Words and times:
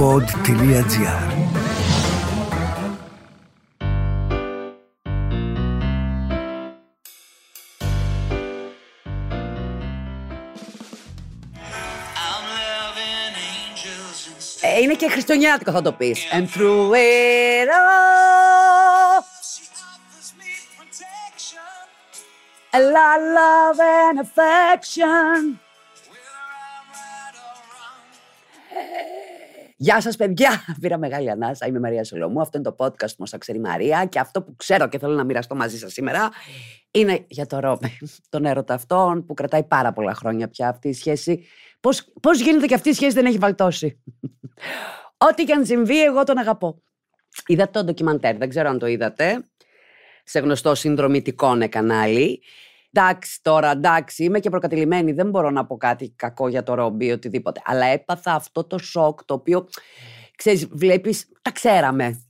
pod.gr 0.00 1.36
Ε, 14.60 14.80
είναι 14.80 14.94
και 14.94 15.08
χριστουγεννιάτικο 15.08 15.70
θα 15.70 15.82
το 15.82 15.92
πεις. 15.92 16.24
And 16.32 16.46
through 16.48 16.92
it 16.92 17.68
all, 17.68 19.24
a 22.72 22.80
lot 22.96 23.18
of 23.20 23.28
love 23.40 23.78
and 23.80 24.18
affection. 24.26 25.58
Γεια 29.81 30.01
σας 30.01 30.15
παιδιά, 30.15 30.49
πήρα 30.81 30.97
μεγάλη 30.97 31.29
ανάσα, 31.29 31.67
είμαι 31.67 31.77
η 31.77 31.81
Μαρία 31.81 32.03
Σολομού, 32.03 32.41
αυτό 32.41 32.57
είναι 32.57 32.71
το 32.71 32.75
podcast 32.85 33.09
μου, 33.09 33.17
όσα 33.17 33.37
ξέρει 33.37 33.57
η 33.57 33.61
Μαρία 33.61 34.05
και 34.05 34.19
αυτό 34.19 34.41
που 34.41 34.55
ξέρω 34.55 34.87
και 34.87 34.99
θέλω 34.99 35.13
να 35.13 35.23
μοιραστώ 35.23 35.55
μαζί 35.55 35.77
σας 35.77 35.93
σήμερα 35.93 36.29
είναι 36.91 37.25
για 37.27 37.45
το 37.45 37.59
Ρόμπι, 37.59 37.97
τον 38.29 38.45
έρωτα 38.45 38.73
αυτόν 38.73 39.25
που 39.25 39.33
κρατάει 39.33 39.63
πάρα 39.63 39.93
πολλά 39.93 40.13
χρόνια 40.13 40.47
πια 40.47 40.67
αυτή 40.67 40.87
η 40.87 40.93
σχέση. 40.93 41.45
Πώς, 41.79 42.13
πώς 42.21 42.39
γίνεται 42.41 42.65
και 42.65 42.73
αυτή 42.73 42.89
η 42.89 42.93
σχέση 42.93 43.13
δεν 43.13 43.25
έχει 43.25 43.37
βαλτώσει; 43.37 44.03
Ό,τι 45.29 45.43
και 45.43 45.53
αν 45.53 45.65
συμβεί, 45.65 46.03
εγώ 46.03 46.23
τον 46.23 46.37
αγαπώ. 46.37 46.81
Είδατε 47.45 47.71
το 47.71 47.83
ντοκιμαντέρ, 47.83 48.37
δεν 48.37 48.49
ξέρω 48.49 48.69
αν 48.69 48.79
το 48.79 48.87
είδατε, 48.87 49.45
σε 50.23 50.39
γνωστό 50.39 50.75
συνδρομητικό 50.75 51.67
κανάλι. 51.69 52.41
Εντάξει, 52.93 53.39
τώρα 53.41 53.71
εντάξει, 53.71 54.23
είμαι 54.23 54.39
και 54.39 54.49
προκατηλημένη. 54.49 55.11
Δεν 55.11 55.29
μπορώ 55.29 55.49
να 55.49 55.65
πω 55.65 55.77
κάτι 55.77 56.13
κακό 56.15 56.47
για 56.47 56.63
το 56.63 56.73
Ρόμπι 56.73 57.05
ή 57.05 57.11
οτιδήποτε. 57.11 57.61
Αλλά 57.65 57.85
έπαθα 57.85 58.33
αυτό 58.33 58.63
το 58.63 58.77
σοκ 58.77 59.23
το 59.23 59.33
οποίο, 59.33 59.67
ξέρεις, 60.35 60.67
βλέπεις, 60.71 61.31
τα 61.41 61.51
ξέραμε. 61.51 62.25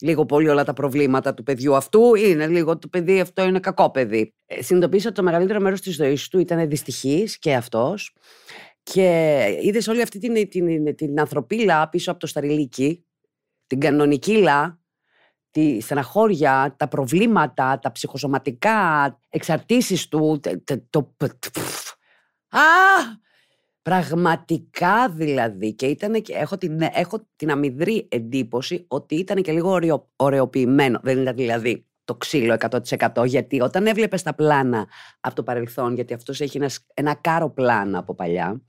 Λίγο 0.00 0.26
πολύ 0.26 0.48
όλα 0.48 0.64
τα 0.64 0.72
προβλήματα 0.72 1.34
του 1.34 1.42
παιδιού 1.42 1.76
αυτού. 1.76 2.14
Είναι 2.14 2.46
λίγο 2.46 2.78
το 2.78 2.88
παιδί 2.88 3.20
αυτό 3.20 3.44
είναι 3.44 3.60
κακό 3.60 3.90
παιδί. 3.90 4.34
Ε, 4.46 4.62
συνειδητοποίησα 4.62 5.06
ότι 5.06 5.16
το 5.16 5.22
μεγαλύτερο 5.22 5.60
μέρος 5.60 5.80
της 5.80 5.94
ζωής 5.94 6.28
του 6.28 6.38
ήταν 6.38 6.68
δυστυχής 6.68 7.38
και 7.38 7.54
αυτός. 7.54 8.16
Και 8.82 9.46
είδες 9.62 9.88
όλη 9.88 10.02
αυτή 10.02 10.18
την, 10.18 10.48
την, 10.48 10.96
την 10.96 11.20
ανθρωπίλα 11.20 11.88
πίσω 11.88 12.10
από 12.10 12.20
το 12.20 12.26
σταριλίκι, 12.26 13.04
την 13.66 13.80
κανονική 13.80 14.36
λα, 14.36 14.78
τη 15.58 15.80
στεναχώρια, 15.80 16.74
τα 16.76 16.88
προβλήματα, 16.88 17.78
τα 17.78 17.92
ψυχοσωματικά, 17.92 19.18
εξαρτήσεις 19.28 20.08
του, 20.08 20.40
το... 20.90 21.14
Α! 22.48 22.60
Πραγματικά 23.82 25.08
δηλαδή. 25.08 25.74
Και, 25.74 25.86
ήταν 25.86 26.22
και 26.22 26.32
έχω, 26.32 26.56
την, 26.58 26.80
έχω 26.92 27.26
την 27.36 27.50
αμυδρή 27.50 28.08
εντύπωση 28.10 28.84
ότι 28.88 29.14
ήταν 29.14 29.42
και 29.42 29.52
λίγο 29.52 29.70
ωραιο, 29.70 30.08
ωρεοποιημένο. 30.16 31.00
Δεν 31.02 31.18
ήταν 31.18 31.36
δηλαδή 31.36 31.86
το 32.04 32.14
ξύλο 32.14 32.56
100% 32.70 33.26
γιατί 33.26 33.60
όταν 33.60 33.86
έβλεπες 33.86 34.22
τα 34.22 34.34
πλάνα 34.34 34.88
από 35.20 35.34
το 35.34 35.42
παρελθόν, 35.42 35.94
γιατί 35.94 36.14
αυτός 36.14 36.40
έχει 36.40 36.56
ένας, 36.56 36.86
ένα 36.94 37.14
κάρο 37.14 37.50
πλάνα 37.50 37.98
από 37.98 38.14
παλιά, 38.14 38.62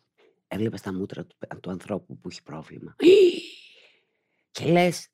έβλεπες 0.48 0.82
τα 0.82 0.94
μούτρα 0.94 1.26
του, 1.26 1.36
του 1.62 1.70
ανθρώπου 1.70 2.18
που 2.18 2.28
έχει 2.30 2.44
πρόβλημα. 2.44 2.96
Και 4.52 4.66
λες, 4.66 5.10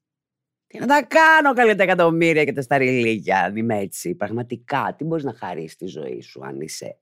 τι 0.76 0.82
να 0.82 0.88
τα 0.88 1.04
κάνω 1.04 1.54
καλή 1.54 1.76
τα 1.76 1.84
εκατομμύρια 1.84 2.44
και 2.44 2.54
τα 2.54 2.62
σταριλίκια, 2.62 3.40
αν 3.40 3.56
είμαι 3.56 3.80
έτσι. 3.80 4.16
Πραγματικά, 4.16 4.96
τι 4.98 5.04
μπορείς 5.04 5.24
να 5.24 5.34
χαρείς 5.34 5.72
στη 5.72 5.86
ζωή 5.86 6.22
σου 6.22 6.46
αν 6.46 6.62
είσαι 6.62 7.00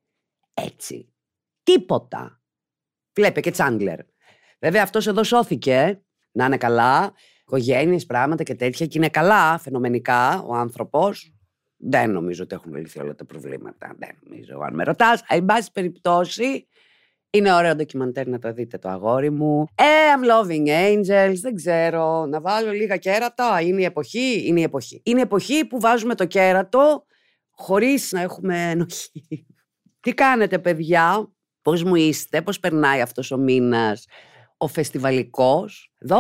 έτσι. 0.54 1.14
Τίποτα. 1.64 2.42
Βλέπε 3.14 3.40
και 3.40 3.52
Τσάντλερ. 3.52 4.00
Βέβαια 4.60 4.84
αυτός 4.84 5.08
εδώ 5.08 5.24
σώθηκε, 5.24 5.74
ε. 5.74 6.02
να 6.32 6.46
είναι 6.46 6.58
καλά, 6.58 7.14
οικογένειες, 7.42 8.06
πράγματα 8.06 8.44
και 8.44 8.56
τέτοια 8.56 8.86
και 8.86 8.98
είναι 8.98 9.10
καλά 9.10 9.58
φαινομενικά 9.58 10.42
ο 10.42 10.56
άνθρωπος. 10.56 11.34
Δεν 11.78 12.12
νομίζω 12.12 12.44
ότι 12.44 12.56
έχουν 12.56 12.76
λυθεί 12.76 13.00
όλα 13.00 13.16
τα 13.16 13.26
προβλήματα. 13.26 13.96
Δεν 13.98 14.18
νομίζω. 14.24 14.60
Αν 14.60 14.74
με 14.74 14.84
ρωτάς, 14.84 15.24
εν 15.28 15.46
πάση 15.46 15.72
περιπτώσει, 15.72 16.68
είναι 17.38 17.54
ωραίο 17.54 17.76
ντοκιμαντέρ 17.76 18.28
να 18.28 18.40
το 18.40 18.54
δείτε 18.54 18.78
το 18.78 18.90
αγόρι 18.90 19.30
μου. 19.30 19.66
Ε, 19.76 19.84
I'm 20.16 20.24
loving 20.32 20.68
angels, 20.68 21.36
δεν 21.42 21.56
ξέρω. 21.56 22.26
Να 22.26 22.42
βάλω 22.42 22.72
λίγα 22.72 22.98
κέρατα. 22.98 23.62
Είναι 23.62 23.82
η 23.82 23.86
εποχή, 23.86 24.48
είναι 24.48 24.60
η 24.60 24.64
εποχή. 24.64 25.02
Είναι 25.06 25.20
η 25.20 25.22
εποχή 25.22 25.66
που 25.66 25.80
βάζουμε 25.80 26.16
το 26.16 26.26
κέρατο 26.26 27.06
χωρίς 27.52 28.12
να 28.12 28.22
έχουμε 28.22 28.70
ενοχή. 28.70 29.46
Τι 30.00 30.14
κάνετε 30.14 30.60
παιδιά, 30.60 31.32
πώς 31.62 31.84
μου 31.84 31.96
είστε, 31.96 32.42
πώς 32.42 32.60
περνάει 32.60 33.02
αυτός 33.02 33.32
ο 33.32 33.38
μήνας; 33.38 34.06
Ο 34.58 34.68
φεστιβαλικός; 34.68 35.92
Εδώ 35.98 36.20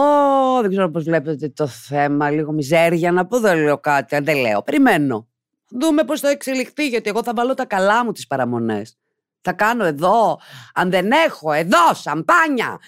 δεν 0.61 0.69
ξέρω 0.69 0.89
πώς 0.89 1.03
βλέπετε 1.03 1.49
το 1.49 1.67
θέμα, 1.67 2.29
λίγο 2.29 2.51
μιζέρια 2.51 3.11
να 3.11 3.25
πω, 3.27 3.39
δεν 3.39 3.57
λέω 3.57 3.77
κάτι, 3.77 4.19
δεν 4.19 4.37
λέω, 4.37 4.61
περιμένω. 4.61 5.27
Δούμε 5.69 6.03
πώς 6.03 6.19
θα 6.19 6.29
εξελιχθεί, 6.29 6.87
γιατί 6.87 7.09
εγώ 7.09 7.23
θα 7.23 7.33
βάλω 7.35 7.53
τα 7.53 7.65
καλά 7.65 8.05
μου 8.05 8.11
τις 8.11 8.27
παραμονές. 8.27 8.97
Θα 9.43 9.53
κάνω 9.53 9.85
εδώ, 9.85 10.39
αν 10.73 10.89
δεν 10.89 11.11
έχω, 11.11 11.51
εδώ, 11.51 11.93
σαμπάνια. 11.93 12.79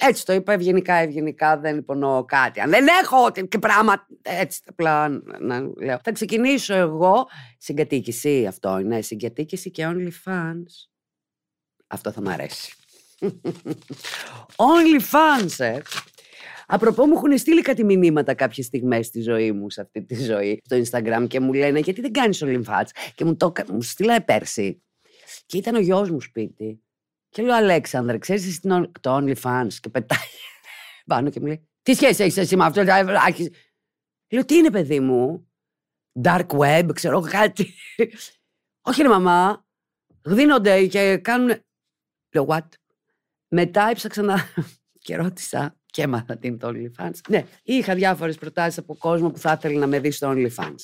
Έτσι 0.00 0.24
το 0.24 0.32
είπα 0.32 0.52
ευγενικά, 0.52 0.94
ευγενικά, 0.94 1.58
δεν 1.58 1.76
υπονοώ 1.76 2.24
κάτι. 2.24 2.60
Αν 2.60 2.70
δεν 2.70 2.86
έχω 3.02 3.30
και 3.48 3.58
πράγμα, 3.58 4.06
έτσι 4.22 4.60
απλά 4.66 5.08
να 5.38 5.60
λέω. 5.60 5.98
Θα 6.02 6.12
ξεκινήσω 6.12 6.74
εγώ, 6.74 7.26
συγκατοίκηση 7.58 8.46
αυτό 8.46 8.78
είναι, 8.78 9.00
συγκατοίκηση 9.00 9.70
και 9.70 9.86
OnlyFans. 9.88 10.88
Αυτό 11.86 12.12
θα 12.12 12.20
μ' 12.20 12.28
αρέσει. 12.28 12.72
OnlyFans, 14.56 15.64
ε. 15.64 15.78
Απροπό 16.66 17.06
μου 17.06 17.14
έχουν 17.16 17.38
στείλει 17.38 17.62
κάτι 17.62 17.84
μηνύματα 17.84 18.34
κάποιες 18.34 18.66
στιγμές 18.66 19.06
στη 19.06 19.20
ζωή 19.20 19.52
μου, 19.52 19.70
σε 19.70 19.80
αυτή 19.80 20.04
τη 20.04 20.14
ζωή, 20.22 20.62
στο 20.64 20.76
Instagram 20.76 21.26
και 21.28 21.40
μου 21.40 21.52
λένε 21.52 21.78
γιατί 21.78 22.00
δεν 22.00 22.12
κάνεις 22.12 22.44
OnlyFans. 22.44 22.88
Και 23.14 23.24
μου 23.24 23.36
το 23.36 23.52
μου 23.68 23.82
στείλα 23.82 24.24
πέρσι. 24.24 24.82
Και 25.46 25.56
ήταν 25.56 25.74
ο 25.74 25.80
γιος 25.80 26.10
μου 26.10 26.20
σπίτι. 26.20 26.82
Και 27.28 27.42
λέω, 27.42 27.54
Αλέξανδρε, 27.54 28.18
ξέρεις 28.18 28.46
εσύ 28.46 28.60
το 29.00 29.16
OnlyFans. 29.16 29.72
Και 29.80 29.88
πετάει 29.88 30.18
πάνω 31.06 31.30
και 31.30 31.40
μου 31.40 31.46
λέει, 31.46 31.68
Τι 31.82 31.94
σχέση 31.94 32.22
έχεις 32.22 32.36
εσύ 32.36 32.56
με 32.56 32.64
αυτό, 32.64 32.82
Λέω, 34.30 34.44
Τι 34.44 34.56
είναι, 34.56 34.70
παιδί 34.70 35.00
μου, 35.00 35.48
Dark 36.22 36.46
web, 36.46 36.88
ξέρω 36.94 37.20
κάτι. 37.20 37.74
Όχι, 38.88 39.02
ρε 39.02 39.08
μαμά. 39.08 39.66
Γδίνονται 40.24 40.86
και 40.86 41.16
κάνουν. 41.16 41.48
Λέω, 42.34 42.46
what. 42.48 42.68
Μετά 43.48 43.88
έψαξα 43.90 44.22
να. 44.22 44.36
και 45.04 45.16
ρώτησα 45.16 45.76
και 45.86 46.02
έμαθα 46.02 46.38
τι 46.38 46.46
είναι 46.46 46.56
το 46.56 46.68
OnlyFans. 46.68 47.20
Ναι, 47.28 47.46
είχα 47.62 47.94
διάφορες 47.94 48.36
προτάσεις 48.36 48.78
από 48.78 48.96
κόσμο 48.96 49.30
που 49.30 49.38
θα 49.38 49.52
ήθελε 49.52 49.78
να 49.78 49.86
με 49.86 50.00
δει 50.00 50.10
στο 50.10 50.32
OnlyFans. 50.34 50.82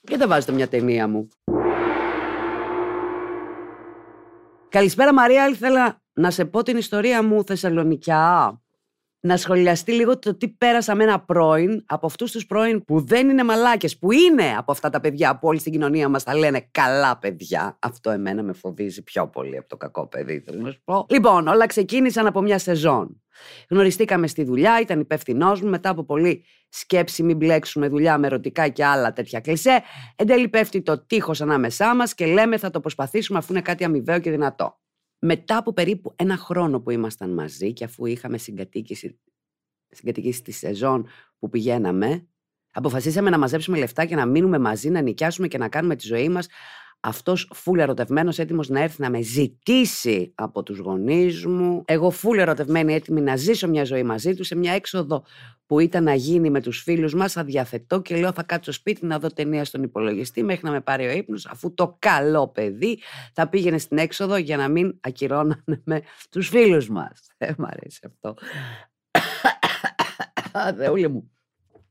Και 0.00 0.16
δεν 0.16 0.28
βάζετε 0.28 0.52
μια 0.52 0.68
ταινία 0.68 1.08
μου. 1.08 1.28
Καλησπέρα 4.68 5.14
Μαρία, 5.14 5.48
ήθελα 5.48 6.02
να 6.12 6.30
σε 6.30 6.44
πω 6.44 6.62
την 6.62 6.76
ιστορία 6.76 7.22
μου 7.22 7.44
Θεσσαλονικιά. 7.44 8.60
Να 9.20 9.36
σχολιαστεί 9.36 9.92
λίγο 9.92 10.18
το 10.18 10.36
τι 10.36 10.48
πέρασα 10.48 10.94
με 10.94 11.02
ένα 11.02 11.20
πρώην, 11.20 11.84
από 11.86 12.06
αυτούς 12.06 12.32
τους 12.32 12.46
πρώην 12.46 12.84
που 12.84 13.00
δεν 13.00 13.28
είναι 13.28 13.44
μαλάκες, 13.44 13.98
που 13.98 14.12
είναι 14.12 14.54
από 14.56 14.72
αυτά 14.72 14.90
τα 14.90 15.00
παιδιά 15.00 15.38
που 15.38 15.48
όλοι 15.48 15.58
στην 15.58 15.72
κοινωνία 15.72 16.08
μας 16.08 16.22
τα 16.22 16.34
λένε 16.36 16.68
καλά 16.70 17.18
παιδιά. 17.18 17.78
Αυτό 17.80 18.10
εμένα 18.10 18.42
με 18.42 18.52
φοβίζει 18.52 19.02
πιο 19.02 19.28
πολύ 19.28 19.56
από 19.56 19.68
το 19.68 19.76
κακό 19.76 20.06
παιδί, 20.06 20.42
θέλω 20.46 20.62
να 20.62 20.70
σου 20.70 20.80
πω. 20.84 21.06
Λοιπόν, 21.10 21.46
όλα 21.46 21.66
ξεκίνησαν 21.66 22.26
από 22.26 22.40
μια 22.40 22.58
σεζόν. 22.58 23.22
Γνωριστήκαμε 23.68 24.26
στη 24.26 24.44
δουλειά, 24.44 24.80
ήταν 24.80 25.00
υπεύθυνός 25.00 25.62
μου. 25.62 25.68
Μετά 25.68 25.88
από 25.88 26.04
πολύ 26.04 26.44
σκέψη, 26.68 27.22
μην 27.22 27.36
μπλέξουμε 27.36 27.88
δουλειά 27.88 28.18
με 28.18 28.26
ερωτικά 28.26 28.68
και 28.68 28.84
άλλα 28.84 29.12
τέτοια 29.12 29.40
κλισέ. 29.40 29.82
Εν 30.16 30.26
τέλει 30.26 30.48
πέφτει 30.48 30.82
το 30.82 30.98
τείχος 31.06 31.40
ανάμεσά 31.40 31.94
μας 31.94 32.14
και 32.14 32.26
λέμε 32.26 32.58
θα 32.58 32.70
το 32.70 32.80
προσπαθήσουμε 32.80 33.38
αφού 33.38 33.52
είναι 33.52 33.62
κάτι 33.62 33.84
αμοιβαίο 33.84 34.20
και 34.20 34.30
δυνατό. 34.30 34.80
Μετά 35.18 35.56
από 35.56 35.72
περίπου 35.72 36.14
ένα 36.16 36.36
χρόνο 36.36 36.80
που 36.80 36.90
ήμασταν 36.90 37.30
μαζί 37.30 37.72
και 37.72 37.84
αφού 37.84 38.06
είχαμε 38.06 38.38
συγκατοίκηση, 38.38 39.20
συγκατοίκηση 39.88 40.38
στη 40.38 40.52
σεζόν 40.52 41.08
που 41.38 41.48
πηγαίναμε, 41.48 42.28
αποφασίσαμε 42.72 43.30
να 43.30 43.38
μαζέψουμε 43.38 43.78
λεφτά 43.78 44.04
και 44.04 44.14
να 44.14 44.26
μείνουμε 44.26 44.58
μαζί, 44.58 44.90
να 44.90 45.00
νοικιάσουμε 45.00 45.48
και 45.48 45.58
να 45.58 45.68
κάνουμε 45.68 45.96
τη 45.96 46.06
ζωή 46.06 46.28
μας 46.28 46.46
αυτός 47.06 47.50
φούλε 47.54 47.82
ερωτευμένος, 47.82 48.38
έτοιμος 48.38 48.68
να 48.68 48.80
έρθει 48.80 49.02
να 49.02 49.10
με 49.10 49.20
ζητήσει 49.20 50.32
από 50.34 50.62
τους 50.62 50.78
γονείς 50.78 51.46
μου. 51.46 51.82
Εγώ 51.86 52.10
φούλε 52.10 52.42
ερωτευμένη, 52.42 52.94
έτοιμη 52.94 53.20
να 53.20 53.36
ζήσω 53.36 53.68
μια 53.68 53.84
ζωή 53.84 54.02
μαζί 54.02 54.34
τους 54.34 54.46
σε 54.46 54.56
μια 54.56 54.72
έξοδο 54.72 55.24
που 55.66 55.80
ήταν 55.80 56.04
να 56.04 56.14
γίνει 56.14 56.50
με 56.50 56.60
τους 56.60 56.82
φίλους 56.82 57.14
μας. 57.14 57.36
Αδιαθετώ 57.36 58.00
και 58.00 58.16
λέω: 58.16 58.32
Θα 58.32 58.42
κάτσω 58.42 58.72
σπίτι 58.72 59.06
να 59.06 59.18
δω 59.18 59.28
ταινία 59.28 59.64
στον 59.64 59.82
υπολογιστή 59.82 60.42
μέχρι 60.42 60.64
να 60.64 60.70
με 60.70 60.80
πάρει 60.80 61.06
ο 61.06 61.10
ύπνος, 61.10 61.46
αφού 61.46 61.74
το 61.74 61.96
καλό 61.98 62.48
παιδί 62.48 62.98
θα 63.32 63.48
πήγαινε 63.48 63.78
στην 63.78 63.98
έξοδο 63.98 64.36
για 64.36 64.56
να 64.56 64.68
μην 64.68 64.98
ακυρώνανε 65.00 65.82
με 65.84 66.02
τους 66.30 66.48
φίλους 66.48 66.88
μας. 66.88 67.26
Δεν 67.38 67.54
μ' 67.58 67.64
αρέσει 67.64 68.00
αυτό. 68.06 68.34
Θεούλη 70.82 71.08
μου. 71.08 71.30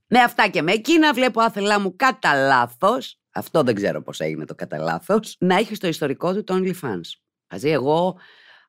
Με 0.07 0.19
αυτά 0.19 0.47
και 0.47 0.61
με 0.61 0.71
εκείνα 0.71 1.13
βλέπω 1.13 1.41
άθελά 1.41 1.79
μου 1.79 1.95
κατά 1.95 2.33
λάθος 2.33 3.19
αυτό 3.35 3.63
δεν 3.63 3.75
ξέρω 3.75 4.01
πώς 4.01 4.19
έγινε 4.19 4.45
το 4.45 4.55
κατά 4.55 4.77
λάθο, 4.77 5.19
να 5.39 5.55
έχει 5.55 5.75
στο 5.75 5.87
ιστορικό 5.87 6.33
του 6.33 6.43
το 6.43 6.55
OnlyFans. 6.55 7.01
Δηλαδή 7.47 7.69
εγώ 7.69 8.17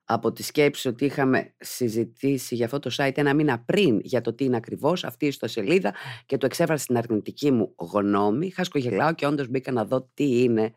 από 0.04 0.32
τη 0.32 0.42
σκέψη 0.42 0.88
ότι 0.88 1.04
είχαμε 1.04 1.54
συζητήσει 1.58 2.54
για 2.54 2.64
αυτό 2.64 2.78
το 2.78 2.94
site 2.96 3.16
ένα 3.16 3.34
μήνα 3.34 3.58
πριν 3.58 4.00
για 4.02 4.20
το 4.20 4.34
τι 4.34 4.44
είναι 4.44 4.56
ακριβώ 4.56 4.92
αυτή 5.02 5.24
η 5.24 5.28
ιστοσελίδα 5.28 5.94
και 6.26 6.36
του 6.36 6.46
εξέφρασα 6.46 6.86
την 6.86 6.96
αρνητική 6.96 7.50
μου 7.50 7.74
γνώμη. 7.78 8.50
Χάσκογελάω 8.50 9.14
και 9.14 9.26
όντω 9.26 9.44
μπήκα 9.48 9.72
να 9.72 9.84
δω 9.84 10.10
τι 10.14 10.42
είναι 10.42 10.72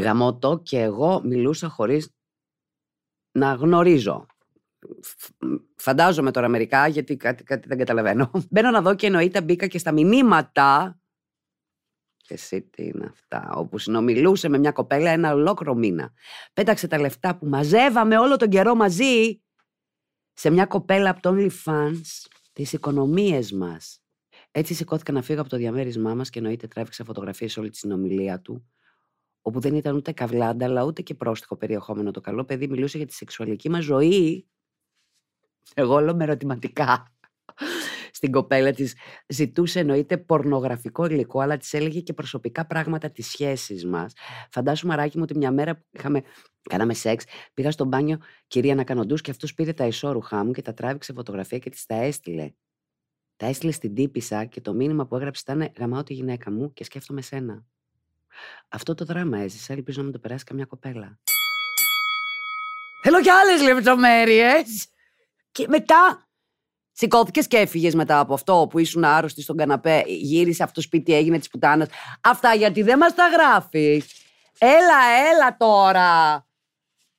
γαμότο 0.00 0.60
και 0.62 0.80
εγώ 0.80 1.20
μιλούσα 1.24 1.68
χωρί 1.68 2.04
να 3.32 3.52
γνωρίζω. 3.52 4.26
Φαντάζομαι 5.76 6.30
τώρα 6.30 6.48
μερικά 6.48 6.86
γιατί 6.86 7.16
κάτι, 7.16 7.44
κάτι 7.44 7.68
δεν 7.68 7.78
καταλαβαίνω. 7.78 8.30
Μπαίνω 8.50 8.70
να 8.70 8.82
δω 8.82 8.94
και 8.94 9.06
εννοείται 9.06 9.42
μπήκα 9.42 9.66
και 9.66 9.78
στα 9.78 9.92
μηνύματα 9.92 10.98
και 12.26 12.34
εσύ 12.34 12.62
τι 12.62 12.84
είναι 12.84 13.06
αυτά. 13.06 13.52
Όπου 13.54 13.78
συνομιλούσε 13.78 14.48
με 14.48 14.58
μια 14.58 14.72
κοπέλα 14.72 15.10
ένα 15.10 15.32
ολόκληρο 15.32 15.74
μήνα. 15.74 16.12
Πέταξε 16.52 16.88
τα 16.88 16.98
λεφτά 16.98 17.36
που 17.36 17.46
μαζεύαμε 17.46 18.18
όλο 18.18 18.36
τον 18.36 18.48
καιρό 18.48 18.74
μαζί 18.74 19.42
σε 20.32 20.50
μια 20.50 20.66
κοπέλα 20.66 21.10
από 21.10 21.20
τον 21.20 21.36
OnlyFans, 21.38 22.00
τις 22.52 22.72
οικονομίες 22.72 23.52
μας. 23.52 24.02
Έτσι 24.50 24.74
σηκώθηκα 24.74 25.12
να 25.12 25.22
φύγω 25.22 25.40
από 25.40 25.48
το 25.48 25.56
διαμέρισμά 25.56 26.14
μας 26.14 26.30
και 26.30 26.38
εννοείται 26.38 26.66
τράβηξα 26.66 27.04
φωτογραφίες 27.04 27.56
όλη 27.56 27.70
τη 27.70 27.76
συνομιλία 27.76 28.40
του, 28.40 28.70
όπου 29.42 29.60
δεν 29.60 29.74
ήταν 29.74 29.96
ούτε 29.96 30.12
καβλάντα, 30.12 30.64
αλλά 30.64 30.84
ούτε 30.84 31.02
και 31.02 31.14
πρόστιχο 31.14 31.56
περιεχόμενο. 31.56 32.10
Το 32.10 32.20
καλό 32.20 32.44
παιδί 32.44 32.68
μιλούσε 32.68 32.96
για 32.96 33.06
τη 33.06 33.14
σεξουαλική 33.14 33.68
μας 33.68 33.84
ζωή. 33.84 34.48
Εγώ 35.74 35.94
όλο 35.94 36.14
με 36.14 36.24
ερωτηματικά 36.24 37.14
στην 38.24 38.36
κοπέλα 38.36 38.72
της. 38.72 38.96
Ζητούσε 39.28 39.80
εννοείται 39.80 40.16
πορνογραφικό 40.16 41.04
υλικό, 41.04 41.40
αλλά 41.40 41.56
της 41.56 41.72
έλεγε 41.72 42.00
και 42.00 42.12
προσωπικά 42.12 42.66
πράγματα 42.66 43.10
της 43.10 43.26
σχέσης 43.26 43.86
μας. 43.86 44.12
Φαντάσου 44.50 44.86
μαράκι 44.86 45.16
μου 45.16 45.22
ότι 45.22 45.36
μια 45.36 45.52
μέρα 45.52 45.74
που 45.74 45.84
είχαμε, 45.90 46.22
κάναμε 46.62 46.94
σεξ, 46.94 47.24
πήγα 47.54 47.70
στο 47.70 47.84
μπάνιο 47.84 48.18
κυρία 48.46 48.74
να 48.74 48.84
κάνω 48.84 49.04
ντους 49.04 49.20
και 49.20 49.30
αυτός 49.30 49.54
πήρε 49.54 49.72
τα 49.72 49.86
ισόρουχά 49.86 50.44
μου 50.44 50.52
και 50.52 50.62
τα 50.62 50.74
τράβηξε 50.74 51.12
φωτογραφία 51.12 51.58
και 51.58 51.70
της 51.70 51.86
τα 51.86 51.94
έστειλε. 51.94 52.52
Τα 53.36 53.46
έστειλε 53.46 53.72
στην 53.72 53.94
τύπησα 53.94 54.44
και 54.44 54.60
το 54.60 54.74
μήνυμα 54.74 55.06
που 55.06 55.16
έγραψε 55.16 55.42
ήταν 55.46 55.72
Γαμάω 55.78 56.02
τη 56.02 56.14
γυναίκα 56.14 56.50
μου 56.50 56.72
και 56.72 56.84
σκέφτομαι 56.84 57.22
σένα. 57.22 57.64
Αυτό 58.68 58.94
το 58.94 59.04
δράμα 59.04 59.38
έζησα, 59.38 59.72
ελπίζω 59.72 60.00
να 60.00 60.06
με 60.06 60.12
το 60.12 60.18
περάσει 60.18 60.44
καμιά 60.44 60.64
κοπέλα. 60.64 61.18
Θέλω 63.02 63.20
κι 63.20 63.30
άλλες 63.30 63.62
λεπτομέρειες. 63.62 64.88
Και 65.52 65.66
μετά 65.68 66.28
Σηκώθηκες 66.96 67.46
και 67.46 67.56
έφυγες 67.56 67.94
μετά 67.94 68.18
από 68.18 68.34
αυτό 68.34 68.66
που 68.70 68.78
ήσουν 68.78 69.04
άρρωστη 69.04 69.42
στον 69.42 69.56
καναπέ. 69.56 70.02
Γύρισε 70.06 70.62
αυτό 70.62 70.74
το 70.74 70.80
σπίτι, 70.80 71.14
έγινε 71.14 71.38
τη 71.38 71.48
πουτάνα. 71.50 71.88
Αυτά 72.20 72.54
γιατί 72.54 72.82
δεν 72.82 72.98
μας 72.98 73.14
τα 73.14 73.28
γράφεις. 73.28 74.04
Έλα, 74.58 75.00
έλα 75.32 75.56
τώρα. 75.56 76.46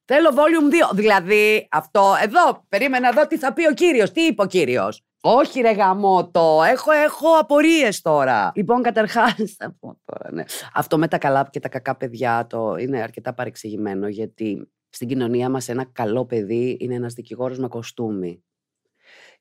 Θέλω 0.06 0.30
volume 0.30 0.92
2. 0.92 0.96
Δηλαδή, 0.96 1.68
αυτό 1.72 2.16
εδώ, 2.22 2.66
περίμενα 2.70 3.08
εδώ 3.08 3.28
τι 3.28 3.38
θα 3.38 3.54
πει 3.54 3.68
ο 3.68 3.74
κύριος. 3.74 4.12
Τι 4.12 4.22
είπε 4.22 4.42
ο 4.42 4.46
κύριος; 4.46 5.02
Όχι, 5.22 5.62
ρε 5.62 5.72
γαμότο. 5.72 6.62
Έχω, 6.72 6.92
έχω 6.92 7.28
απορίες 7.40 8.02
τώρα. 8.02 8.52
Λοιπόν, 8.56 8.82
καταρχάς. 8.82 9.56
Θα 9.58 9.76
πω 9.80 10.00
τώρα, 10.06 10.32
ναι. 10.32 10.44
Αυτό 10.74 10.98
με 10.98 11.08
τα 11.08 11.18
καλά 11.18 11.48
και 11.52 11.60
τα 11.60 11.70
κακά 11.70 11.96
παιδιά 11.96 12.48
το 12.50 12.76
είναι 12.76 13.02
αρκετά 13.02 13.34
παρεξηγημένο 13.34 14.08
γιατί 14.08 14.70
στην 14.90 15.08
κοινωνία 15.08 15.50
μας 15.50 15.70
ένα 15.70 15.86
καλό 15.92 16.26
παιδί 16.26 16.78
είναι 16.80 16.96
ένας 16.96 17.14
δικηγόρος 17.14 17.58
με 17.58 17.68
κοστούμι 17.68 18.44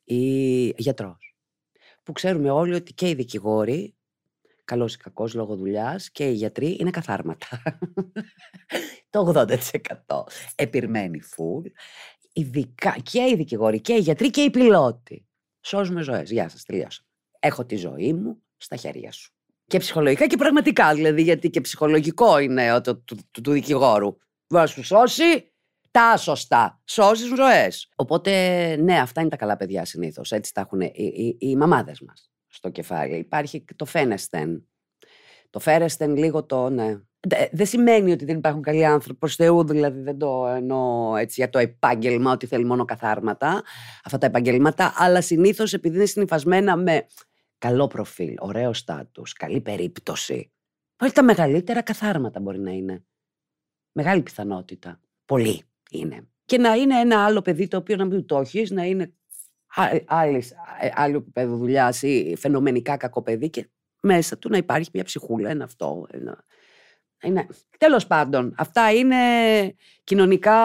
ή 0.04 0.66
γιατρός. 0.76 1.36
Που 2.02 2.12
ξέρουμε 2.12 2.50
όλοι 2.50 2.74
ότι 2.74 2.92
και 2.92 3.08
οι 3.08 3.14
δικηγόροι, 3.14 3.94
καλός 4.64 4.94
ή 4.94 4.96
κακός 4.96 5.34
λόγω 5.34 5.56
δουλειάς, 5.56 6.10
και 6.10 6.28
οι 6.28 6.32
γιατροί 6.32 6.76
είναι 6.80 6.90
καθάρματα. 6.90 7.62
το 9.10 9.46
80% 10.06 10.24
επιρμένει 10.54 11.20
φουλ. 11.20 11.66
Ειδικά 12.32 12.96
και 13.02 13.20
οι 13.20 13.34
δικηγόροι 13.36 13.80
και 13.80 13.92
οι 13.92 13.98
γιατροί 13.98 14.30
και 14.30 14.40
οι 14.40 14.50
πιλότοι. 14.50 15.26
Σώζουμε 15.60 16.02
ζωές. 16.02 16.30
Γεια 16.30 16.48
σας, 16.48 16.64
τελειώσα. 16.64 17.02
Έχω 17.38 17.64
τη 17.64 17.76
ζωή 17.76 18.12
μου 18.12 18.42
στα 18.56 18.76
χέρια 18.76 19.12
σου. 19.12 19.32
Και 19.66 19.78
ψυχολογικά 19.78 20.26
και 20.26 20.36
πραγματικά, 20.36 20.94
δηλαδή, 20.94 21.22
γιατί 21.22 21.50
και 21.50 21.60
ψυχολογικό 21.60 22.38
είναι 22.38 22.80
το, 22.80 22.96
του, 22.96 23.18
του, 23.30 23.40
του 23.40 23.52
δικηγόρου. 23.52 24.16
Μπορείς 24.46 24.76
να 24.76 24.82
σου 24.82 24.84
σώσει 24.84 25.53
τα 25.94 26.16
σωστά. 26.16 26.80
Σώζεις 26.84 27.26
ζωέ. 27.36 27.68
Οπότε, 27.96 28.30
ναι, 28.76 29.00
αυτά 29.00 29.20
είναι 29.20 29.30
τα 29.30 29.36
καλά 29.36 29.56
παιδιά 29.56 29.84
συνήθως. 29.84 30.32
Έτσι 30.32 30.54
τα 30.54 30.60
έχουν 30.60 30.80
οι, 30.80 30.92
οι, 30.94 31.36
οι 31.38 31.56
μαμάδες 31.56 32.00
μας 32.00 32.30
στο 32.46 32.70
κεφάλι. 32.70 33.16
Υπάρχει 33.16 33.64
το 33.76 33.84
φένεστεν. 33.84 34.68
Το 35.50 35.58
φέρεστεν 35.58 36.16
λίγο 36.16 36.44
το, 36.44 36.68
ναι. 36.68 37.00
Δεν 37.52 37.66
σημαίνει 37.66 38.12
ότι 38.12 38.24
δεν 38.24 38.36
υπάρχουν 38.36 38.62
καλοί 38.62 38.84
άνθρωποι 38.84 39.18
προς 39.18 39.34
Θεού, 39.34 39.66
δηλαδή 39.66 40.00
δεν 40.00 40.18
το 40.18 40.46
εννοώ 40.46 41.16
έτσι 41.16 41.34
για 41.38 41.50
το 41.50 41.58
επάγγελμα, 41.58 42.32
ότι 42.32 42.46
θέλει 42.46 42.64
μόνο 42.64 42.84
καθάρματα, 42.84 43.62
αυτά 44.04 44.18
τα 44.18 44.26
επαγγέλματα, 44.26 44.92
αλλά 44.96 45.20
συνήθως 45.20 45.72
επειδή 45.72 45.96
είναι 45.96 46.06
συνυφασμένα 46.06 46.76
με 46.76 47.06
καλό 47.58 47.86
προφίλ, 47.86 48.34
ωραίο 48.38 48.72
στάτους, 48.72 49.32
καλή 49.32 49.60
περίπτωση. 49.60 50.52
Όλοι 51.02 51.12
τα 51.12 51.22
μεγαλύτερα 51.22 51.82
καθάρματα 51.82 52.40
μπορεί 52.40 52.60
να 52.60 52.70
είναι. 52.70 53.04
Μεγάλη 53.92 54.22
πιθανότητα. 54.22 55.00
Πολύ 55.24 55.64
είναι. 55.98 56.28
Και 56.44 56.58
να 56.58 56.74
είναι 56.74 57.00
ένα 57.00 57.24
άλλο 57.24 57.42
παιδί 57.42 57.68
το 57.68 57.76
οποίο 57.76 57.96
να 57.96 58.04
μην 58.04 58.26
το 58.26 58.38
έχεις, 58.38 58.70
να 58.70 58.84
είναι 58.84 59.14
άλλο 60.96 61.16
επίπεδο 61.16 61.56
δουλειάς 61.56 62.02
ή 62.02 62.34
φαινομενικά 62.38 62.96
κακό 62.96 63.22
παιδί 63.22 63.50
και 63.50 63.68
μέσα 64.00 64.38
του 64.38 64.48
να 64.48 64.56
υπάρχει 64.56 64.90
μια 64.92 65.04
ψυχούλα, 65.04 65.50
ένα 65.50 65.64
αυτό. 65.64 66.06
Ένα... 66.10 66.44
Είναι... 67.22 67.46
Τέλος 67.78 68.06
πάντων, 68.06 68.54
αυτά 68.56 68.92
είναι 68.92 69.16
κοινωνικά 70.04 70.56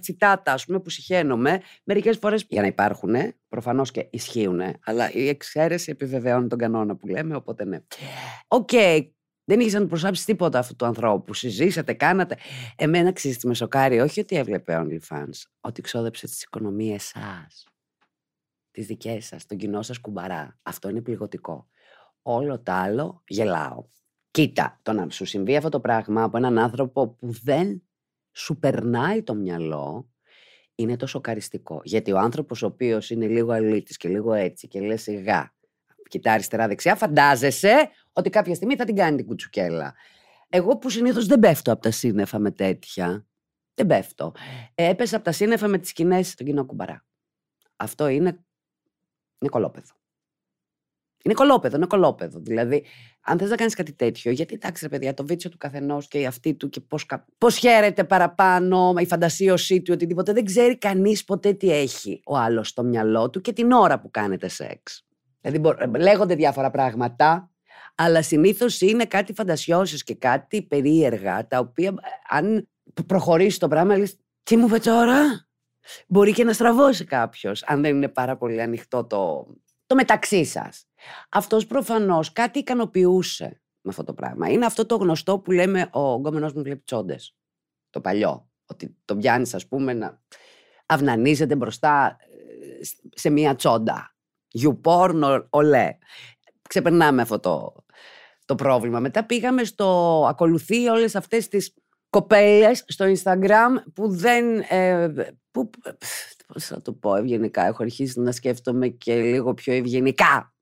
τσιτάτα, 0.00 0.52
ας 0.52 0.64
πούμε, 0.64 0.80
που 0.80 0.90
συχαίνομαι. 0.90 1.60
Μερικές 1.84 2.18
φορές 2.18 2.46
για 2.48 2.60
να 2.60 2.66
υπάρχουν, 2.66 3.14
προφανώς 3.48 3.90
και 3.90 4.06
ισχύουν, 4.10 4.60
αλλά 4.84 5.12
η 5.12 5.28
εξαίρεση 5.28 5.90
επιβεβαιώνει 5.90 6.48
τον 6.48 6.58
κανόνα 6.58 6.96
που 6.96 7.06
λέμε, 7.06 7.34
οπότε 7.34 7.64
ναι. 7.64 7.80
OK, 8.48 8.68
okay, 8.72 9.10
δεν 9.44 9.60
είχε 9.60 9.76
να 9.76 9.82
του 9.82 9.88
προσάψει 9.88 10.24
τίποτα 10.24 10.58
αυτού 10.58 10.76
του 10.76 10.84
ανθρώπου. 10.84 11.34
Συζήσατε, 11.34 11.92
κάνατε. 11.92 12.36
Εμένα 12.76 13.12
ξέρεις 13.12 13.44
με 13.44 13.54
σοκάρει, 13.54 14.00
όχι 14.00 14.20
ότι 14.20 14.36
έβλεπε 14.36 14.82
OnlyFans, 14.82 15.42
ότι 15.60 15.82
ξόδεψε 15.82 16.26
τις 16.26 16.42
οικονομίες 16.42 17.04
σας. 17.04 17.66
Τις 18.70 18.86
δικές 18.86 19.26
σας, 19.26 19.46
τον 19.46 19.58
κοινό 19.58 19.82
σας 19.82 19.98
κουμπαρά. 19.98 20.58
Αυτό 20.62 20.88
είναι 20.88 21.00
πληγωτικό. 21.00 21.68
Όλο 22.22 22.60
το 22.60 22.72
άλλο 22.72 23.22
γελάω. 23.26 23.84
Κοίτα, 24.30 24.80
το 24.82 24.92
να 24.92 25.10
σου 25.10 25.24
συμβεί 25.24 25.56
αυτό 25.56 25.68
το 25.68 25.80
πράγμα 25.80 26.22
από 26.22 26.36
έναν 26.36 26.58
άνθρωπο 26.58 27.08
που 27.08 27.32
δεν 27.42 27.82
σου 28.32 28.58
περνάει 28.58 29.22
το 29.22 29.34
μυαλό 29.34 30.10
είναι 30.74 30.96
το 30.96 31.06
σοκαριστικό. 31.06 31.80
Γιατί 31.84 32.12
ο 32.12 32.18
άνθρωπος 32.18 32.62
ο 32.62 32.66
οποίος 32.66 33.10
είναι 33.10 33.26
λίγο 33.26 33.52
αλήτης 33.52 33.96
και 33.96 34.08
λίγο 34.08 34.32
έτσι 34.32 34.68
και 34.68 34.80
λες 34.80 35.02
σιγά, 35.02 35.54
κοιτά 36.08 36.32
αριστερά-δεξιά, 36.32 36.96
φαντάζεσαι 36.96 37.90
ότι 38.12 38.30
κάποια 38.30 38.54
στιγμή 38.54 38.76
θα 38.76 38.84
την 38.84 38.96
κάνει 38.96 39.16
την 39.16 39.26
κουτσουκέλα. 39.26 39.94
Εγώ 40.48 40.76
που 40.76 40.90
συνήθως 40.90 41.26
δεν 41.26 41.38
πέφτω 41.38 41.72
από 41.72 41.82
τα 41.82 41.90
σύννεφα 41.90 42.38
με 42.38 42.50
τέτοια. 42.50 43.26
Δεν 43.74 43.86
πέφτω. 43.86 44.32
Ε, 44.74 44.88
έπεσα 44.88 45.16
από 45.16 45.24
τα 45.24 45.32
σύννεφα 45.32 45.68
με 45.68 45.78
τις 45.78 45.88
σκηνές 45.88 46.28
στον 46.28 46.46
κοινό 46.46 46.64
κουμπαρά. 46.64 47.04
Αυτό 47.76 48.08
είναι, 48.08 48.44
είναι 49.38 49.50
κολόπεδο. 49.50 49.92
Είναι 51.24 51.34
κολόπεδο, 51.34 51.76
είναι 51.76 51.86
κολόπεδο. 51.86 52.40
Δηλαδή, 52.40 52.84
αν 53.20 53.38
θες 53.38 53.50
να 53.50 53.56
κάνεις 53.56 53.74
κάτι 53.74 53.92
τέτοιο, 53.92 54.30
γιατί 54.30 54.54
εντάξει, 54.54 54.84
ρε 54.84 54.88
παιδιά, 54.88 55.14
το 55.14 55.26
βίτσιο 55.26 55.50
του 55.50 55.56
καθενός 55.56 56.08
και 56.08 56.18
η 56.18 56.26
αυτή 56.26 56.54
του 56.54 56.68
και 56.68 56.80
πώς 56.80 57.06
πώς 57.38 57.56
χαίρεται 57.56 58.04
παραπάνω, 58.04 58.94
η 58.98 59.06
φαντασίωσή 59.06 59.82
του, 59.82 59.92
οτιδήποτε. 59.94 60.32
Δεν 60.32 60.44
ξέρει 60.44 60.78
κανείς 60.78 61.24
ποτέ 61.24 61.52
τι 61.52 61.72
έχει 61.72 62.20
ο 62.26 62.36
άλλος 62.36 62.68
στο 62.68 62.82
μυαλό 62.82 63.30
του 63.30 63.40
και 63.40 63.52
την 63.52 63.72
ώρα 63.72 64.00
που 64.00 64.10
κάνετε 64.10 64.48
σεξ. 64.48 65.06
Δηλαδή, 65.40 65.60
λέγονται 65.98 66.34
διάφορα 66.34 66.70
πράγματα, 66.70 67.51
αλλά 67.94 68.22
συνήθως 68.22 68.80
είναι 68.80 69.04
κάτι 69.04 69.32
φαντασιώσεις 69.32 70.02
και 70.02 70.14
κάτι 70.14 70.62
περίεργα, 70.62 71.46
τα 71.46 71.58
οποία 71.58 71.88
ε, 71.88 71.92
αν 72.28 72.68
προχωρήσει 73.06 73.58
το 73.58 73.68
πράγμα, 73.68 73.96
λες, 73.96 74.16
τι 74.42 74.56
μου 74.56 74.66
είπε 74.66 74.78
τώρα, 74.78 75.46
μπορεί 76.06 76.32
και 76.32 76.44
να 76.44 76.52
στραβώσει 76.52 77.04
κάποιος, 77.04 77.62
αν 77.62 77.82
δεν 77.82 77.96
είναι 77.96 78.08
πάρα 78.08 78.36
πολύ 78.36 78.62
ανοιχτό 78.62 79.04
το, 79.04 79.46
το 79.86 79.94
μεταξύ 79.94 80.44
σας. 80.44 80.86
Αυτός 81.28 81.66
προφανώς 81.66 82.32
κάτι 82.32 82.58
ικανοποιούσε 82.58 83.62
με 83.80 83.90
αυτό 83.90 84.04
το 84.04 84.14
πράγμα. 84.14 84.48
Είναι 84.48 84.66
αυτό 84.66 84.86
το 84.86 84.96
γνωστό 84.96 85.38
που 85.38 85.50
λέμε 85.50 85.88
ο 85.92 86.14
γκόμενο 86.14 86.50
μου 86.54 86.62
βλέπει 86.62 86.82
τσόντες. 86.84 87.36
Το 87.90 88.00
παλιό. 88.00 88.50
Ότι 88.66 88.96
το 89.04 89.16
πιάνεις, 89.16 89.54
ας 89.54 89.66
πούμε, 89.68 89.92
να 89.92 90.22
αυνανίζεται 90.86 91.56
μπροστά 91.56 92.16
ε, 92.20 92.84
σε 93.14 93.30
μία 93.30 93.54
τσόντα. 93.54 94.14
You 94.58 94.80
porn, 94.84 95.44
ολέ. 95.50 95.98
Ξεπερνάμε 96.72 97.22
αυτό 97.22 97.40
το, 97.40 97.74
το 98.44 98.54
πρόβλημα. 98.54 99.00
Μετά 99.00 99.24
πήγαμε 99.24 99.64
στο 99.64 99.86
ακολουθεί 100.28 100.88
όλες 100.88 101.14
αυτές 101.14 101.48
τις 101.48 101.74
κοπέλες 102.10 102.84
στο 102.86 103.04
Instagram 103.04 103.92
που 103.94 104.08
δεν... 104.08 104.58
Ε, 104.68 105.12
που, 105.50 105.70
πώς 106.46 106.64
θα 106.64 106.82
το 106.82 106.92
πω 106.92 107.14
ευγενικά, 107.14 107.66
έχω 107.66 107.82
αρχίσει 107.82 108.20
να 108.20 108.32
σκέφτομαι 108.32 108.88
και 108.88 109.14
λίγο 109.14 109.54
πιο 109.54 109.72
ευγενικά. 109.72 110.54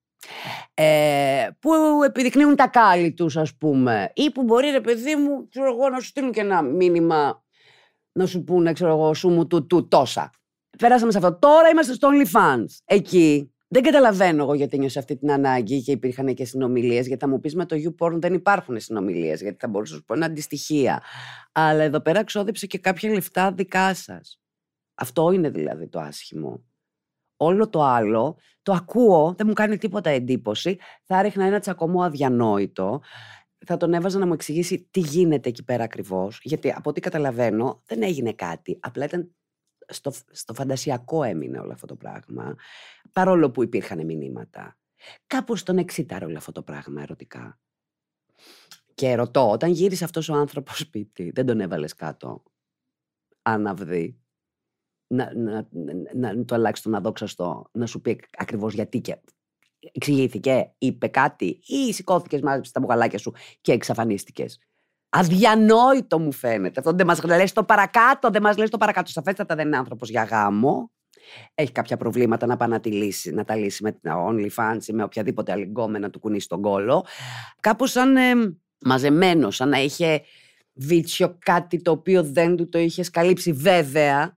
Ε, 0.74 1.48
που 1.58 1.70
επιδεικνύουν 2.04 2.56
τα 2.56 2.68
κάλλη 2.68 3.12
τους 3.14 3.36
ας 3.36 3.56
πούμε 3.56 4.12
ή 4.14 4.30
που 4.30 4.42
μπορεί 4.42 4.70
ρε 4.70 4.80
παιδί 4.80 5.16
μου 5.16 5.48
ξέρω 5.48 5.72
εγώ, 5.72 5.88
να 5.88 6.00
σου 6.00 6.06
στείλουν 6.06 6.32
και 6.32 6.40
ένα 6.40 6.62
μήνυμα 6.62 7.44
να 8.12 8.26
σου 8.26 8.44
πούνε, 8.44 8.72
ξέρω 8.72 8.90
εγώ, 8.90 9.14
σου 9.14 9.28
μου 9.28 9.46
του, 9.46 9.66
του 9.66 9.88
τόσα. 9.88 10.30
Πέρασαμε 10.78 11.12
σε 11.12 11.18
αυτό. 11.18 11.38
Τώρα 11.38 11.68
είμαστε 11.68 11.92
στο 11.92 12.08
OnlyFans. 12.08 12.66
Εκεί 12.84 13.54
δεν 13.72 13.82
καταλαβαίνω 13.82 14.42
εγώ 14.42 14.54
γιατί 14.54 14.78
νιώσε 14.78 14.98
αυτή 14.98 15.16
την 15.16 15.30
ανάγκη 15.30 15.82
και 15.82 15.92
υπήρχαν 15.92 16.34
και 16.34 16.44
συνομιλίες. 16.44 17.06
Γιατί 17.06 17.24
θα 17.24 17.30
μου 17.30 17.40
πει 17.40 17.56
με 17.56 17.66
το 17.66 17.76
YouPorn 17.76 18.20
δεν 18.20 18.34
υπάρχουν 18.34 18.80
συνομιλίες, 18.80 19.42
γιατί 19.42 19.56
θα 19.60 19.68
μπορούσε 19.68 19.92
να 19.92 19.98
σου 19.98 20.04
πω 20.04 20.14
είναι 20.14 20.24
αντιστοιχεία. 20.24 21.02
Αλλά 21.52 21.82
εδώ 21.82 22.00
πέρα 22.00 22.24
ξόδεψε 22.24 22.66
και 22.66 22.78
κάποια 22.78 23.12
λεφτά 23.12 23.52
δικά 23.52 23.94
σας. 23.94 24.40
Αυτό 24.94 25.30
είναι 25.30 25.50
δηλαδή 25.50 25.88
το 25.88 26.00
άσχημο. 26.00 26.64
Όλο 27.36 27.68
το 27.68 27.82
άλλο 27.82 28.36
το 28.62 28.72
ακούω, 28.72 29.34
δεν 29.36 29.46
μου 29.46 29.52
κάνει 29.52 29.78
τίποτα 29.78 30.10
εντύπωση. 30.10 30.78
Θα 31.04 31.18
έριχνα 31.18 31.44
ένα 31.44 31.58
τσακωμό 31.58 32.02
αδιανόητο. 32.02 33.00
Θα 33.66 33.76
τον 33.76 33.94
έβαζα 33.94 34.18
να 34.18 34.26
μου 34.26 34.32
εξηγήσει 34.32 34.88
τι 34.90 35.00
γίνεται 35.00 35.48
εκεί 35.48 35.64
πέρα 35.64 35.84
ακριβώς. 35.84 36.40
Γιατί 36.42 36.70
από 36.70 36.90
ό,τι 36.90 37.00
καταλαβαίνω 37.00 37.82
δεν 37.86 38.02
έγινε 38.02 38.32
κάτι. 38.32 38.78
Απλά 38.80 39.04
ήταν 39.04 39.34
στο, 39.90 40.12
στο 40.30 40.54
φαντασιακό 40.54 41.23
έμεινε 41.23 41.59
όλο 41.59 41.73
αυτό 41.73 41.87
το 41.87 41.97
πράγμα, 41.97 42.56
παρόλο 43.12 43.50
που 43.50 43.62
υπήρχαν 43.62 44.04
μηνύματα. 44.04 44.78
Κάπως 45.26 45.62
τον 45.62 45.78
εξήταρε 45.78 46.25
όλο 46.25 46.37
αυτό 46.37 46.52
το 46.52 46.62
πράγμα 46.62 47.02
ερωτικά. 47.02 47.61
Και 48.94 49.14
ρωτώ, 49.14 49.50
όταν 49.50 49.70
γύρισε 49.70 50.04
αυτός 50.04 50.28
ο 50.28 50.35
άνθρωπος 50.35 50.78
σπίτι, 50.78 51.30
δεν 51.30 51.47
τον 51.47 51.61
έβαλες 51.61 51.94
κάτω, 51.94 52.42
αναβδί, 53.42 54.20
να, 55.06 55.35
να, 55.35 55.68
να, 56.14 56.35
να 56.35 56.44
το 56.44 56.54
αλλάξει 56.54 56.82
τον 56.82 56.94
αδόξαστο, 56.94 57.68
να 57.73 57.87
σου 57.87 58.00
πει 58.00 58.20
ακριβώς 58.37 58.75
γιατί 58.75 59.00
και 59.00 59.20
εξηγήθηκε, 59.92 60.75
είπε 60.78 61.09
κάτι 61.09 61.61
ή 61.66 61.92
σηκώθηκες 61.92 62.40
μαζί 62.40 62.62
στα 62.62 62.80
μπουγαλάκια 62.80 63.18
σου 63.18 63.32
και 63.61 63.73
εξαφανίστηκες. 63.73 64.59
Αδιανόητο 65.10 66.18
μου 66.18 66.32
φαίνεται. 66.32 66.80
Αυτό 66.80 66.92
δεν 66.92 67.06
μας 67.06 67.22
λες 67.22 67.52
το 67.52 67.64
παρακάτω, 67.64 68.30
δεν 68.30 68.42
μας 68.42 68.56
λες 68.56 68.70
το 68.70 68.76
παρακάτω. 68.76 69.10
Σαφέστατα 69.10 69.54
δεν 69.54 69.66
είναι 69.66 69.76
άνθρωπος 69.76 70.10
για 70.10 70.22
γάμο. 70.22 70.90
Έχει 71.54 71.72
κάποια 71.72 71.96
προβλήματα 71.96 72.46
να 72.46 72.56
πάει 72.56 72.68
να, 72.68 72.80
τη 72.80 72.92
λύσει, 72.92 73.30
να 73.30 73.44
τα 73.44 73.56
λύσει 73.56 73.82
με 73.82 73.92
την 73.92 74.10
OnlyFans 74.28 74.86
ή 74.86 74.92
με 74.92 75.02
οποιαδήποτε 75.02 75.52
άλλη 75.52 75.64
γκόμενα 75.64 76.10
του 76.10 76.18
κουνήσει 76.18 76.48
τον 76.48 76.62
κόλο. 76.62 77.06
Κάπως 77.60 77.90
σαν 77.90 78.16
ε, 78.16 78.32
μαζεμένο, 78.78 79.50
σαν 79.50 79.68
να 79.68 79.78
είχε 79.78 80.22
βίτσιο 80.74 81.36
κάτι 81.38 81.82
το 81.82 81.90
οποίο 81.90 82.24
δεν 82.24 82.56
του 82.56 82.68
το 82.68 82.78
είχε 82.78 83.04
καλύψει. 83.12 83.52
Βέβαια, 83.52 84.36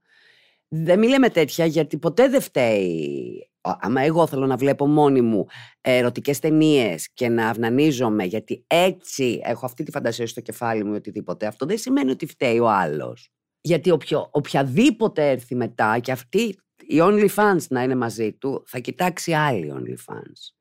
δεν 0.68 0.98
μιλάμε 0.98 1.28
τέτοια 1.28 1.66
γιατί 1.66 1.98
ποτέ 1.98 2.28
δεν 2.28 2.40
φταίει 2.40 3.48
άμα 3.80 4.00
εγώ 4.00 4.26
θέλω 4.26 4.46
να 4.46 4.56
βλέπω 4.56 4.86
μόνη 4.86 5.20
μου 5.20 5.46
ερωτικές 5.80 6.38
ταινίες 6.38 7.08
και 7.14 7.28
να 7.28 7.48
αυνανίζομαι, 7.48 8.24
γιατί 8.24 8.64
έτσι 8.66 9.40
έχω 9.42 9.66
αυτή 9.66 9.82
τη 9.82 9.90
φαντασία 9.90 10.26
στο 10.26 10.40
κεφάλι 10.40 10.84
μου 10.84 10.92
ή 10.92 10.96
οτιδήποτε, 10.96 11.46
αυτό 11.46 11.66
δεν 11.66 11.78
σημαίνει 11.78 12.10
ότι 12.10 12.26
φταίει 12.26 12.58
ο 12.58 12.68
άλλος. 12.68 13.28
Γιατί 13.60 13.90
οποιο, 13.90 14.28
οποιαδήποτε 14.30 15.30
έρθει 15.30 15.54
μετά 15.54 15.98
και 15.98 16.12
αυτή 16.12 16.56
η 16.86 16.98
OnlyFans 17.00 17.66
να 17.68 17.82
είναι 17.82 17.94
μαζί 17.94 18.32
του, 18.32 18.62
θα 18.66 18.78
κοιτάξει 18.78 19.32
άλλη 19.32 19.72
OnlyFans. 19.76 20.54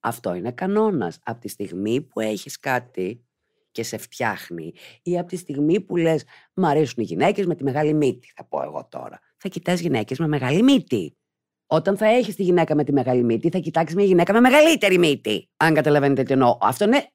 Αυτό 0.00 0.34
είναι 0.34 0.52
κανόνας. 0.52 1.18
Από 1.24 1.40
τη 1.40 1.48
στιγμή 1.48 2.00
που 2.00 2.20
έχεις 2.20 2.58
κάτι 2.58 3.24
και 3.70 3.82
σε 3.82 3.96
φτιάχνει, 3.96 4.72
ή 5.02 5.18
από 5.18 5.28
τη 5.28 5.36
στιγμή 5.36 5.80
που 5.80 5.96
λες: 5.96 6.24
Μ' 6.54 6.64
αρέσουν 6.64 7.02
οι 7.02 7.06
γυναίκες 7.06 7.46
με 7.46 7.54
τη 7.54 7.64
μεγάλη 7.64 7.94
μύτη, 7.94 8.32
θα 8.36 8.44
πω 8.44 8.62
εγώ 8.62 8.88
τώρα. 8.90 9.20
Θα 9.36 9.48
κοιτάς 9.48 9.80
γυναίκες 9.80 10.18
με 10.18 10.28
μεγάλη 10.28 10.62
μύτη. 10.62 11.16
Όταν 11.66 11.96
θα 11.96 12.06
έχεις 12.06 12.34
τη 12.34 12.42
γυναίκα 12.42 12.74
με 12.74 12.84
τη 12.84 12.92
μεγάλη 12.92 13.22
μύτη, 13.22 13.48
θα 13.48 13.58
κοιτάξεις 13.58 13.96
μια 13.96 14.04
γυναίκα 14.04 14.32
με 14.32 14.40
μεγαλύτερη 14.40 14.98
μύτη. 14.98 15.50
Αν 15.56 15.74
καταλαβαίνετε 15.74 16.22
τι 16.22 16.32
εννοώ. 16.32 16.58
Αυτό 16.60 16.84
είναι 16.84 17.12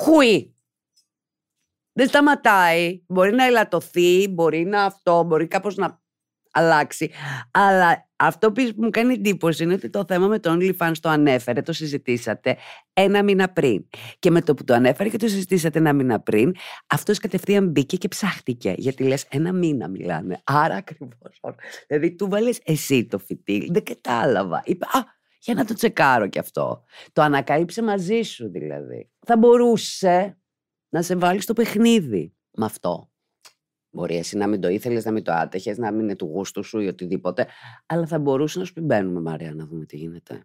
χουί. 0.00 0.54
Δεν 1.92 2.08
σταματάει. 2.08 3.02
Μπορεί 3.06 3.32
να 3.32 3.44
ελαττωθεί, 3.44 4.28
μπορεί 4.28 4.64
να 4.64 4.84
αυτό, 4.84 5.22
μπορεί 5.22 5.46
κάπως 5.46 5.76
να 5.76 6.01
αλλάξει. 6.52 7.10
Αλλά 7.50 8.08
αυτό 8.16 8.52
που 8.52 8.70
μου 8.76 8.90
κάνει 8.90 9.14
εντύπωση 9.14 9.62
είναι 9.62 9.72
ότι 9.72 9.90
το 9.90 10.04
θέμα 10.08 10.26
με 10.26 10.38
το 10.38 10.56
OnlyFans 10.58 10.92
το 11.00 11.08
ανέφερε, 11.08 11.62
το 11.62 11.72
συζητήσατε 11.72 12.56
ένα 12.92 13.22
μήνα 13.22 13.48
πριν. 13.48 13.88
Και 14.18 14.30
με 14.30 14.40
το 14.40 14.54
που 14.54 14.64
το 14.64 14.74
ανέφερε 14.74 15.08
και 15.08 15.16
το 15.16 15.28
συζητήσατε 15.28 15.78
ένα 15.78 15.92
μήνα 15.92 16.20
πριν, 16.20 16.54
αυτός 16.86 17.18
κατευθείαν 17.18 17.68
μπήκε 17.68 17.96
και 17.96 18.08
ψάχτηκε. 18.08 18.74
Γιατί 18.76 19.02
λες, 19.04 19.26
ένα 19.28 19.52
μήνα 19.52 19.88
μιλάνε. 19.88 20.40
Άρα 20.44 20.74
ακριβώς. 20.74 21.40
Δηλαδή, 21.86 22.14
του 22.14 22.28
βάλες 22.28 22.60
εσύ 22.64 23.06
το 23.06 23.18
φυτίλ. 23.18 23.72
Δεν 23.72 23.82
κατάλαβα. 23.84 24.62
Είπα, 24.64 24.86
Α, 24.86 25.04
για 25.40 25.54
να 25.54 25.64
το 25.64 25.74
τσεκάρω 25.74 26.28
κι 26.28 26.38
αυτό. 26.38 26.84
Το 27.12 27.22
ανακάλυψε 27.22 27.82
μαζί 27.82 28.22
σου 28.22 28.50
δηλαδή. 28.50 29.10
Θα 29.26 29.36
μπορούσε 29.36 30.38
να 30.88 31.02
σε 31.02 31.16
βάλει 31.16 31.40
στο 31.40 31.52
παιχνίδι 31.52 32.34
με 32.50 32.64
αυτό. 32.64 33.11
Μπορεί 33.94 34.16
εσύ 34.16 34.36
να 34.36 34.46
μην 34.46 34.60
το 34.60 34.68
ήθελες, 34.68 35.04
να 35.04 35.10
μην 35.12 35.22
το 35.22 35.32
άτεχες, 35.32 35.78
να 35.78 35.92
μην 35.92 36.00
είναι 36.00 36.16
του 36.16 36.26
γούστου 36.26 36.64
σου 36.64 36.80
ή 36.80 36.86
οτιδήποτε. 36.86 37.46
Αλλά 37.86 38.06
θα 38.06 38.18
μπορούσε 38.18 38.58
να 38.58 38.64
σου 38.64 38.72
πει: 38.72 38.80
Μπαίνουμε, 38.80 39.20
Μαρία, 39.20 39.54
να 39.54 39.66
δούμε 39.66 39.84
τι 39.84 39.96
γίνεται. 39.96 40.44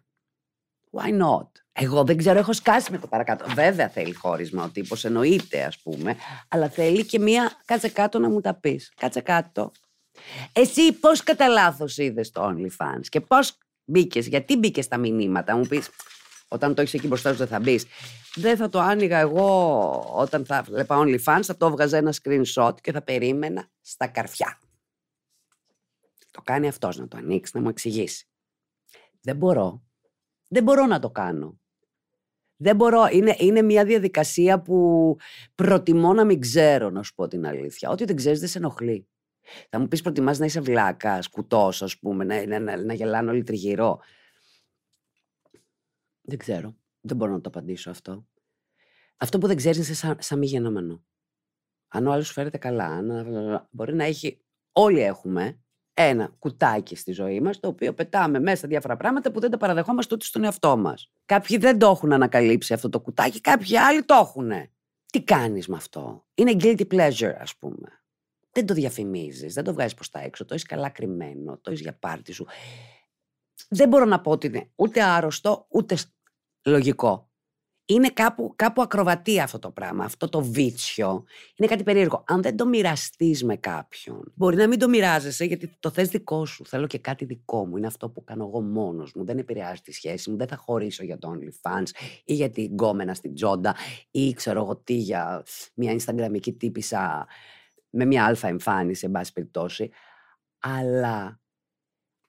Why 0.90 1.22
not? 1.22 1.48
Εγώ 1.72 2.04
δεν 2.04 2.16
ξέρω, 2.16 2.38
έχω 2.38 2.52
σκάσει 2.52 2.92
με 2.92 2.98
το 2.98 3.06
παρακάτω. 3.06 3.44
Βέβαια 3.54 3.88
θέλει 3.88 4.14
χώρισμα 4.14 4.64
ο 4.64 4.68
τύπος, 4.68 5.04
εννοείται 5.04 5.64
ας 5.64 5.78
πούμε, 5.78 6.16
αλλά 6.48 6.68
θέλει 6.68 7.04
και 7.04 7.18
μία 7.18 7.52
κάτσε 7.64 7.88
κάτω 7.88 8.18
να 8.18 8.28
μου 8.28 8.40
τα 8.40 8.54
πεις. 8.54 8.92
Κάτσε 8.96 9.20
κάτω. 9.20 9.72
Εσύ 10.52 10.92
πώς 10.92 11.22
κατά 11.22 11.48
λάθος 11.48 11.98
είδες 11.98 12.30
το 12.30 12.54
OnlyFans 12.54 13.06
και 13.08 13.20
πώς 13.20 13.58
μπήκες, 13.84 14.26
γιατί 14.26 14.56
μπήκες 14.56 14.84
στα 14.84 14.96
μηνύματα, 14.96 15.56
μου 15.56 15.66
πεις. 15.66 15.90
Όταν 16.48 16.74
το 16.74 16.80
έχεις 16.80 16.94
εκεί 16.94 17.06
μπροστά 17.06 17.30
σου 17.30 17.36
δεν 17.36 17.46
θα 17.46 17.60
μπεις. 17.60 17.86
Δεν 18.34 18.56
θα 18.56 18.68
το 18.68 18.78
άνοιγα 18.80 19.18
εγώ 19.18 19.90
όταν 20.16 20.44
θα 20.44 20.62
βλέπα 20.62 20.98
OnlyFans, 20.98 21.40
θα 21.42 21.56
το 21.56 21.66
έβγαζα 21.66 21.96
ένα 21.96 22.14
screenshot 22.22 22.72
και 22.80 22.92
θα 22.92 23.02
περίμενα 23.02 23.68
στα 23.80 24.06
καρφιά. 24.06 24.58
Το 26.30 26.42
κάνει 26.42 26.68
αυτός 26.68 26.96
να 26.96 27.08
το 27.08 27.16
ανοίξει, 27.16 27.52
να 27.54 27.62
μου 27.62 27.68
εξηγήσει. 27.68 28.28
Δεν 29.20 29.36
μπορώ. 29.36 29.82
Δεν 30.48 30.62
μπορώ 30.62 30.86
να 30.86 30.98
το 30.98 31.10
κάνω. 31.10 31.60
Δεν 32.56 32.76
μπορώ. 32.76 33.06
Είναι, 33.10 33.34
είναι 33.38 33.62
μια 33.62 33.84
διαδικασία 33.84 34.60
που 34.60 35.16
προτιμώ 35.54 36.12
να 36.12 36.24
μην 36.24 36.40
ξέρω, 36.40 36.90
να 36.90 37.02
σου 37.02 37.14
πω 37.14 37.28
την 37.28 37.46
αλήθεια. 37.46 37.90
Ό,τι 37.90 38.04
δεν 38.04 38.16
ξέρεις 38.16 38.40
δεν 38.40 38.48
σε 38.48 38.58
ενοχλεί. 38.58 39.08
Θα 39.68 39.78
μου 39.78 39.88
πεις 39.88 40.02
προτιμάς 40.02 40.38
να 40.38 40.44
είσαι 40.44 40.60
βλάκας, 40.60 41.28
κουτός, 41.28 41.82
ας 41.82 41.98
πούμε, 41.98 42.24
να, 42.24 42.46
να, 42.46 42.58
να, 42.58 42.76
να 42.76 42.94
γελάνε 42.94 43.30
όλοι 43.30 43.42
τριγυρό. 43.42 44.00
Δεν 46.28 46.38
ξέρω. 46.38 46.76
Δεν 47.00 47.16
μπορώ 47.16 47.32
να 47.32 47.40
το 47.40 47.48
απαντήσω 47.48 47.90
αυτό. 47.90 48.26
Αυτό 49.16 49.38
που 49.38 49.46
δεν 49.46 49.56
ξέρεις 49.56 49.86
είναι 49.86 49.96
σαν, 49.96 50.16
σαν 50.20 50.38
μη 50.38 50.46
γενόμενο. 50.46 51.04
Αν 51.88 52.06
ο 52.06 52.12
άλλος 52.12 52.30
φέρεται 52.30 52.58
καλά, 52.58 52.84
αν, 52.84 53.68
μπορεί 53.70 53.94
να 53.94 54.04
έχει. 54.04 54.42
Όλοι 54.72 55.00
έχουμε 55.00 55.60
ένα 55.94 56.34
κουτάκι 56.38 56.96
στη 56.96 57.12
ζωή 57.12 57.40
μας, 57.40 57.60
το 57.60 57.68
οποίο 57.68 57.94
πετάμε 57.94 58.40
μέσα 58.40 58.68
διάφορα 58.68 58.96
πράγματα 58.96 59.30
που 59.30 59.40
δεν 59.40 59.50
τα 59.50 59.56
παραδεχόμαστε 59.56 60.14
ούτε 60.14 60.24
στον 60.24 60.44
εαυτό 60.44 60.76
μας. 60.76 61.12
Κάποιοι 61.24 61.56
δεν 61.56 61.78
το 61.78 61.86
έχουν 61.86 62.12
ανακαλύψει 62.12 62.72
αυτό 62.72 62.88
το 62.88 63.00
κουτάκι, 63.00 63.40
κάποιοι 63.40 63.76
άλλοι 63.76 64.02
το 64.02 64.14
έχουν. 64.14 64.50
Τι 65.06 65.22
κάνεις 65.22 65.68
με 65.68 65.76
αυτό; 65.76 66.26
Είναι 66.34 66.52
guilty 66.58 66.86
pleasure, 66.90 67.34
ας 67.38 67.56
πούμε. 67.56 68.02
Δεν 68.52 68.66
το 68.66 68.74
διαφημίζεις, 68.74 69.54
δεν 69.54 69.64
το 69.64 69.72
βγάζεις 69.72 69.94
προς 69.94 70.10
τα 70.10 70.20
έξω, 70.20 70.44
το 70.44 70.54
έχεις 70.54 70.66
καλά 70.66 70.88
κρυμμένο, 70.88 71.58
το 71.58 71.70
έχεις 71.70 71.82
για 71.82 71.98
πάρτι 71.98 72.32
σου. 72.32 72.46
Δεν 73.68 73.88
μπορώ 73.88 74.04
να 74.04 74.20
πω 74.20 74.30
ότι 74.30 74.46
είναι 74.46 74.70
ούτε 74.74 75.02
άρρωστο, 75.02 75.66
ούτε 75.68 75.96
λογικό. 76.68 77.28
Είναι 77.90 78.08
κάπου, 78.08 78.52
κάπου 78.56 78.82
ακροβατή 78.82 79.40
αυτό 79.40 79.58
το 79.58 79.70
πράγμα, 79.70 80.04
αυτό 80.04 80.28
το 80.28 80.42
βίτσιο. 80.42 81.24
Είναι 81.56 81.68
κάτι 81.68 81.82
περίεργο. 81.82 82.24
Αν 82.26 82.42
δεν 82.42 82.56
το 82.56 82.66
μοιραστείς 82.66 83.44
με 83.44 83.56
κάποιον, 83.56 84.32
μπορεί 84.34 84.56
να 84.56 84.68
μην 84.68 84.78
το 84.78 84.88
μοιράζεσαι 84.88 85.44
γιατί 85.44 85.76
το 85.80 85.90
θες 85.90 86.08
δικό 86.08 86.46
σου. 86.46 86.64
Θέλω 86.64 86.86
και 86.86 86.98
κάτι 86.98 87.24
δικό 87.24 87.66
μου. 87.66 87.76
Είναι 87.76 87.86
αυτό 87.86 88.10
που 88.10 88.24
κάνω 88.24 88.44
εγώ 88.44 88.60
μόνος 88.60 89.12
μου. 89.14 89.24
Δεν 89.24 89.38
επηρεάζει 89.38 89.80
τη 89.80 89.92
σχέση 89.92 90.30
μου. 90.30 90.36
Δεν 90.36 90.48
θα 90.48 90.56
χωρίσω 90.56 91.04
για 91.04 91.18
το 91.18 91.32
OnlyFans 91.34 91.86
ή 92.24 92.34
για 92.34 92.50
την 92.50 92.64
γκόμενα 92.64 93.14
στην 93.14 93.34
τζόντα 93.34 93.74
ή 94.10 94.32
ξέρω 94.32 94.60
εγώ 94.60 94.76
τι 94.76 94.94
για 94.94 95.42
μια 95.74 95.96
Instagramική 95.98 96.56
τύπησα 96.58 97.26
με 97.90 98.04
μια 98.04 98.24
αλφα 98.24 98.48
εμφάνιση, 98.48 99.04
εν 99.04 99.10
πάση 99.10 99.32
περιπτώσει. 99.32 99.90
Αλλά 100.58 101.40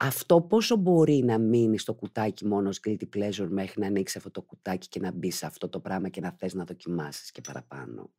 αυτό 0.01 0.41
πόσο 0.41 0.75
μπορεί 0.75 1.24
να 1.24 1.38
μείνει 1.38 1.77
στο 1.77 1.94
κουτάκι 1.94 2.46
μόνο 2.46 2.70
guilty 2.86 3.08
pleasure 3.15 3.48
μέχρι 3.50 3.79
να 3.82 3.88
ανοίξει 3.88 4.18
αυτό 4.18 4.32
το 4.32 4.41
κουτάκι 4.41 4.88
και 4.88 5.00
να 5.00 5.12
μπει 5.12 5.32
σε 5.32 5.46
αυτό 5.46 5.70
το 5.70 5.79
πράγμα 5.79 6.10
και 6.10 6.22
να 6.22 6.32
θες 6.32 6.53
να 6.53 6.63
δοκιμάσεις 6.63 7.32
και 7.32 7.41
παραπάνω. 7.41 8.12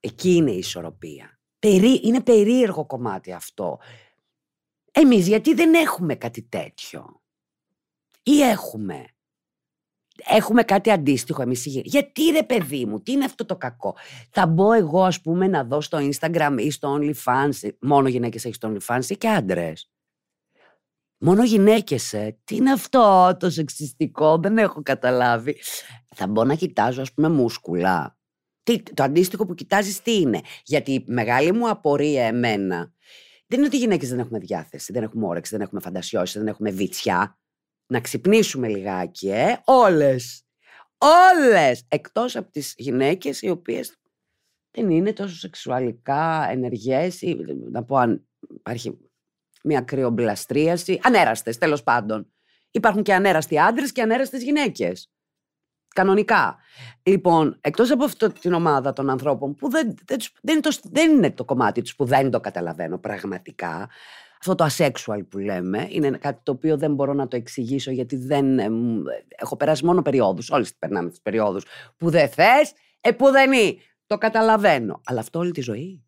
Εκεί 0.00 0.34
είναι 0.34 0.50
η 0.50 0.58
ισορροπία. 0.58 1.40
Περί, 1.58 2.00
είναι 2.02 2.22
περίεργο 2.22 2.86
κομμάτι 2.86 3.32
αυτό. 3.32 3.78
Εμείς 4.92 5.26
γιατί 5.28 5.54
δεν 5.54 5.74
έχουμε 5.74 6.14
κάτι 6.14 6.42
τέτοιο; 6.42 7.22
Ή 8.22 8.40
έχουμε; 8.40 9.04
Έχουμε 10.28 10.62
κάτι 10.62 10.90
αντίστοιχο 10.90 11.42
εμείς 11.42 11.66
Γιατί 11.66 12.22
ρε 12.30 12.42
παιδί 12.42 12.86
μου, 12.86 13.02
τι 13.02 13.12
είναι 13.12 13.24
αυτό 13.24 13.44
το 13.44 13.56
κακό; 13.56 13.96
Θα 14.30 14.46
μπω 14.46 14.72
εγώ 14.72 15.04
ας 15.04 15.20
πούμε 15.20 15.46
να 15.46 15.64
δω 15.64 15.80
στο 15.80 15.98
Instagram 15.98 16.56
ή 16.58 16.70
στο 16.70 16.98
OnlyFans, 17.00 17.70
μόνο 17.80 18.08
γυναίκες 18.08 18.44
έχεις 18.44 18.56
στο 18.56 18.76
OnlyFans 18.76 19.04
ή 19.08 19.16
και 19.16 19.28
άντρες; 19.28 19.90
Μόνο 21.26 21.44
γυναίκες, 21.44 22.12
ε. 22.12 22.38
Τι 22.44 22.56
είναι 22.56 22.72
αυτό 22.72 23.36
το 23.38 23.50
σεξιστικό, 23.50 24.38
δεν 24.38 24.58
έχω 24.58 24.82
καταλάβει. 24.82 25.56
Θα 26.14 26.26
μπω 26.26 26.44
να 26.44 26.54
κοιτάζω, 26.54 27.02
ας 27.02 27.12
πούμε, 27.12 27.28
μούσκουλα. 27.28 28.18
Τι, 28.62 28.82
το 28.82 29.02
αντίστοιχο 29.02 29.46
που 29.46 29.54
κοιτάζεις 29.54 30.02
τι 30.02 30.20
είναι; 30.20 30.40
Γιατί 30.64 30.92
η 30.92 31.04
μεγάλη 31.06 31.52
μου 31.52 31.68
απορία 31.68 32.24
εμένα 32.24 32.92
δεν 33.46 33.58
είναι 33.58 33.66
ότι 33.66 33.76
οι 33.76 33.78
γυναίκες 33.78 34.08
δεν 34.08 34.18
έχουμε 34.18 34.38
διάθεση, 34.38 34.92
δεν 34.92 35.02
έχουμε 35.02 35.26
όρεξη, 35.26 35.50
δεν 35.50 35.60
έχουμε 35.60 35.80
φαντασιώσει, 35.80 36.38
δεν 36.38 36.48
έχουμε 36.48 36.70
βίτσια. 36.70 37.38
Να 37.86 38.00
ξυπνήσουμε 38.00 38.68
λιγάκι, 38.68 39.28
ε. 39.28 39.56
Όλες. 39.64 40.44
Όλες! 40.98 41.84
Εκτός 41.88 42.36
από 42.36 42.50
τις 42.50 42.74
γυναίκες 42.76 43.42
οι 43.42 43.48
οποίες 43.48 43.96
δεν 44.70 44.90
είναι 44.90 45.12
τόσο 45.12 45.34
σεξουαλικά 45.36 46.48
ενεργές 46.50 47.22
ή 47.22 47.36
να 47.70 47.84
πω 47.84 47.96
αν 47.96 48.28
υπάρχει 48.48 48.98
μια 49.66 49.80
κρυομπλαστρίαση. 49.80 51.00
Ανέραστες, 51.02 51.58
τέλος 51.58 51.82
πάντων. 51.82 52.32
Υπάρχουν 52.70 53.02
και 53.02 53.14
ανέραστοι 53.14 53.58
άντρες 53.58 53.92
και 53.92 54.02
ανέραστες 54.02 54.42
γυναίκες. 54.42 55.10
Κανονικά. 55.94 56.56
Λοιπόν, 57.02 57.58
εκτός 57.60 57.90
από 57.90 58.04
αυτή 58.04 58.32
την 58.32 58.52
ομάδα 58.52 58.92
των 58.92 59.10
ανθρώπων 59.10 59.54
που 59.54 59.70
δεν, 59.70 59.94
δεν, 60.04 60.18
δεν, 60.42 60.54
είναι 60.54 60.60
το, 60.60 60.78
δεν 60.82 61.10
είναι 61.10 61.30
το 61.30 61.44
κομμάτι 61.44 61.82
τους 61.82 61.96
που 61.96 62.04
δεν 62.04 62.30
το 62.30 62.40
καταλαβαίνω 62.40 62.98
πραγματικά. 62.98 63.88
Αυτό 64.40 64.54
το 64.54 64.66
asexual 64.76 65.20
που 65.28 65.38
λέμε 65.38 65.86
είναι 65.90 66.10
κάτι 66.10 66.40
το 66.42 66.52
οποίο 66.52 66.76
δεν 66.76 66.94
μπορώ 66.94 67.12
να 67.12 67.28
το 67.28 67.36
εξηγήσω 67.36 67.90
γιατί 67.90 68.16
δεν. 68.16 68.58
έχω 69.28 69.56
περάσει 69.56 69.84
μόνο 69.84 70.02
περιόδους. 70.02 70.50
Όλοι 70.50 70.66
περνάμε 70.78 71.08
τις 71.08 71.20
περιόδους 71.20 71.64
που 71.96 72.10
δεν 72.10 72.28
θες, 72.28 72.72
ε, 73.00 73.10
που 73.10 73.30
δεν 73.30 73.52
είναι. 73.52 73.76
Το 74.06 74.18
καταλαβαίνω. 74.18 75.00
Αλλά 75.04 75.20
αυτό 75.20 75.38
όλη 75.38 75.50
τη 75.50 75.60
ζωή. 75.60 76.04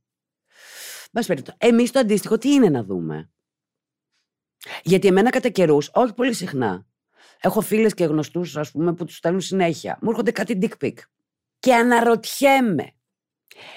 Εμείς 1.58 1.90
το 1.90 1.98
αντίστοιχο 1.98 2.38
τι 2.38 2.52
είναι 2.52 2.68
να 2.68 2.84
δούμε; 2.84 3.30
Γιατί 4.82 5.06
εμένα 5.06 5.30
κατά 5.30 5.48
καιρούς, 5.48 5.90
όχι 5.92 6.14
πολύ 6.14 6.34
συχνά, 6.34 6.86
έχω 7.40 7.60
φίλες 7.60 7.94
και 7.94 8.04
γνωστούς, 8.04 8.56
ας 8.56 8.70
πούμε, 8.70 8.94
που 8.94 9.04
τους 9.04 9.16
στέλνουν 9.16 9.40
συνέχεια. 9.40 9.98
Μου 10.02 10.10
έρχονται 10.10 10.30
κάτι 10.30 10.58
dick 10.62 10.84
pic. 10.84 10.94
Και 11.58 11.74
αναρωτιέμαι, 11.74 12.92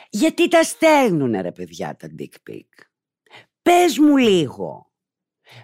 γιατί 0.10 0.48
τα 0.48 0.64
στέλνουν 0.64 1.42
ρε 1.42 1.52
παιδιά 1.52 1.96
τα 1.96 2.08
dick 2.20 2.52
pic; 2.52 2.68
Πες 3.62 3.98
μου 3.98 4.18
λίγο. 4.18 4.92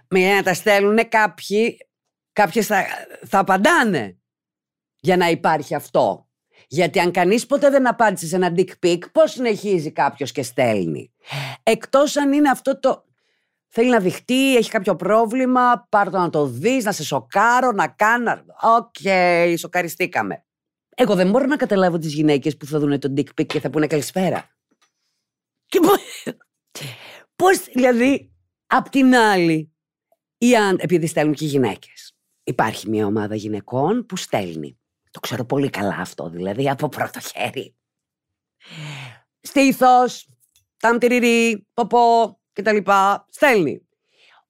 Με 0.07 0.35
να 0.35 0.43
τα 0.43 0.53
στέλνουν 0.53 1.09
κάποιοι, 1.09 1.77
κάποιες 2.33 2.65
θα, 2.65 2.85
θα 3.25 3.39
απαντάνε 3.39 4.17
για 4.99 5.17
να 5.17 5.29
υπάρχει 5.29 5.75
αυτό. 5.75 6.27
Γιατί 6.67 6.99
αν 6.99 7.11
κανείς 7.11 7.45
ποτέ 7.45 7.69
δεν 7.69 7.87
απάντησε 7.87 8.27
σε 8.27 8.35
ένα 8.35 8.53
dick 8.55 8.71
pic, 8.85 9.11
πώς 9.11 9.31
συνεχίζει 9.31 9.91
κάποιος 9.91 10.31
και 10.31 10.43
στέλνει; 10.43 11.13
Εκτός 11.63 12.17
αν 12.17 12.33
είναι 12.33 12.49
αυτό 12.49 12.79
το 12.79 13.06
Θέλει 13.79 13.89
να 13.89 13.99
δειχτεί, 13.99 14.55
έχει 14.55 14.69
κάποιο 14.69 14.95
πρόβλημα, 14.95 15.87
πάρ' 15.89 16.09
το 16.09 16.17
να 16.17 16.29
το 16.29 16.45
δεις, 16.45 16.83
να 16.83 16.91
σε 16.91 17.03
σοκάρω, 17.03 17.71
να 17.71 17.87
κάνω... 17.87 18.45
Οk, 18.61 18.95
okay, 19.03 19.55
σοκαριστήκαμε. 19.57 20.45
Εγώ 20.95 21.15
δεν 21.15 21.29
μπορώ 21.29 21.45
να 21.45 21.55
καταλάβω 21.55 21.97
τις 21.97 22.13
γυναίκες 22.13 22.57
που 22.57 22.65
θα 22.65 22.79
δουν 22.79 22.99
τον 22.99 23.13
dick 23.17 23.27
pic 23.39 23.45
και 23.45 23.59
θα 23.59 23.69
πούνε 23.69 23.87
καλησπέρα. 23.87 24.49
Και 25.65 25.79
πώς, 27.35 27.63
δηλαδή, 27.73 28.33
απ' 28.67 28.89
την 28.89 29.15
άλλη, 29.15 29.75
ή 30.37 30.55
αν, 30.55 30.77
επειδή 30.79 31.07
στέλνουν 31.07 31.33
και 31.33 31.45
οι 31.45 31.47
γυναίκες, 31.47 32.15
υπάρχει 32.43 32.89
μια 32.89 33.05
ομάδα 33.05 33.35
γυναικών 33.35 34.05
που 34.05 34.15
στέλνει. 34.17 34.79
Το 35.11 35.19
ξέρω 35.19 35.45
πολύ 35.45 35.69
καλά 35.69 35.95
αυτό, 35.99 36.29
δηλαδή, 36.29 36.69
από 36.69 36.89
πρώτο 36.89 37.19
χέρι. 37.19 37.75
Στήθος, 39.39 40.27
ταμτυριρί, 40.77 41.67
ποπό, 41.73 42.36
και 42.57 42.63
τα 42.63 42.73
λοιπά, 42.73 43.25
στέλνει. 43.29 43.87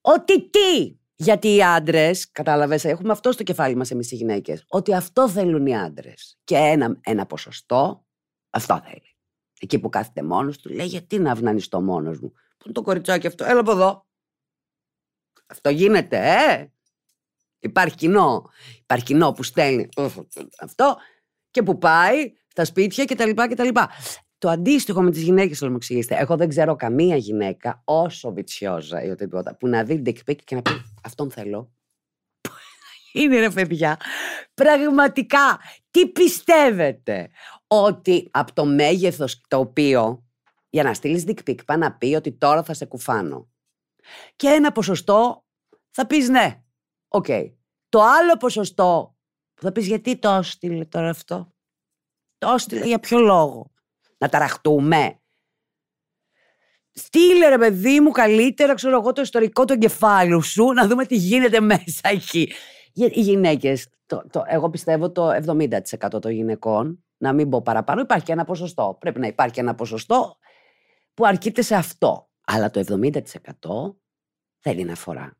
Ότι 0.01 0.49
τι! 0.49 0.97
Γιατί 1.15 1.55
οι 1.55 1.63
άντρες, 1.63 2.31
κατάλαβες, 2.31 2.85
έχουμε 2.85 3.11
αυτό 3.11 3.31
στο 3.31 3.43
κεφάλι 3.43 3.75
μας 3.75 3.91
εμείς 3.91 4.11
οι 4.11 4.15
γυναίκες. 4.15 4.65
Ότι 4.67 4.93
αυτό 4.93 5.29
θέλουν 5.29 5.65
οι 5.65 5.77
άντρες. 5.77 6.37
Και 6.43 6.55
ένα, 6.55 6.99
ένα 7.01 7.25
ποσοστό, 7.25 8.05
αυτό 8.49 8.81
θέλει. 8.83 9.15
Εκεί 9.59 9.79
που 9.79 9.89
κάθεται 9.89 10.23
μόνος 10.23 10.57
του, 10.57 10.69
λέει: 10.69 10.85
Γιατί 10.85 11.19
να 11.19 11.31
αυνανιστώ 11.31 11.81
μόνος 11.81 12.19
μου; 12.19 12.31
Πού 12.31 12.63
είναι 12.63 12.73
το 12.73 12.81
κοριτσάκι 12.81 13.27
αυτό, 13.27 13.45
έλα 13.45 13.59
από 13.59 13.71
εδώ. 13.71 14.05
Αυτό 15.47 15.69
γίνεται, 15.69 16.17
ε! 16.17 16.71
Υπάρχει 17.59 17.95
κοινό. 17.95 18.49
Υπάρχει 18.79 19.05
κοινό 19.05 19.31
που 19.31 19.43
στέλνει 19.43 19.89
αυτό 20.59 20.97
και 21.51 21.63
που 21.63 21.77
πάει 21.77 22.33
στα 22.47 22.65
σπίτια 22.65 23.05
κτλ. 23.05 23.29
Το 24.37 24.49
αντίστοιχο 24.49 25.01
με 25.01 25.11
τις 25.11 25.21
γυναίκες, 25.21 25.57
θέλω 25.57 25.69
να 25.69 25.75
μου 25.75 25.81
εξηγήσετε. 25.81 26.15
Εγώ 26.15 26.35
δεν 26.35 26.49
ξέρω 26.49 26.75
καμία 26.75 27.15
γυναίκα, 27.15 27.81
όσο 27.85 28.33
βιτσιόζα 28.33 29.03
ή 29.03 29.09
οτιδήποτε, 29.09 29.55
που 29.59 29.67
να 29.67 29.83
δει 29.83 30.01
dick 30.05 30.29
pic 30.29 30.35
και 30.43 30.55
να 30.55 30.61
πει 30.61 30.71
Αυτόν 31.03 31.31
θέλω. 31.31 31.71
Είναι 33.13 33.39
ρε 33.39 33.49
παιδιά. 33.49 33.99
Πραγματικά, 34.53 35.59
τι 35.91 36.07
πιστεύετε, 36.07 37.29
ότι 37.67 38.29
από 38.31 38.53
το 38.53 38.65
μέγεθος 38.65 39.41
το 39.47 39.59
οποίο 39.59 40.27
για 40.69 40.83
να 40.83 40.93
στείλεις 40.93 41.23
dick 41.27 41.49
pic 41.49 41.65
πάει 41.65 41.77
να 41.77 41.97
πει 41.97 42.15
ότι 42.15 42.31
τώρα 42.31 42.63
θα 42.63 42.73
σε 42.73 42.85
κουφάνω. 42.85 43.49
Και 44.35 44.47
ένα 44.47 44.71
ποσοστό 44.71 45.45
θα 45.91 46.07
πεις 46.07 46.29
ναι. 46.29 46.63
Οκ. 47.07 47.27
Το 47.89 48.01
άλλο 48.01 48.37
ποσοστό 48.37 49.17
θα 49.53 49.71
πεις 49.71 49.87
γιατί 49.87 50.19
το 50.19 50.29
έστειλε 50.29 50.85
τώρα 50.85 51.09
αυτό; 51.09 51.53
Το 52.37 52.51
έστειλε 52.53 52.85
για 52.85 52.99
ποιο 52.99 53.19
λόγο; 53.19 53.71
Να 54.17 54.29
ταραχτούμε. 54.29 55.19
Στείλε 56.91 57.47
ρε 57.47 57.57
παιδί 57.57 57.99
μου 57.99 58.11
καλύτερα, 58.11 58.73
ξέρω 58.73 58.97
εγώ, 58.97 59.13
το 59.13 59.21
ιστορικό 59.21 59.65
του 59.65 59.73
εγκεφάλου 59.73 60.41
σου, 60.41 60.65
να 60.65 60.87
δούμε 60.87 61.05
τι 61.05 61.15
γίνεται 61.15 61.59
μέσα 61.59 62.09
εκεί. 62.09 62.51
Οι 62.93 63.21
γυναίκες, 63.21 63.89
το, 64.05 64.23
το, 64.29 64.43
εγώ 64.47 64.69
πιστεύω 64.69 65.11
το 65.11 65.29
70% 65.45 66.21
των 66.21 66.31
γυναικών, 66.31 67.03
να 67.17 67.33
μην 67.33 67.49
πω 67.49 67.61
παραπάνω, 67.61 68.01
υπάρχει 68.01 68.25
και 68.25 68.31
ένα 68.31 68.43
ποσοστό. 68.43 68.97
Πρέπει 68.99 69.19
να 69.19 69.27
υπάρχει 69.27 69.59
ένα 69.59 69.75
ποσοστό 69.75 70.37
που 71.13 71.25
αρκείται 71.25 71.61
σε 71.61 71.75
αυτό. 71.75 72.29
Αλλά 72.45 72.69
το 72.69 72.83
70% 73.01 73.11
δεν 74.61 74.75
την 74.75 74.91
αφορά. 74.91 75.37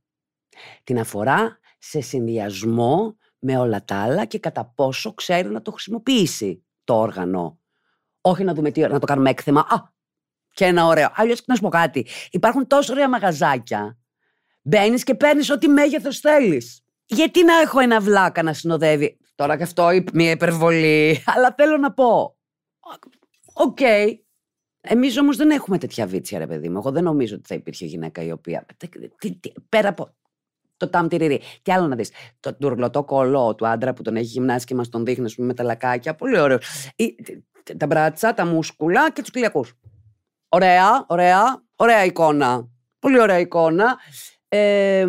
Την 0.84 1.00
αφορά 1.00 1.60
σε 1.78 2.02
συνδυασμό 2.02 3.18
με 3.40 3.58
όλα 3.58 3.84
τα 3.84 3.96
άλλα 3.96 4.26
και 4.26 4.40
κατά 4.40 4.66
πόσο 4.76 5.14
ξέρει 5.14 5.50
να 5.50 5.62
το 5.62 5.72
χρησιμοποιήσει 5.72 6.66
το 6.84 7.00
όργανο 7.00 7.60
όχι 8.22 8.44
να 8.44 8.54
δούμε 8.54 8.72
τι 8.72 8.82
να 8.82 9.00
το 9.00 9.06
κάνουμε 9.06 9.30
έκθεμα. 9.30 9.60
Α, 9.60 9.96
και 10.54 10.66
ένα 10.66 10.86
ωραίο. 10.86 11.12
Αλλιώς 11.16 11.44
να 11.46 11.56
σου 11.56 11.62
πω 11.62 11.70
κάτι. 11.70 12.08
Υπάρχουν 12.32 12.68
τόσο 12.68 12.94
ωραία 12.94 13.10
μαγαζάκια. 13.10 13.98
Μπαίνεις 14.62 15.04
και 15.04 15.16
παίρνεις 15.16 15.50
ό,τι 15.50 15.68
μέγεθος 15.68 16.20
θέλεις. 16.20 16.82
Γιατί 17.06 17.44
να 17.44 17.60
έχω 17.60 17.80
ένα 17.80 18.00
βλάκα 18.00 18.44
να 18.44 18.54
συνοδεύει; 18.54 19.18
Τώρα 19.36 19.58
και 19.58 19.64
αυτό 19.64 19.90
μια 20.14 20.32
υπερβολή. 20.32 21.24
Αλλά 21.36 21.54
θέλω 21.58 21.78
να 21.78 21.94
πω. 21.94 22.38
OK. 23.54 23.78
Okay. 23.80 24.14
Εμείς 24.82 25.18
όμως 25.18 25.38
δεν 25.38 25.50
έχουμε 25.50 25.78
τέτοια 25.78 26.08
βίτσια, 26.08 26.40
ρε 26.40 26.48
παιδί 26.48 26.70
μου. 26.70 26.78
Εγώ 26.78 26.92
δεν 26.92 27.04
νομίζω 27.04 27.36
ότι 27.36 27.48
θα 27.48 27.56
υπήρχε 27.56 27.86
γυναίκα 27.86 28.24
η 28.24 28.32
οποία. 28.32 28.66
Πέρα 29.70 29.90
από 29.90 30.16
το 30.78 30.90
τάμτιριρι. 30.90 31.42
Τι 31.62 31.72
άλλο 31.72 31.88
να 31.88 31.96
δεις. 31.96 32.12
Το 32.40 32.56
τουρλωτό 32.56 33.04
κώλο 33.04 33.56
του 33.56 33.68
άντρα 33.68 33.94
που 33.94 34.02
τον 34.02 34.16
έχει 34.16 34.26
γυμνάσει 34.26 34.66
και 34.66 34.76
μας 34.76 34.90
τον 34.90 35.06
δείχνει 35.06 35.34
με 35.38 35.54
τα 35.54 35.64
λακάκια. 35.64 36.16
Πολύ 36.16 36.40
ωραίο 36.40 36.58
τα 37.78 37.86
μπράτσα, 37.86 38.34
τα 38.34 38.46
μούσκουλα 38.46 39.12
και 39.12 39.22
τους 39.22 39.32
κοιλιακούς. 39.32 39.74
Ωραία, 40.50 41.06
ωραία, 41.08 41.64
ωραία 41.76 42.06
εικόνα. 42.06 42.70
Πολύ 43.00 43.20
ωραία 43.20 43.40
εικόνα. 43.40 43.98
Ε, 44.48 45.02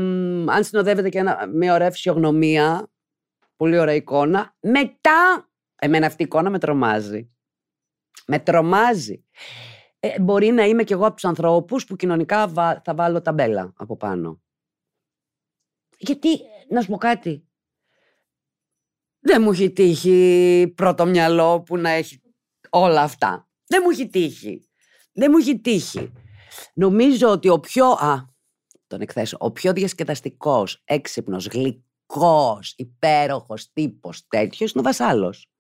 αν 0.46 0.64
συνοδεύεται 0.64 1.08
και 1.08 1.18
ένα, 1.18 1.46
μια 1.46 1.74
ωραία 1.74 1.90
φυσιογνωμία, 1.90 2.90
πολύ 3.56 3.78
ωραία 3.78 3.94
εικόνα. 3.94 4.56
Μετά, 4.60 5.48
εμένα 5.76 6.06
αυτή 6.06 6.22
η 6.22 6.24
εικόνα 6.24 6.50
με 6.50 6.58
τρομάζει. 6.58 7.30
Με 8.26 8.38
τρομάζει. 8.38 9.24
Ε, 10.00 10.20
μπορεί 10.20 10.50
να 10.50 10.64
είμαι 10.64 10.84
κι 10.84 10.92
εγώ 10.92 11.06
από 11.06 11.14
τους 11.14 11.24
ανθρώπους 11.24 11.84
που 11.84 11.96
κοινωνικά 11.96 12.48
θα 12.84 12.94
βάλω 12.94 13.22
ταμπέλα 13.22 13.72
από 13.76 13.96
πάνω. 13.96 14.40
Γιατί, 15.98 16.28
να 16.68 16.80
σου 16.80 16.88
πω 16.88 16.96
κάτι, 16.96 17.48
δεν 19.20 19.42
μου 19.42 19.50
έχει 19.50 19.70
τύχει 19.70 20.72
πρώτο 20.76 21.06
μυαλό 21.06 21.62
που 21.62 21.76
να 21.76 21.90
έχει 21.90 22.22
όλα 22.70 23.02
αυτά. 23.02 23.48
Δεν 23.66 23.80
μου 23.84 23.90
έχει 23.90 24.08
τύχει. 24.08 24.68
Δεν 25.12 25.30
μου 25.30 25.38
έχει 25.38 25.60
τύχει. 25.60 26.12
Νομίζω 26.74 27.28
ότι 27.28 27.48
ο 27.48 27.60
πιο. 27.60 27.86
Α, 27.86 28.24
τον 28.86 29.00
εκθέσω. 29.00 29.36
Ο 29.40 29.52
πιο 29.52 29.72
διασκεδαστικός, 29.72 30.82
έξυπνος, 30.84 31.46
γλυκός, 31.46 32.74
υπέροχος 32.76 33.72
τύπος 33.72 34.26
τέτοιος 34.28 34.70
είναι 34.70 34.80
ο 34.80 34.82
Βασάλος. 34.82 35.50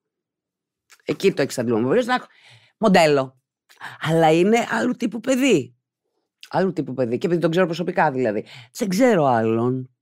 Εκεί 1.04 1.32
το 1.32 1.42
εξαντλούμε. 1.42 1.86
Μπορεί 1.86 2.04
να 2.04 2.14
έχω 2.14 2.26
μοντέλο. 2.78 3.40
Αλλά 4.00 4.32
είναι 4.32 4.66
άλλου 4.70 4.92
τύπου 4.92 5.20
παιδί. 5.20 5.76
Άλλου 6.48 6.72
τύπου 6.72 6.94
παιδί. 6.94 7.18
Και 7.18 7.26
επειδή 7.26 7.40
τον 7.40 7.50
ξέρω 7.50 7.66
προσωπικά 7.66 8.10
δηλαδή. 8.10 8.44
Δεν 8.72 8.88
ξέρω 8.88 9.24
άλλον 9.24 9.97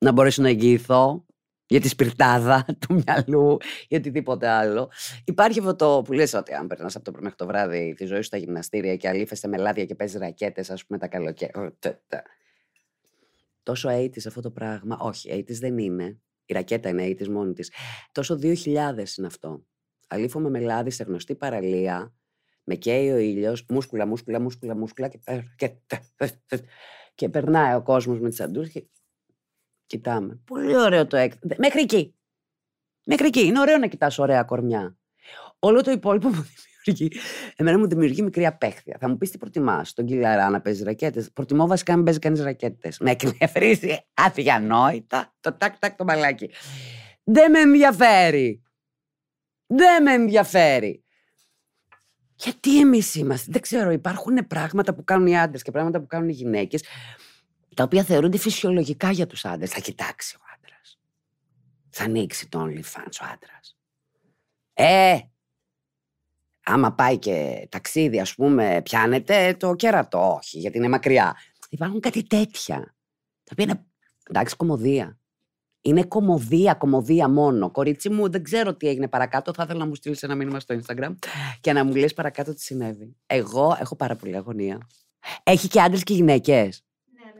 να 0.00 0.12
μπορέσω 0.12 0.42
να 0.42 0.48
εγγυηθώ 0.48 1.24
για 1.66 1.80
τη 1.80 1.88
σπιρτάδα 1.88 2.64
του 2.80 2.94
μυαλού 2.94 3.56
ή 3.88 3.96
οτιδήποτε 3.96 4.48
άλλο. 4.48 4.90
Υπάρχει 5.24 5.58
αυτό 5.58 5.76
το 5.76 6.02
που 6.04 6.12
λες 6.12 6.34
ότι 6.34 6.54
αν 6.54 6.66
περνάς 6.66 6.96
από 6.96 7.04
το 7.04 7.10
πρωί 7.10 7.22
μέχρι 7.22 7.38
το 7.38 7.46
βράδυ 7.46 7.94
τη 7.96 8.04
ζωή 8.04 8.16
σου 8.16 8.22
στα 8.22 8.36
γυμναστήρια 8.36 8.96
και 8.96 9.08
αλήφεσαι 9.08 9.48
με 9.48 9.56
λάδια 9.56 9.84
και 9.84 9.94
παίζεις 9.94 10.20
ρακέτες, 10.20 10.70
ας 10.70 10.86
πούμε 10.86 10.98
τα 10.98 11.08
καλοκαίρια. 11.08 11.74
Τόσο 13.62 13.88
80 13.88 14.26
αυτό 14.26 14.40
το 14.40 14.50
πράγμα; 14.50 14.96
Όχι, 15.00 15.30
80 15.32 15.58
δεν 15.58 15.78
είναι. 15.78 16.20
Η 16.44 16.52
ρακέτα 16.52 16.88
είναι 16.88 17.02
80 17.02 17.28
μόνη 17.28 17.52
της. 17.52 17.72
Τόσο 18.12 18.38
2000 18.42 19.16
είναι 19.16 19.26
αυτό. 19.26 19.66
αλήφω 20.08 20.40
με 20.40 20.50
μελάδι 20.50 20.90
σε 20.90 21.04
γνωστή 21.04 21.34
παραλία, 21.34 22.14
με 22.64 22.74
καίει 22.74 23.10
ο 23.10 23.16
ήλιος, 23.16 23.64
μούσκουλα, 23.68 24.06
μούσκουλα, 24.06 24.40
μούσκουλα, 24.40 24.76
μούσκουλα 24.76 25.08
και, 25.08 25.18
και, 25.56 25.76
και 27.14 27.28
περνάει 27.28 27.74
ο 27.74 27.82
κόσμος 27.82 28.20
με 28.20 28.28
τις 28.28 28.40
αντού 28.40 28.62
και 28.62 28.86
κοιτάμε. 29.90 30.40
Πολύ 30.44 30.76
ωραίο 30.76 31.06
το 31.06 31.16
έκ. 31.16 31.32
Μέχρι 31.56 31.80
εκεί. 31.80 32.14
Μέχρι 33.04 33.26
εκεί. 33.26 33.40
Είναι 33.46 33.60
ωραίο 33.60 33.78
να 33.78 33.86
κοιτάς 33.86 34.18
ωραία 34.18 34.42
κορμιά. 34.42 34.96
Όλο 35.58 35.82
το 35.82 35.90
υπόλοιπο 35.90 36.28
μου 36.28 36.46
δημιουργεί. 36.84 37.20
Εμένα 37.56 37.78
μου 37.78 37.88
δημιουργεί 37.88 38.22
μικρή 38.22 38.46
απέχθεια. 38.46 38.96
Θα 39.00 39.08
μου 39.08 39.16
πεις 39.16 39.30
τι 39.30 39.38
προτιμάς, 39.38 39.92
τον 39.92 40.06
Κιλαρά 40.06 40.50
να 40.50 40.60
παίζει 40.60 40.82
ρακέτες; 40.82 41.32
Προτιμώ 41.32 41.66
βασικά 41.66 41.96
να 41.96 42.02
παίζει 42.02 42.18
κανείς 42.18 42.40
ρακέτες. 42.40 42.98
Με 42.98 43.10
εκνευρίζει 43.10 43.98
αδιανόητα 44.14 45.34
το 45.40 45.52
τάκ 45.52 45.78
τάκ 45.78 45.96
το 45.96 46.04
μπαλάκι. 46.04 46.50
Δεν 47.24 47.50
με 47.50 47.60
ενδιαφέρει. 47.60 48.62
Δεν 49.66 50.02
με 50.02 50.12
ενδιαφέρει. 50.12 51.04
Γιατί 52.34 52.80
εμείς 52.80 53.14
είμαστε; 53.14 53.52
Δεν 53.52 53.60
ξέρω, 53.60 53.90
υπάρχουν 53.90 54.46
πράγματα 54.46 54.94
που 54.94 55.04
κάνουν 55.04 55.26
οι 55.26 55.38
άντρες 55.38 55.62
και 55.62 55.70
πράγματα 55.70 56.00
που 56.00 56.06
κάνουν 56.06 56.28
οι 56.28 56.32
γυναίκες, 56.32 56.84
τα 57.76 57.84
οποία 57.84 58.04
θεωρούνται 58.04 58.38
φυσιολογικά 58.38 59.10
για 59.10 59.26
τους 59.26 59.44
άντρες. 59.44 59.70
Θα 59.70 59.80
κοιτάξει 59.80 60.36
ο 60.36 60.42
άντρας. 60.56 60.98
Θα 61.90 62.04
ανοίξει 62.04 62.48
το 62.48 62.62
OnlyFans 62.62 63.16
ο 63.22 63.24
άντρας. 63.32 63.76
Ε, 64.72 65.18
άμα 66.62 66.92
πάει 66.92 67.18
και 67.18 67.66
ταξίδι, 67.70 68.20
ας 68.20 68.34
πούμε, 68.34 68.80
πιάνεται 68.84 69.56
το 69.58 69.74
κέρατο. 69.74 70.34
Όχι, 70.36 70.58
γιατί 70.58 70.78
είναι 70.78 70.88
μακριά. 70.88 71.36
Υπάρχουν 71.68 72.00
κάτι 72.00 72.22
τέτοια. 72.22 72.76
Τα 73.44 73.50
οποία 73.52 73.64
είναι 73.64 73.84
εντάξει, 74.28 74.56
κομμωδία. 74.56 75.18
Είναι 75.82 76.04
κομμωδία, 76.04 76.74
κομμωδία 76.74 77.28
μόνο. 77.28 77.70
Κορίτσι 77.70 78.08
μου, 78.08 78.30
δεν 78.30 78.42
ξέρω 78.42 78.74
τι 78.74 78.88
έγινε 78.88 79.08
παρακάτω. 79.08 79.52
Θα 79.52 79.62
ήθελα 79.62 79.78
να 79.78 79.86
μου 79.86 79.94
στείλεις 79.94 80.22
ένα 80.22 80.34
μήνυμα 80.34 80.60
στο 80.60 80.80
Instagram 80.80 81.14
και 81.60 81.72
να 81.72 81.84
μου 81.84 81.94
λες 81.94 82.14
παρακάτω 82.14 82.54
τι 82.54 82.60
συνέβη. 82.60 83.16
Εγώ 83.26 83.76
έχω 83.80 83.96
πάρα 83.96 84.16
πολύ 84.16 84.36
αγωνία. 84.36 84.86
Έχει 85.42 85.68
και 85.68 85.80
άντρες 85.80 86.02
και 86.02 86.14
γυναίκες. 86.14 86.84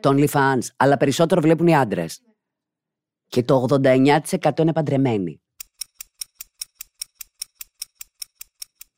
Ναι, 0.06 0.14
ναι. 0.14 0.26
Των 0.26 0.28
OnlyFans. 0.28 0.66
Αλλά 0.76 0.96
περισσότερο 0.96 1.40
βλέπουν 1.40 1.66
οι 1.66 1.76
άντρες. 1.76 2.20
Ναι. 2.26 2.32
Και 3.26 3.42
το 3.42 3.66
89% 3.70 4.58
είναι 4.58 4.72
παντρεμένοι. 4.72 5.42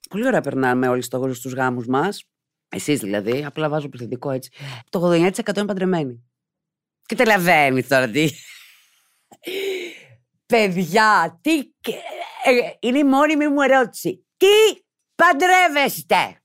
Πολύ 0.09 0.27
ωραία 0.27 0.41
περνάμε 0.41 0.89
όλοι 0.89 1.03
στο, 1.03 1.35
στους 1.35 1.53
γάμους 1.53 1.87
μας. 1.87 2.25
Εσείς 2.69 3.01
δηλαδή, 3.01 3.45
απλά 3.45 3.69
βάζω 3.69 3.89
πληθυντικό 3.89 4.31
έτσι. 4.31 4.51
Το 4.91 5.11
89% 5.11 5.57
είναι 5.57 5.65
παντρεμένοι. 5.65 6.25
Και 7.07 7.15
τελαβαίνει 7.15 7.85
τώρα 7.85 8.09
τι. 8.09 8.31
Παιδιά, 10.47 11.39
τι... 11.43 11.59
Ε, 12.45 12.71
είναι 12.81 12.99
η 12.99 13.05
μόνιμη 13.05 13.49
μου 13.49 13.61
ερώτηση. 13.61 14.27
Τι 14.37 14.83
παντρεύεστε; 15.15 16.42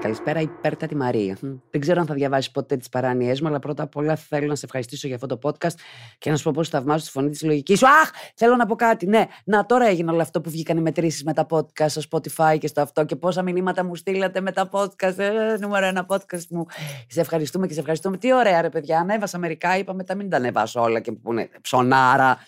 Καλησπέρα, 0.00 0.40
υπέρτατη 0.40 0.96
Μαρία. 0.96 1.36
Δεν 1.70 1.80
ξέρω 1.80 2.00
αν 2.00 2.06
θα 2.06 2.14
διαβάσεις 2.14 2.50
ποτέ 2.50 2.76
τις 2.76 2.88
παράνοιές 2.88 3.40
μου, 3.40 3.48
αλλά 3.48 3.58
πρώτα 3.58 3.82
απ' 3.82 3.96
όλα 3.96 4.16
θέλω 4.16 4.46
να 4.46 4.54
σε 4.54 4.64
ευχαριστήσω 4.64 5.06
για 5.06 5.16
αυτό 5.16 5.26
το 5.26 5.38
podcast 5.42 5.74
και 6.18 6.30
να 6.30 6.36
σου 6.36 6.42
πω 6.42 6.50
πώς 6.54 6.68
θαυμάζω 6.68 7.04
τη 7.04 7.10
φωνή 7.10 7.30
της 7.30 7.42
λογικής 7.42 7.78
σου. 7.78 7.86
Αχ, 7.86 8.10
θέλω 8.34 8.56
να 8.56 8.66
πω 8.66 8.74
κάτι. 8.74 9.06
Ναι, 9.06 9.24
να 9.44 9.66
τώρα 9.66 9.86
έγινε 9.86 10.10
όλο 10.10 10.22
αυτό 10.22 10.40
που 10.40 10.50
βγήκαν 10.50 10.76
οι 10.76 10.80
μετρήσεις 10.80 11.24
με 11.24 11.32
τα 11.32 11.46
podcast 11.50 11.88
στο 11.88 12.00
Spotify 12.10 12.58
και 12.58 12.66
στο 12.66 12.80
αυτό 12.80 13.04
και 13.04 13.16
πόσα 13.16 13.42
μηνύματα 13.42 13.84
μου 13.84 13.94
στείλατε 13.94 14.40
με 14.40 14.52
τα 14.52 14.68
podcast. 14.72 15.18
Ε, 15.18 15.56
νούμερο 15.60 15.86
ένα 15.86 16.06
podcast 16.08 16.46
μου. 16.50 16.66
Σε 17.08 17.20
ευχαριστούμε 17.20 17.66
και 17.66 17.72
σε 17.72 17.78
ευχαριστούμε. 17.80 18.16
Τι 18.16 18.34
ωραία, 18.34 18.60
ρε 18.60 18.68
παιδιά. 18.68 18.98
Ανέβασα 18.98 19.38
μερικά, 19.38 19.78
είπα 19.78 19.94
μετά 19.94 20.14
μην 20.14 20.30
τα 20.30 20.36
ανεβάσω 20.36 20.80
όλα 20.80 21.00
και 21.00 21.12
που 21.12 21.32
είναι 21.32 21.50
ψωνάρα. 21.60 22.38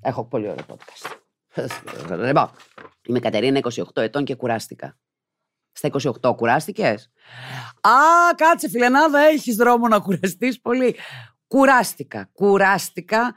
Έχω 0.00 0.24
πολύ 0.24 0.48
ωραίο 0.48 0.64
podcast. 0.68 1.16
Λοιπόν, 2.26 2.50
είμαι 3.06 3.18
Κατερίνα, 3.18 3.60
28 3.62 3.82
ετών 3.94 4.24
και 4.24 4.34
κουράστηκα 4.34 4.96
στα 5.72 5.88
28 5.88 6.36
κουράστηκες; 6.36 7.10
Α, 7.80 7.90
κάτσε 8.36 8.68
φιλενάδα, 8.68 9.20
έχεις 9.20 9.56
δρόμο 9.56 9.88
να 9.88 9.98
κουραστείς 9.98 10.60
πολύ. 10.60 10.96
Κουράστηκα. 11.46 12.30
Κουράστηκα 12.32 13.34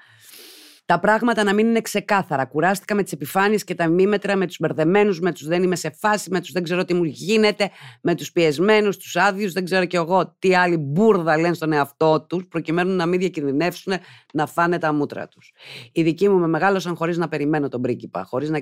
τα 0.92 1.00
πράγματα 1.00 1.44
να 1.44 1.54
μην 1.54 1.68
είναι 1.68 1.82
ξεκάθαρα. 1.82 2.46
Κουράστηκα 2.46 2.96
με 2.96 3.04
τις 3.04 3.12
επιφάνειες 3.12 3.64
και 3.64 3.76
τα 3.76 3.88
μήμετρα, 3.88 4.36
με 4.36 4.48
τους 4.48 4.58
μπερδεμένους, 4.60 5.20
με 5.20 5.32
τους 5.32 5.48
δεν 5.48 5.64
είμαι 5.64 5.76
σε 5.76 5.90
φάση, 5.90 6.30
με 6.32 6.40
τους 6.40 6.52
δεν 6.52 6.64
ξέρω 6.64 6.86
τι 6.86 6.94
μου 6.94 7.04
γίνεται, 7.04 7.70
με 8.02 8.16
τους 8.16 8.32
πιεσμένους, 8.32 8.98
τους 8.98 9.16
άδειους, 9.16 9.54
δεν 9.54 9.66
ξέρω 9.66 9.86
κι 9.86 9.96
εγώ 9.96 10.36
τι 10.40 10.56
άλλη 10.56 10.78
μπουρδα 10.78 11.38
λένε 11.38 11.54
στον 11.54 11.72
εαυτό 11.72 12.22
τους, 12.22 12.48
προκειμένου 12.48 12.96
να 12.96 13.06
μην 13.06 13.20
διακινδυνεύσουν 13.20 13.94
να 14.34 14.46
φάνε 14.46 14.78
τα 14.78 14.94
μούτρα 14.94 15.28
τους. 15.28 15.54
Οι 15.92 16.04
δικοί 16.04 16.30
μου 16.30 16.38
με 16.38 16.48
μεγάλωσαν 16.48 16.96
χωρίς 16.96 17.18
να 17.18 17.28
περιμένω 17.28 17.68
τον 17.68 17.82
πρίγκιπα, 17.82 18.24
χωρίς 18.24 18.50
να 18.50 18.62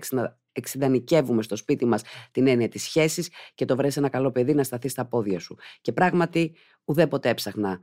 εξειδανικεύουμε 0.51 1.41
στο 1.41 1.55
σπίτι 1.55 1.85
μας 1.85 2.01
την 2.31 2.47
έννοια 2.47 2.67
της 2.67 2.83
σχέσης 2.83 3.29
και 3.55 3.65
το 3.65 3.75
βρέσει 3.75 3.99
ένα 3.99 4.09
καλό 4.09 4.31
παιδί 4.31 4.53
να 4.53 4.63
σταθεί 4.63 4.87
στα 4.87 5.05
πόδια 5.05 5.39
σου. 5.39 5.57
Και 5.81 5.91
πράγματι, 5.91 6.55
ουδέποτε 6.85 7.29
έψαχνα 7.29 7.79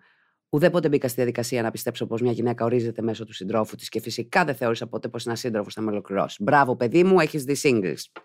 Ουδέποτε 0.51 0.89
μπήκα 0.89 1.07
στη 1.07 1.17
διαδικασία 1.17 1.63
να 1.63 1.71
πιστέψω 1.71 2.07
πως 2.07 2.21
μια 2.21 2.33
γυναίκα 2.33 2.65
ορίζεται 2.65 3.03
μέσω 3.03 3.25
του 3.25 3.33
συντρόφου 3.33 3.77
της 3.77 3.89
και 3.89 4.01
φυσικά 4.01 4.45
δεν 4.45 4.55
θεώρησα 4.55 4.87
ποτέ 4.87 5.09
πως 5.09 5.27
ένας 5.27 5.41
σύντροφος 5.41 5.75
θα 5.75 5.81
με 5.81 5.91
ολοκληρώσει. 5.91 6.43
Μπράβο, 6.43 6.77
παιδί 6.77 7.05
μου, 7.05 7.21
έχεις 7.21 7.45
δει 7.45 7.57
singles. 7.63 8.21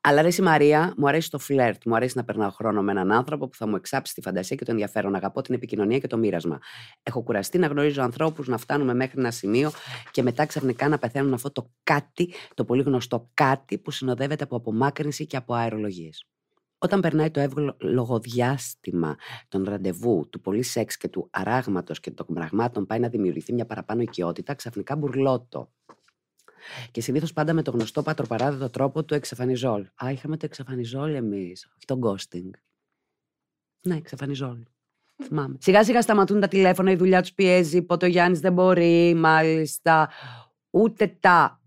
Αλλά 0.00 0.20
αρέσει 0.20 0.40
η 0.40 0.44
Μαρία, 0.44 0.94
μου 0.96 1.08
αρέσει 1.08 1.30
το 1.30 1.38
φλερτ, 1.38 1.82
μου 1.86 1.94
αρέσει 1.94 2.16
να 2.16 2.24
περνάω 2.24 2.50
χρόνο 2.50 2.82
με 2.82 2.90
έναν 2.90 3.12
άνθρωπο 3.12 3.48
που 3.48 3.56
θα 3.56 3.66
μου 3.68 3.76
εξάψει 3.76 4.14
τη 4.14 4.20
φαντασία 4.20 4.56
και 4.56 4.64
το 4.64 4.70
ενδιαφέρον. 4.70 5.14
Αγαπώ 5.14 5.42
την 5.42 5.54
επικοινωνία 5.54 5.98
και 5.98 6.06
το 6.06 6.16
μοίρασμα. 6.16 6.58
Έχω 7.02 7.22
κουραστεί 7.22 7.58
να 7.58 7.66
γνωρίζω 7.66 8.02
ανθρώπους 8.02 8.48
να 8.48 8.58
φτάνουμε 8.58 8.94
μέχρι 8.94 9.20
ένα 9.20 9.30
σημείο 9.30 9.70
και 10.10 10.22
μετά 10.22 10.46
ξαφνικά 10.46 10.88
να 10.88 10.98
πεθαίνουν 10.98 11.32
αυτό 11.32 11.52
το 11.52 11.70
κάτι, 11.82 12.32
το 12.54 12.64
πολύ 12.64 12.82
γνωστό 12.82 13.30
κάτι 13.34 13.78
που 13.78 13.90
συνοδεύεται 13.90 14.44
από 14.44 14.56
απομάκρυνση 14.56 15.26
και 15.26 15.36
από 15.36 15.54
αερολογίες. 15.54 16.26
Όταν 16.78 17.00
περνάει 17.00 17.30
το 17.30 17.40
εύλογο 17.40 18.18
διάστημα 18.18 19.16
των 19.48 19.64
ραντεβού, 19.64 20.28
του 20.30 20.40
πολύ 20.40 20.62
σεξ 20.62 20.96
και 20.96 21.08
του 21.08 21.28
αράγματος 21.30 22.00
και 22.00 22.10
των 22.10 22.26
πραγμάτων, 22.26 22.86
πάει 22.86 22.98
να 22.98 23.08
δημιουργηθεί 23.08 23.52
μια 23.52 23.66
παραπάνω 23.66 24.02
οικειότητα, 24.02 24.54
ξαφνικά 24.54 24.96
μπουρλότο. 24.96 25.72
Και 26.90 27.00
συνήθως 27.00 27.32
πάντα 27.32 27.52
με 27.52 27.62
το 27.62 27.70
γνωστό 27.70 28.02
πατροπαράδοτο 28.02 28.70
τρόπο 28.70 29.04
του 29.04 29.14
εξαφανιζόλ. 29.14 29.86
Α, 30.04 30.10
είχαμε 30.10 30.36
το 30.36 30.46
εξαφανιζόλ 30.46 31.14
εμείς, 31.14 31.66
όχι 31.66 31.84
το 31.86 31.98
ghosting. 32.02 32.50
Ναι, 33.82 33.96
εξαφανιζόλ. 33.96 34.62
Θυμάμαι. 35.22 35.56
Σιγά 35.60 35.84
σιγά 35.84 36.02
σταματούν 36.02 36.40
τα 36.40 36.48
τηλέφωνα, 36.48 36.90
η 36.90 36.96
δουλειά 36.96 37.20
τους 37.20 37.32
πιέζει, 37.32 37.82
πότε 37.82 38.06
ο 38.06 38.08
Γιάννης 38.08 38.40
δεν 38.40 38.52
μπορεί, 38.52 39.14
μάλιστα. 39.14 40.10
Ούτε 40.70 41.16
τα 41.20 41.60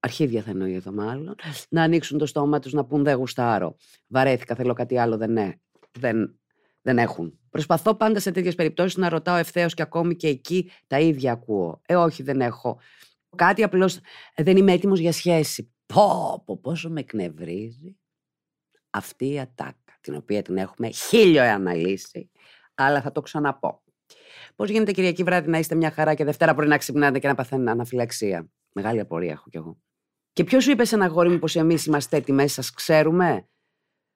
αρχίδια 0.00 0.42
θα 0.42 0.50
εννοεί 0.50 0.74
εδώ 0.74 0.92
μάλλον, 0.92 1.34
να 1.68 1.82
ανοίξουν 1.82 2.18
το 2.18 2.26
στόμα 2.26 2.58
τους 2.58 2.72
να 2.72 2.84
πούν 2.84 3.04
δεν 3.04 3.16
γουστάρω. 3.16 3.76
Βαρέθηκα, 4.06 4.54
θέλω 4.54 4.72
κάτι 4.72 4.98
άλλο, 4.98 5.16
δεν, 5.16 5.32
ναι, 5.32 5.52
δεν, 5.98 6.40
δεν 6.82 6.98
έχουν. 6.98 7.38
Προσπαθώ 7.50 7.94
πάντα 7.94 8.20
σε 8.20 8.30
τέτοιες 8.30 8.54
περιπτώσεις 8.54 8.96
να 8.96 9.08
ρωτάω 9.08 9.36
ευθέως 9.36 9.74
και 9.74 9.82
ακόμη 9.82 10.16
και 10.16 10.28
εκεί 10.28 10.70
τα 10.86 11.00
ίδια 11.00 11.32
ακούω. 11.32 11.80
Ε, 11.86 11.96
όχι, 11.96 12.22
δεν 12.22 12.40
έχω. 12.40 12.80
Κάτι 13.36 13.62
απλώς 13.62 14.00
δεν 14.36 14.56
είμαι 14.56 14.72
έτοιμος 14.72 14.98
για 14.98 15.12
σχέση. 15.12 15.72
Πω, 15.86 16.42
πω, 16.46 16.58
πόσο 16.58 16.90
με 16.90 17.00
εκνευρίζει 17.00 17.96
αυτή 18.90 19.32
η 19.32 19.40
ατάκα, 19.40 19.98
την 20.00 20.14
οποία 20.14 20.42
την 20.42 20.56
έχουμε 20.56 20.90
χίλιο 20.90 21.42
αναλύσει, 21.42 22.30
αλλά 22.74 23.00
θα 23.00 23.12
το 23.12 23.20
ξαναπώ. 23.20 23.82
Πώς 24.56 24.70
γίνεται 24.70 24.92
Κυριακή 24.92 25.22
βράδυ 25.22 25.50
να 25.50 25.58
είστε 25.58 25.74
μια 25.74 25.90
χαρά 25.90 26.14
και 26.14 26.24
Δευτέρα 26.24 26.54
πρωί 26.54 26.68
να 26.68 26.76
ξυπνάτε 26.78 27.18
και 27.18 27.28
να 27.28 27.34
παθαίνετε 27.34 27.70
αναφυλαξία; 27.70 28.50
Μεγάλη 28.72 29.00
απορία 29.00 29.32
έχω 29.32 29.50
κι 29.50 29.56
εγώ. 29.56 29.78
Και 30.32 30.44
ποιος 30.44 30.64
σου 30.64 30.70
είπε 30.70 30.84
σε 30.84 30.94
ένα 30.94 31.06
γόρι 31.06 31.28
μου 31.28 31.38
πως 31.38 31.56
εμεί 31.56 31.76
είμαστε 31.86 32.16
έτοιμες, 32.16 32.52
σας 32.52 32.70
ξέρουμε; 32.70 33.48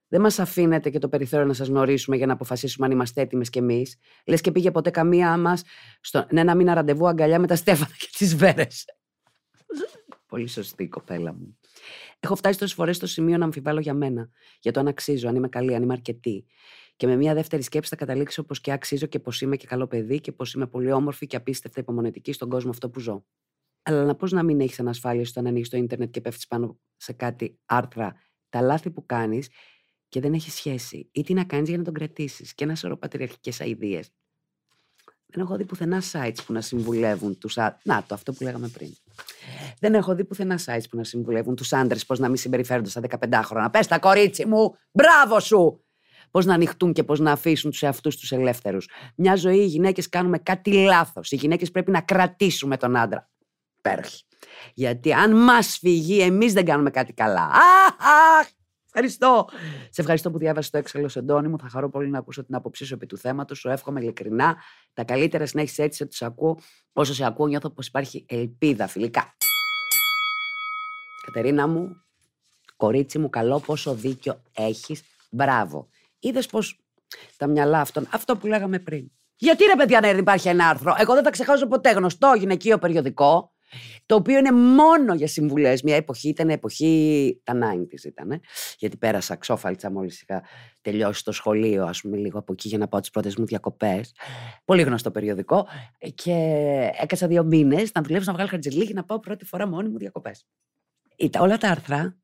Δεν 0.08 0.20
μας 0.20 0.38
αφήνετε 0.38 0.90
και 0.90 0.98
το 0.98 1.08
περιθώριο 1.08 1.46
να 1.46 1.52
σας 1.52 1.68
γνωρίσουμε 1.68 2.16
για 2.16 2.26
να 2.26 2.32
αποφασίσουμε 2.32 2.86
αν 2.86 2.92
είμαστε 2.92 3.20
έτοιμες 3.20 3.50
κι 3.50 3.58
εμείς. 3.58 3.98
Λες 4.26 4.40
και 4.40 4.52
πήγε 4.52 4.70
ποτέ 4.70 4.90
καμία 4.90 5.36
μα 5.36 5.58
στο 6.00 6.26
ένα 6.28 6.54
μήνα 6.54 6.74
ραντεβού 6.74 7.08
αγκαλιά 7.08 7.38
με 7.38 7.46
τα 7.46 7.56
στέφανα 7.56 7.94
και 7.98 8.08
τις 8.18 8.36
βέρες. 8.36 8.84
Πολύ 10.26 10.46
σωστή 10.48 10.82
η 10.82 10.88
κοπέλα 10.88 11.32
μου. 11.32 11.58
Έχω 12.20 12.36
φτάσει 12.36 12.58
τόσες 12.58 12.74
φορές 12.74 12.96
στο 12.96 13.06
σημείο 13.06 13.36
να 13.36 13.44
αμφιβάλλω 13.44 13.80
για 13.80 13.94
μένα. 13.94 14.28
Για 14.60 14.72
το 14.72 14.80
αν 14.80 14.86
αξίζω, 14.86 15.28
αν 15.28 15.34
είμαι 15.34 15.48
καλή, 15.48 15.74
αν 15.74 15.82
είμαι 15.82 15.92
αρκετή. 15.92 16.46
Και 16.96 17.06
με 17.06 17.16
μια 17.16 17.34
δεύτερη 17.34 17.62
σκέψη 17.62 17.90
θα 17.90 17.96
καταλήξω 17.96 18.42
πως 18.42 18.60
και 18.60 18.72
αξίζω 18.72 19.06
και 19.06 19.18
πως 19.18 19.40
είμαι 19.40 19.56
και 19.56 19.66
καλό 19.66 19.86
παιδί 19.86 20.20
και 20.20 20.32
πως 20.32 20.54
είμαι 20.54 20.66
πολύ 20.66 20.92
όμορφη 20.92 21.26
και 21.26 21.36
απίστευτα 21.36 21.80
υπομονετική 21.80 22.32
στον 22.32 22.48
κόσμο 22.48 22.70
αυτό 22.70 22.90
που 22.90 23.00
ζω. 23.00 23.24
Αλλά 23.86 24.04
να 24.04 24.14
πώ 24.14 24.26
να 24.26 24.42
μην 24.42 24.60
έχεις 24.60 24.80
ανασφάλεια 24.80 25.24
όταν 25.28 25.46
ανοίγεις 25.46 25.68
το 25.68 25.76
Ιντερνετ 25.76 26.10
και 26.10 26.20
πέφτεις 26.20 26.46
πάνω 26.46 26.78
σε 26.96 27.12
κάτι 27.12 27.58
άρθρα, 27.66 28.14
τα 28.48 28.60
λάθη 28.60 28.90
που 28.90 29.06
κάνεις 29.06 29.48
και 30.08 30.20
δεν 30.20 30.32
έχεις 30.32 30.54
σχέση. 30.54 31.08
Ή 31.12 31.22
τι 31.22 31.34
να 31.34 31.44
κάνεις 31.44 31.68
για 31.68 31.78
να 31.78 31.84
τον 31.84 31.94
κρατήσεις. 31.94 32.54
Και 32.54 32.64
ένα 32.64 32.74
σωρό 32.74 32.96
πατριαρχικές 32.96 33.60
αειδίε. 33.60 34.00
Δεν 35.26 35.44
έχω 35.44 35.56
δει 35.56 35.64
πουθενά 35.64 36.02
sites 36.12 36.44
που 36.46 36.52
να 36.52 36.60
συμβουλεύουν 36.60 37.38
τους 37.38 37.58
άντρε. 37.58 37.78
Να, 37.82 38.04
το 38.06 38.14
αυτό 38.14 38.32
που 38.32 38.42
λέγαμε 38.42 38.68
πριν. 38.68 38.94
Δεν 39.80 39.94
έχω 39.94 40.14
δει 40.14 40.24
πουθενά 40.24 40.58
sites 40.66 40.84
που 40.90 40.96
να 40.96 41.04
συμβουλεύουν 41.04 41.54
τους 41.56 41.72
άντρες 41.72 42.06
πώς 42.06 42.18
να 42.18 42.28
μην 42.28 42.36
συμπεριφέρονται 42.36 42.88
στα 42.88 43.00
15 43.00 43.40
χρόνια. 43.44 43.70
Πες 43.70 43.86
τα 43.86 43.98
κορίτσι 43.98 44.46
μου, 44.46 44.74
μπράβο 44.92 45.40
σου! 45.40 45.84
Πώς 46.30 46.44
να 46.44 46.54
ανοιχτούν 46.54 46.92
και 46.92 47.04
πώς 47.04 47.20
να 47.20 47.32
αφήσουν 47.32 47.70
τους 47.70 47.82
εαυτούς 47.82 48.16
τους 48.16 48.32
ελεύθερους. 48.32 48.88
Μια 49.16 49.36
ζωή 49.36 49.58
οι 49.58 49.66
γυναίκες 49.66 50.08
κάνουμε 50.08 50.38
κάτι 50.38 50.72
λάθος. 50.72 51.30
Οι 51.30 51.36
γυναίκες 51.36 51.70
πρέπει 51.70 51.90
να 51.90 52.00
κρατήσουμε 52.00 52.76
τον 52.76 52.96
άντρα 52.96 53.33
υπέροχη. 53.84 54.24
Γιατί 54.74 55.12
αν 55.12 55.36
μας 55.36 55.78
φύγει, 55.78 56.20
εμείς 56.20 56.52
δεν 56.52 56.64
κάνουμε 56.64 56.90
κάτι 56.90 57.12
καλά. 57.12 57.50
Αχ, 58.38 58.46
Ευχαριστώ. 58.96 59.48
Σε 59.90 60.00
ευχαριστώ 60.00 60.30
που 60.30 60.38
διάβασες 60.38 60.70
το 60.70 60.78
έξαλλο 60.78 61.10
εντόνι 61.14 61.48
μου. 61.48 61.58
Θα 61.58 61.68
χαρώ 61.68 61.90
πολύ 61.90 62.10
να 62.10 62.18
ακούσω 62.18 62.44
την 62.44 62.54
άποψή 62.54 62.84
σου 62.84 62.94
επί 62.94 63.06
του 63.06 63.16
θέματος. 63.16 63.58
Σου 63.58 63.68
εύχομαι 63.68 64.00
ειλικρινά 64.00 64.56
τα 64.92 65.04
καλύτερα 65.04 65.46
συνέχιση 65.46 65.82
έτσι 65.82 66.02
ότι 66.02 66.16
σε 66.16 66.24
ακούω. 66.24 66.58
Όσο 66.92 67.14
σε 67.14 67.24
ακούω, 67.24 67.46
νιώθω 67.46 67.70
πως 67.70 67.86
υπάρχει 67.86 68.26
ελπίδα 68.28 68.86
φιλικά. 68.86 69.36
Κατερίνα 71.26 71.68
μου, 71.68 72.02
κορίτσι 72.76 73.18
μου, 73.18 73.30
καλό 73.30 73.60
πόσο 73.60 73.94
δίκιο 73.94 74.42
έχεις. 74.52 75.02
Μπράβο. 75.30 75.88
Είδες 76.18 76.46
πως 76.46 76.80
τα 77.36 77.46
μυαλά 77.46 77.80
αυτών, 77.80 78.08
αυτό 78.10 78.36
που 78.36 78.46
λέγαμε 78.46 78.78
πριν. 78.78 79.10
Γιατί 79.36 79.64
ρε 79.64 79.76
παιδιά 79.76 80.00
να 80.00 80.08
υπάρχει 80.08 80.48
ένα 80.48 80.68
άρθρο; 80.68 80.94
Εγώ 80.98 81.14
δεν 81.14 81.24
θα 81.24 81.30
ξεχάσω 81.30 81.66
ποτέ 81.66 81.90
γνωστό 81.90 82.34
γυναικείο 82.38 82.78
περιοδικό 82.78 83.53
το 84.06 84.14
οποίο 84.14 84.38
είναι 84.38 84.52
μόνο 84.52 85.14
για 85.14 85.26
συμβουλές. 85.26 85.82
Μια 85.82 85.96
εποχή 85.96 86.28
ήταν 86.28 86.50
εποχή. 86.50 87.40
Τα 87.42 87.52
90 87.52 88.04
ήταν. 88.04 88.40
Γιατί 88.78 88.96
πέρασα 88.96 89.36
ξόφαλτσα 89.36 89.90
μόλις 89.90 90.22
είχα 90.22 90.42
τελειώσει 90.80 91.24
το 91.24 91.32
σχολείο, 91.32 91.84
ας 91.84 92.00
πούμε, 92.00 92.16
λίγο 92.16 92.38
από 92.38 92.52
εκεί 92.52 92.68
για 92.68 92.78
να 92.78 92.88
πάω 92.88 93.00
τις 93.00 93.10
πρώτες 93.10 93.36
μου 93.36 93.46
διακοπές. 93.46 94.14
Πολύ 94.64 94.82
γνωστό 94.82 95.10
περιοδικό. 95.10 95.66
Και 96.14 96.32
έκανα 97.00 97.26
δύο 97.26 97.44
μήνες 97.44 97.92
να 97.92 98.02
δουλεύω 98.02 98.24
να 98.26 98.32
βγάλω 98.32 98.48
χαρτζελί 98.48 98.86
και 98.86 98.94
να 98.94 99.04
πάω 99.04 99.20
πρώτη 99.20 99.44
φορά 99.44 99.68
μόνη 99.68 99.88
μου 99.88 99.98
διακοπές. 99.98 100.46
Όλα 101.38 101.58
τα 101.58 101.70
άρθρα 101.70 102.18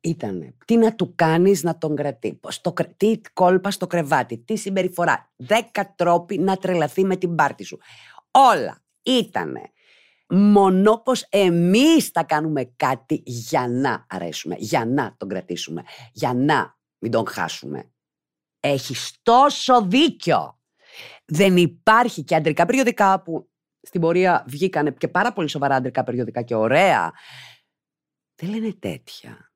ήταν 0.00 0.56
τι 0.64 0.76
να 0.76 0.94
του 0.94 1.14
κάνεις 1.14 1.62
να 1.62 1.78
τον 1.78 1.96
κρατεί, 1.96 2.40
το, 2.60 2.72
τι 2.96 3.20
κόλπα 3.32 3.70
στο 3.70 3.86
κρεβάτι, 3.86 4.38
τι 4.38 4.56
συμπεριφορά, 4.56 5.32
δέκα 5.36 5.94
τρόποι 5.94 6.38
να 6.38 6.56
τρελαθεί 6.56 7.04
με 7.04 7.16
την 7.16 7.34
πάρτη 7.34 7.64
σου. 7.64 7.78
Όλα 8.30 8.82
ήτανε 9.02 9.71
μόνο 10.34 10.98
πως 10.98 11.26
εμείς 11.28 12.08
θα 12.08 12.24
κάνουμε 12.24 12.64
κάτι 12.64 13.22
για 13.24 13.68
να 13.68 14.06
αρέσουμε, 14.08 14.56
για 14.58 14.86
να 14.86 15.14
τον 15.16 15.28
κρατήσουμε, 15.28 15.82
για 16.12 16.34
να 16.34 16.78
μην 16.98 17.10
τον 17.10 17.26
χάσουμε. 17.26 17.92
Έχεις 18.60 19.18
τόσο 19.22 19.86
δίκιο. 19.86 20.60
Δεν 21.24 21.56
υπάρχει 21.56 22.22
και 22.22 22.34
αντρικά 22.34 22.66
περιοδικά 22.66 23.22
που 23.22 23.50
στην 23.82 24.00
πορεία 24.00 24.44
βγήκανε 24.48 24.90
και 24.90 25.08
πάρα 25.08 25.32
πολύ 25.32 25.48
σοβαρά 25.48 25.74
αντρικά 25.74 26.04
περιοδικά 26.04 26.42
και 26.42 26.54
ωραία. 26.54 27.12
Δεν 28.34 28.50
λένε 28.50 28.72
τέτοια. 28.72 29.52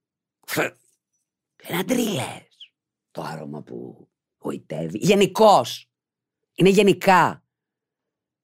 Είναι 1.68 1.78
αντρίλες. 1.78 2.72
Το 3.10 3.22
άρωμα 3.22 3.62
που 3.62 4.08
γοητεύει. 4.38 4.98
Γενικώς. 4.98 5.90
Είναι 6.54 6.68
γενικά 6.68 7.44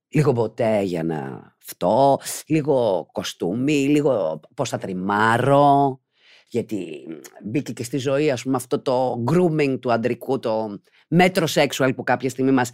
λίγο 0.08 0.32
ποτέ 0.32 0.80
για 0.80 1.02
να 1.02 1.51
αυτό, 1.66 2.18
λίγο 2.46 3.08
κοστούμι, 3.12 3.72
λίγο 3.72 4.40
πώς 4.54 4.68
θα 4.68 4.78
τριμάρω. 4.78 6.00
Γιατί 6.48 7.06
μπήκε 7.44 7.72
και 7.72 7.84
στη 7.84 7.98
ζωή, 7.98 8.30
ας 8.30 8.42
πούμε, 8.42 8.56
αυτό 8.56 8.80
το 8.80 9.24
grooming 9.30 9.78
του 9.80 9.92
αντρικού, 9.92 10.38
το 10.38 10.80
μέτρο 11.08 11.46
sexual 11.54 11.90
που 11.96 12.02
κάποια 12.02 12.30
στιγμή 12.30 12.50
μας 12.50 12.70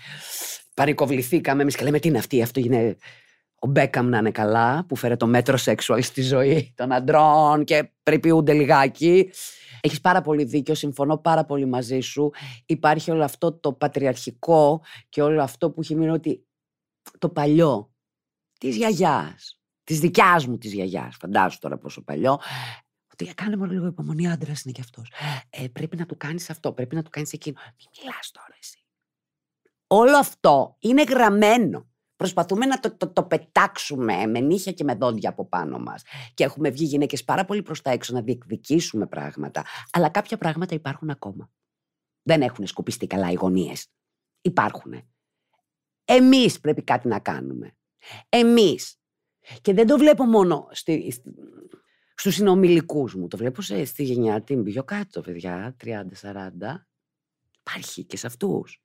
παρικοβληθήκαμε 0.74 1.62
εμείς 1.62 1.76
και 1.76 1.84
λέμε 1.84 1.98
τι 1.98 2.08
είναι 2.08 2.18
αυτή, 2.18 2.42
αυτό 2.42 2.60
είναι 2.60 2.96
ο 3.60 3.66
Μπέκαμ 3.66 4.08
να 4.08 4.18
είναι 4.18 4.30
καλά, 4.30 4.84
που 4.88 4.96
φέρε 4.96 5.16
το 5.16 5.26
μέτρο 5.26 5.56
sexual 5.64 5.98
στη 6.02 6.22
ζωή 6.22 6.72
των 6.76 6.92
αντρών 6.92 7.64
και 7.64 7.92
περιποιούνται 8.02 8.52
λιγάκι. 8.52 9.30
Έχεις 9.80 10.00
πάρα 10.00 10.20
πολύ 10.20 10.44
δίκιο, 10.44 10.74
συμφωνώ 10.74 11.18
πάρα 11.18 11.44
πολύ 11.44 11.66
μαζί 11.66 12.00
σου. 12.00 12.30
Υπάρχει 12.66 13.10
όλο 13.10 13.24
αυτό 13.24 13.52
το 13.52 13.72
πατριαρχικό 13.72 14.82
και 15.08 15.22
όλο 15.22 15.42
αυτό 15.42 15.70
που 15.70 15.80
έχει 15.80 15.94
μείνει 15.94 16.10
ότι 16.10 16.46
το 17.18 17.28
παλιό 17.28 17.92
της 18.58 18.76
γιαγιάς, 18.76 19.60
της 19.84 20.00
δικιάς 20.00 20.46
μου 20.46 20.58
της 20.58 20.72
γιαγιάς, 20.72 21.16
φαντάσου 21.16 21.58
τώρα 21.58 21.78
πόσο 21.78 22.02
παλιό, 22.02 22.40
ότι 23.12 23.34
κάνε 23.34 23.56
μόνο 23.56 23.72
λίγο 23.72 23.86
υπομονή, 23.86 24.30
άντρα 24.30 24.52
είναι 24.64 24.72
κι 24.72 24.80
αυτός. 24.80 25.12
Ε, 25.50 25.68
πρέπει 25.68 25.96
να 25.96 26.06
του 26.06 26.16
κάνεις 26.16 26.50
αυτό, 26.50 26.72
πρέπει 26.72 26.94
να 26.94 27.02
του 27.02 27.10
κάνεις 27.10 27.32
εκείνο. 27.32 27.60
Μην 27.60 27.86
μιλάς 27.98 28.30
τώρα 28.30 28.56
εσύ. 28.60 28.84
Όλο 29.86 30.16
αυτό 30.16 30.76
είναι 30.78 31.02
γραμμένο. 31.02 31.86
Προσπαθούμε 32.16 32.66
να 32.66 32.80
το, 32.80 32.96
το, 32.96 33.08
το, 33.08 33.22
πετάξουμε 33.24 34.26
με 34.26 34.40
νύχια 34.40 34.72
και 34.72 34.84
με 34.84 34.94
δόντια 34.94 35.30
από 35.30 35.48
πάνω 35.48 35.78
μας. 35.78 36.02
Και 36.34 36.44
έχουμε 36.44 36.70
βγει 36.70 36.84
γυναίκες 36.84 37.24
πάρα 37.24 37.44
πολύ 37.44 37.62
προς 37.62 37.82
τα 37.82 37.90
έξω 37.90 38.12
να 38.12 38.22
διεκδικήσουμε 38.22 39.06
πράγματα. 39.06 39.64
Αλλά 39.92 40.08
κάποια 40.08 40.38
πράγματα 40.38 40.74
υπάρχουν 40.74 41.10
ακόμα. 41.10 41.50
Δεν 42.22 42.42
έχουν 42.42 42.66
σκουπιστεί 42.66 43.06
καλά 43.06 43.30
οι 43.30 43.34
γωνίες. 43.34 43.86
Υπάρχουν. 44.40 44.92
Εμείς 46.04 46.60
πρέπει 46.60 46.82
κάτι 46.82 47.08
να 47.08 47.18
κάνουμε. 47.18 47.77
Εμείς. 48.28 48.96
Και 49.60 49.74
δεν 49.74 49.86
το 49.86 49.98
βλέπω 49.98 50.24
μόνο 50.24 50.68
στη, 50.70 51.10
στη, 51.10 51.34
στους 52.14 52.34
συνομιλικούς 52.34 53.14
μου. 53.14 53.28
Το 53.28 53.36
βλέπω 53.36 53.62
σε, 53.62 53.84
στη 53.84 54.02
γενιά 54.02 54.42
την 54.42 54.62
πιο 54.62 54.84
κάτω, 54.84 55.20
παιδιά, 55.20 55.76
30-40. 55.84 55.94
Υπάρχει 57.60 58.04
και 58.04 58.16
σε 58.16 58.26
αυτούς. 58.26 58.82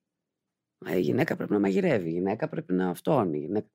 Η 0.96 1.00
γυναίκα 1.00 1.36
πρέπει 1.36 1.52
να 1.52 1.60
μαγειρεύει, 1.60 2.10
η 2.10 2.12
γυναίκα 2.12 2.50
πρέπει 2.50 2.74
να 2.74 2.90
αυτόνει. 2.90 3.38
Γυναίκα... 3.38 3.68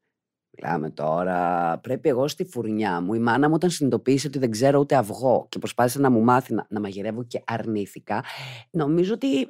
Μιλάμε 0.51 0.91
τώρα. 0.91 1.79
Πρέπει 1.79 2.09
εγώ 2.09 2.29
στη 2.29 2.45
φουρνιά 2.45 3.01
μου. 3.01 3.15
Η 3.15 3.19
μάνα 3.19 3.49
μου 3.49 3.55
όταν 3.55 3.71
συνειδητοποίησε 3.71 4.27
ότι 4.27 4.39
δεν 4.39 4.51
ξέρω 4.51 4.79
ούτε 4.79 4.97
αυγό 4.97 5.47
και 5.49 5.59
προσπάθησε 5.59 6.01
να 6.01 6.11
μου 6.11 6.21
μάθει 6.21 6.55
να, 6.55 6.67
να 6.71 6.81
μαγειρεύω 6.81 7.25
και 7.25 7.43
αρνήθηκα. 7.47 8.25
Νομίζω 8.71 9.15
ότι 9.15 9.49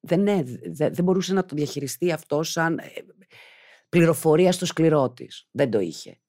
δεν, 0.00 0.20
ναι, 0.20 0.42
δεν 0.70 1.04
μπορούσε 1.04 1.34
να 1.34 1.44
το 1.44 1.54
διαχειριστεί 1.54 2.12
αυτό 2.12 2.42
σαν 2.42 2.78
ε, 2.78 2.84
πληροφορία 3.88 4.52
στο 4.52 4.66
σκληρό 4.66 5.10
της. 5.10 5.48
Δεν 5.50 5.70
το 5.70 5.80
είχε. 5.80 6.20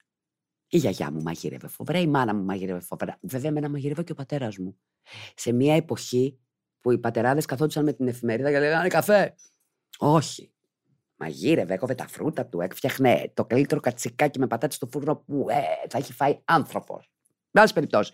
Η 0.68 0.78
γιαγιά 0.78 1.12
μου 1.12 1.22
μαγείρευε 1.22 1.68
φοβερά, 1.68 2.00
η 2.00 2.08
μάνα 2.08 2.36
μου 2.36 2.44
μαγείρευε 2.44 2.80
φοβερά. 2.80 3.18
Βέβαια, 3.22 3.50
εμένα 3.50 3.70
μαγείρευε 3.70 4.04
και 4.04 4.12
ο 4.12 4.16
πατέρας 4.16 4.58
μου. 4.58 4.80
Σε 5.36 5.52
μια 5.52 5.76
εποχή 5.76 6.40
που 6.82 6.92
οι 6.92 6.98
πατεράδες 6.98 7.46
καθόντουσαν 7.46 7.84
με 7.84 7.94
την 7.94 8.08
εφημερίδα 8.08 8.52
και 8.52 8.60
λέγανε 8.60 8.88
καφέ. 8.88 9.36
Όχι. 9.98 10.54
Μαγείρευε, 11.16 11.74
έκοβε 11.74 11.96
τα 11.96 12.08
φρούτα 12.08 12.46
του, 12.46 12.62
έφτιαχνε 12.62 13.32
το 13.34 13.46
καλύτερο 13.46 13.82
κατσικάκι 13.82 14.40
με 14.40 14.48
πατάτε 14.48 14.74
στο 14.74 14.88
φούρνο 14.92 15.16
που 15.16 15.46
ε, 15.50 15.88
θα 15.90 15.98
έχει 15.98 16.14
φάει 16.14 16.40
άνθρωπος. 16.46 17.12
Με 17.52 17.64
περιπτώσει. 17.74 18.14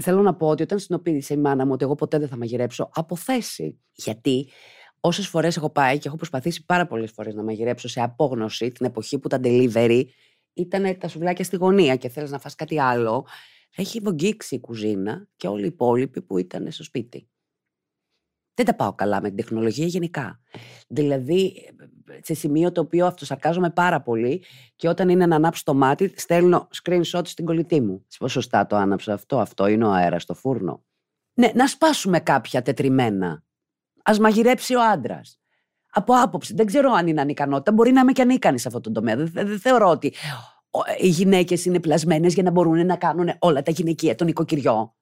Θέλω 0.00 0.22
να 0.22 0.34
πω 0.34 0.48
ότι 0.48 0.62
όταν 0.62 0.78
συνοποίησε 0.78 1.34
η 1.34 1.36
μάνα 1.36 1.66
μου 1.66 1.72
ότι 1.72 1.84
εγώ 1.84 1.94
ποτέ 1.94 2.18
δεν 2.18 2.28
θα 2.28 2.36
μαγειρέψω, 2.36 2.90
από 2.94 3.16
θέση. 3.16 3.80
Γιατί 3.92 4.50
όσες 5.00 5.28
φορές 5.28 5.56
έχω 5.56 5.70
πάει 5.70 5.98
και 5.98 6.08
έχω 6.08 6.16
προσπαθήσει 6.16 6.64
πάρα 6.64 6.86
πολλές 6.86 7.10
φορές 7.10 7.34
να 7.34 7.42
μαγειρέψω 7.42 7.88
σε 7.88 8.00
απόγνωση 8.00 8.70
την 8.70 8.86
εποχή 8.86 9.18
που 9.18 9.28
τα 9.28 9.40
delivery 9.42 10.04
ήταν 10.52 10.98
τα 10.98 11.08
σουβλάκια 11.08 11.44
στη 11.44 11.56
γωνία 11.56 11.96
και 11.96 12.08
θέλεις 12.08 12.30
να 12.30 12.38
φας 12.38 12.54
κάτι 12.54 12.80
άλλο, 12.80 13.26
έχει 13.76 14.00
βογγίξει 14.00 14.54
η 14.54 14.60
κουζίνα 14.60 15.28
και 15.36 15.48
όλοι 15.48 15.62
οι 15.64 15.66
υπόλοιποι 15.66 16.22
που 16.22 16.38
ήταν 16.38 16.70
στο 16.70 16.84
σπίτι. 16.84 17.28
Δεν 18.54 18.66
τα 18.66 18.74
πάω 18.74 18.94
καλά 18.94 19.20
με 19.20 19.28
την 19.28 19.36
τεχνολογία 19.36 19.86
γενικά. 19.86 20.40
Δηλαδή, 20.88 21.70
σε 22.22 22.34
σημείο 22.34 22.72
το 22.72 22.80
οποίο 22.80 23.06
αυτοσαρκάζομαι 23.06 23.70
πάρα 23.70 24.02
πολύ 24.02 24.44
και 24.76 24.88
όταν 24.88 25.08
είναι 25.08 25.26
να 25.26 25.36
ανάψω 25.36 25.62
το 25.64 25.74
μάτι, 25.74 26.12
στέλνω 26.16 26.68
screenshot 26.82 27.22
στην 27.24 27.44
κολλητή 27.44 27.80
μου. 27.80 28.06
Πώς 28.18 28.32
σωστά 28.32 28.66
το 28.66 28.76
άναψα 28.76 29.12
αυτό, 29.12 29.38
αυτό 29.38 29.66
είναι 29.66 29.84
ο 29.84 29.90
αέρας 29.90 30.22
στο 30.22 30.34
φούρνο. 30.34 30.84
Ναι, 31.34 31.50
να 31.54 31.66
σπάσουμε 31.66 32.20
κάποια 32.20 32.62
τετριμένα. 32.62 33.42
Α 34.10 34.20
μαγειρέψει 34.20 34.74
ο 34.74 34.82
άντρας. 34.82 35.40
Από 35.90 36.14
άποψη. 36.14 36.54
Δεν 36.54 36.66
ξέρω 36.66 36.92
αν 36.92 37.06
είναι 37.06 37.20
ανικανότητα. 37.20 37.72
Μπορεί 37.72 37.92
να 37.92 38.00
είμαι 38.00 38.12
και 38.12 38.22
ανίκανη 38.22 38.58
σε 38.58 38.68
αυτό 38.68 38.80
το 38.80 38.92
τομέα. 38.92 39.16
Δεν, 39.16 39.30
δεν 39.32 39.60
θεωρώ 39.60 39.88
ότι 39.88 40.14
οι 40.98 41.08
γυναίκες 41.08 41.64
είναι 41.64 41.80
πλασμένες 41.80 42.34
για 42.34 42.42
να 42.42 42.50
μπορούν 42.50 42.86
να 42.86 42.96
κάνουν 42.96 43.30
όλα 43.38 43.62
τα 43.62 43.70
γυναικεία, 43.70 44.14
τον 44.14 44.28
οικοκυριό. 44.28 44.96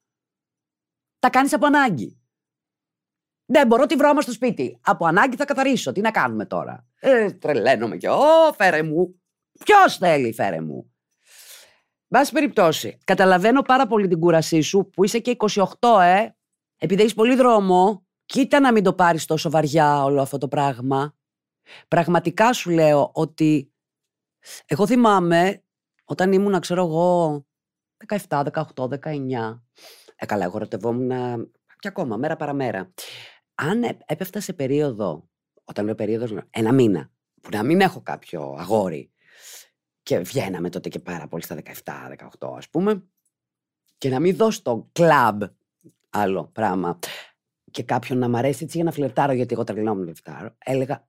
Τα 1.19 1.29
κάνεις 1.29 1.53
από 1.53 1.65
ανάγκη. 1.65 2.21
Δεν 3.45 3.67
μπορώ 3.67 3.85
τη 3.85 3.95
βρώμα 3.95 4.21
στο 4.21 4.31
σπίτι. 4.31 4.79
Από 4.83 5.05
ανάγκη 5.05 5.35
θα 5.35 5.45
καθαρίσω. 5.45 5.91
Τι 5.91 6.01
να 6.01 6.11
κάνουμε 6.11 6.45
τώρα; 6.45 6.87
Ε, 6.99 7.31
τρελαίνομαι 7.31 7.97
και. 7.97 8.09
Ω, 8.09 8.53
φέρε 8.55 8.83
μου. 8.83 9.21
Ποιος 9.63 9.97
θέλει, 9.97 10.33
φέρε 10.33 10.61
μου; 10.61 10.91
Βάση 12.07 12.31
περιπτώσει, 12.31 12.97
καταλαβαίνω 13.03 13.61
πάρα 13.61 13.87
πολύ 13.87 14.07
την 14.07 14.19
κούρασή 14.19 14.61
σου 14.61 14.89
που 14.93 15.03
είσαι 15.03 15.19
και 15.19 15.35
28, 15.79 15.99
ε. 16.01 16.29
Επειδή 16.77 17.01
έχεις 17.01 17.13
πολύ 17.13 17.35
δρόμο, 17.35 18.06
Κοίτα 18.27 18.59
να 18.59 18.71
μην 18.71 18.83
το 18.83 18.93
πάρεις 18.93 19.25
τόσο 19.25 19.49
βαριά 19.49 20.03
όλο 20.03 20.21
αυτό 20.21 20.37
το 20.37 20.47
πράγμα. 20.47 21.15
Πραγματικά 21.87 22.53
σου 22.53 22.69
λέω 22.69 23.11
ότι 23.13 23.73
εγώ 24.65 24.87
θυμάμαι 24.87 25.63
όταν 26.05 26.31
ήμουν, 26.31 26.59
ξέρω 26.59 26.85
εγώ, 26.85 27.45
17, 28.27 28.45
18, 28.75 28.87
19. 28.87 29.61
Ε, 30.15 30.25
καλά, 30.25 30.43
εγώ 30.43 30.57
ρωτευόμουν 30.57 31.09
και 31.79 31.87
ακόμα, 31.87 32.17
μέρα 32.17 32.35
παραμέρα. 32.35 32.93
Αν 33.55 33.83
έπεφτα 34.05 34.39
σε 34.39 34.53
περίοδο, 34.53 35.29
όταν 35.63 35.85
λέω 35.85 35.95
περίοδος, 35.95 36.33
ένα 36.49 36.73
μήνα, 36.73 37.11
που 37.41 37.49
να 37.51 37.63
μην 37.63 37.81
έχω 37.81 38.01
κάποιο 38.01 38.55
αγόρι, 38.59 39.11
και 40.03 40.19
βγαίναμε 40.19 40.69
τότε 40.69 40.89
και 40.89 40.99
πάρα 40.99 41.27
πολύ 41.27 41.43
στα 41.43 41.55
17, 41.55 42.09
18 42.39 42.55
ας 42.57 42.69
πούμε, 42.69 43.03
και 43.97 44.09
να 44.09 44.19
μην 44.19 44.35
δω 44.35 44.51
στο 44.51 44.89
κλαμπ 44.91 45.43
άλλο 46.09 46.45
πράγμα 46.53 46.99
και 47.71 47.83
κάποιον 47.83 48.19
να 48.19 48.27
μ' 48.27 48.35
αρέσει 48.35 48.63
έτσι 48.63 48.75
για 48.77 48.85
να 48.85 48.91
φλερτάρω, 48.91 49.33
γιατί 49.33 49.53
εγώ 49.53 49.63
τρελνόμουν 49.63 50.05
να 50.05 50.13
φλερτάρω, 50.13 50.55
έλεγα 50.65 51.07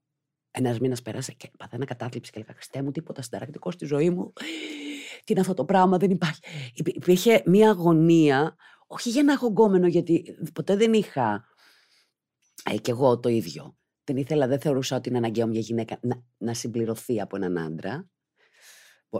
ένας 0.50 0.78
μήνας 0.78 1.02
πέρασε 1.02 1.32
και 1.32 1.50
παθαίνα 1.58 1.84
κατάθλιψη 1.84 2.30
και 2.30 2.38
έλεγα 2.38 2.54
Χριστέ 2.54 2.82
μου, 2.82 2.90
τίποτα 2.90 3.22
συνταρακτικό 3.22 3.70
στη 3.70 3.84
ζωή 3.84 4.10
μου. 4.10 4.32
τι 5.24 5.32
είναι 5.32 5.40
αυτό 5.40 5.54
το 5.54 5.64
πράγμα, 5.64 5.96
δεν 5.96 6.10
υπάρχει. 6.10 6.40
Υπήρχε 6.74 7.42
μια 7.46 7.70
αγωνία, 7.70 8.56
όχι 8.86 9.10
για 9.10 9.22
να 9.22 9.32
έχω 9.32 9.46
γκόμενο, 9.46 9.86
γιατί 9.86 10.36
ποτέ 10.52 10.76
δεν 10.76 10.92
είχα. 10.92 11.44
Ε, 12.70 12.76
κι 12.76 12.90
εγώ 12.90 13.20
το 13.20 13.28
ίδιο. 13.28 13.76
Δεν 14.04 14.16
ήθελα, 14.16 14.46
δεν 14.46 14.60
θεωρούσα 14.60 14.96
ότι 14.96 15.08
είναι 15.08 15.18
αναγκαίο 15.18 15.46
μια 15.46 15.60
γυναίκα 15.60 15.98
να, 16.02 16.22
να 16.38 16.54
συμπληρωθεί 16.54 17.20
από 17.20 17.36
έναν 17.36 17.58
άντρα. 17.58 18.10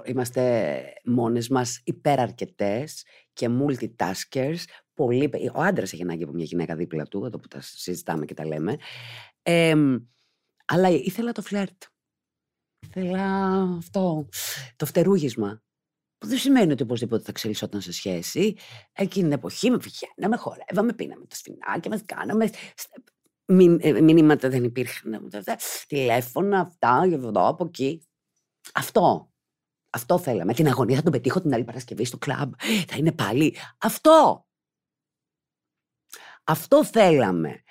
Είμαστε 0.05 0.83
μόνες 1.05 1.49
μας 1.49 1.81
υπεραρκετές 1.85 3.05
και 3.33 3.49
multitaskers. 3.51 4.59
Πολύ, 4.99 5.31
ο 5.55 5.61
άντρας 5.61 5.93
έχει 5.93 6.03
ανάγκη 6.03 6.23
από 6.23 6.33
μια 6.33 6.45
γυναίκα 6.45 6.77
δίπλα 6.77 7.05
του, 7.05 7.25
εδώ 7.25 7.39
που 7.39 7.49
τα 7.49 7.61
συζητάμε 7.61 8.25
και 8.25 8.35
τα 8.35 8.47
λέμε. 8.47 8.77
Ε, 9.43 9.75
αλλά 10.65 10.89
ήθελα 10.89 11.33
το 11.33 11.43
φλερτ. 11.43 11.83
Ήθελα 12.87 13.63
αυτό, 13.79 14.29
το 14.77 14.87
φτερούγισμα. 14.87 15.63
Που 16.19 16.27
δεν 16.27 16.39
σημαίνει 16.39 16.73
ότι 16.73 16.83
οπωσδήποτε 16.83 17.23
θα 17.23 17.31
εξελισσόταν 17.31 17.81
σε 17.81 17.93
σχέση. 17.93 18.57
Εκείνη 18.93 19.25
την 19.25 19.33
εποχή 19.33 19.71
με 19.71 19.77
βγαίναμε, 19.77 20.37
χορεύαμε, 20.37 20.93
πίναμε 20.93 21.27
τα 21.27 21.37
σφινάκια 21.37 21.91
μας, 21.91 22.03
κάναμε. 22.05 22.51
Ε, 23.81 24.01
μηνύματα 24.01 24.49
δεν 24.49 24.65
υπήρχαν. 24.65 25.31
Τηλέφωνα, 25.87 26.61
αυτά, 26.61 27.03
εδώ, 27.05 27.49
από 27.49 27.65
εκεί. 27.65 28.03
Αυτό. 28.75 29.33
Αυτό 29.91 30.19
θέλαμε. 30.19 30.55
Την 30.55 30.69
αγωνία 30.69 30.97
θα 30.97 31.03
τον 31.03 31.13
πετύχω 31.13 31.41
την 31.41 31.55
άλλη 31.55 31.65
Παρασκευή 31.65 32.05
στο 32.05 32.19
κλαμπ. 32.19 32.53
Θα 32.87 32.97
είναι 32.97 33.13
πάλι. 33.13 33.57
Αυτό. 33.79 34.48
Αυτό 36.51 36.85
θέλαμε. 36.85 37.63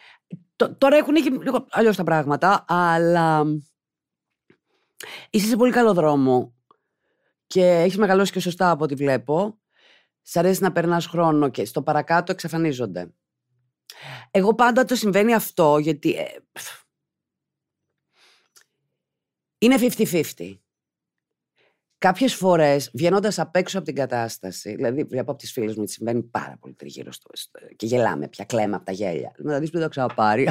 τώρα 0.77 0.95
έχουν 0.97 1.15
γίνει 1.15 1.37
λίγο 1.37 1.67
αλλιώς 1.69 1.95
τα 1.95 2.03
πράγματα, 2.03 2.65
αλλά 2.67 3.45
είσαι 5.29 5.47
σε 5.47 5.55
πολύ 5.55 5.71
καλό 5.71 5.93
δρόμο 5.93 6.55
και 7.47 7.65
έχεις 7.65 7.97
μεγαλώσει 7.97 8.31
και 8.31 8.39
σωστά 8.39 8.69
από 8.69 8.83
ό,τι 8.83 8.95
βλέπω. 8.95 9.59
Σ' 10.21 10.35
αρέσει 10.35 10.61
να 10.61 10.71
περνάς 10.71 11.05
χρόνο 11.05 11.49
και 11.49 11.65
στο 11.65 11.83
παρακάτω 11.83 12.31
εξαφανίζονται. 12.31 13.13
Εγώ 14.31 14.55
πάντα 14.55 14.85
το 14.85 14.95
συμβαίνει 14.95 15.33
αυτό 15.33 15.77
γιατί. 15.77 16.15
Ε, 16.15 16.25
είναι 19.57 19.75
50-50. 19.79 20.59
Κάποιες 21.99 22.35
φορές, 22.35 22.91
βγαίνοντας 22.93 23.39
απ' 23.39 23.55
έξω 23.55 23.77
από 23.77 23.87
την 23.87 23.95
κατάσταση, 23.95 24.75
δηλαδή 24.75 25.03
βλέπω 25.03 25.31
από 25.31 25.39
τις 25.39 25.51
φίλες 25.51 25.75
μου 25.75 25.81
ότι 25.81 25.91
συμβαίνει 25.91 26.23
πάρα 26.23 26.57
πολύ 26.59 26.73
τριγύρω 26.73 27.11
στο, 27.11 27.29
και 27.75 27.85
γελάμε 27.85 28.27
πια, 28.27 28.45
κλαίμε 28.45 28.75
από 28.75 28.85
τα 28.85 28.91
γέλια. 28.91 29.35
Να 29.37 29.59
δει 29.59 29.69
που 29.69 29.79
το 29.79 29.89
ξαναπάρει. 29.89 30.49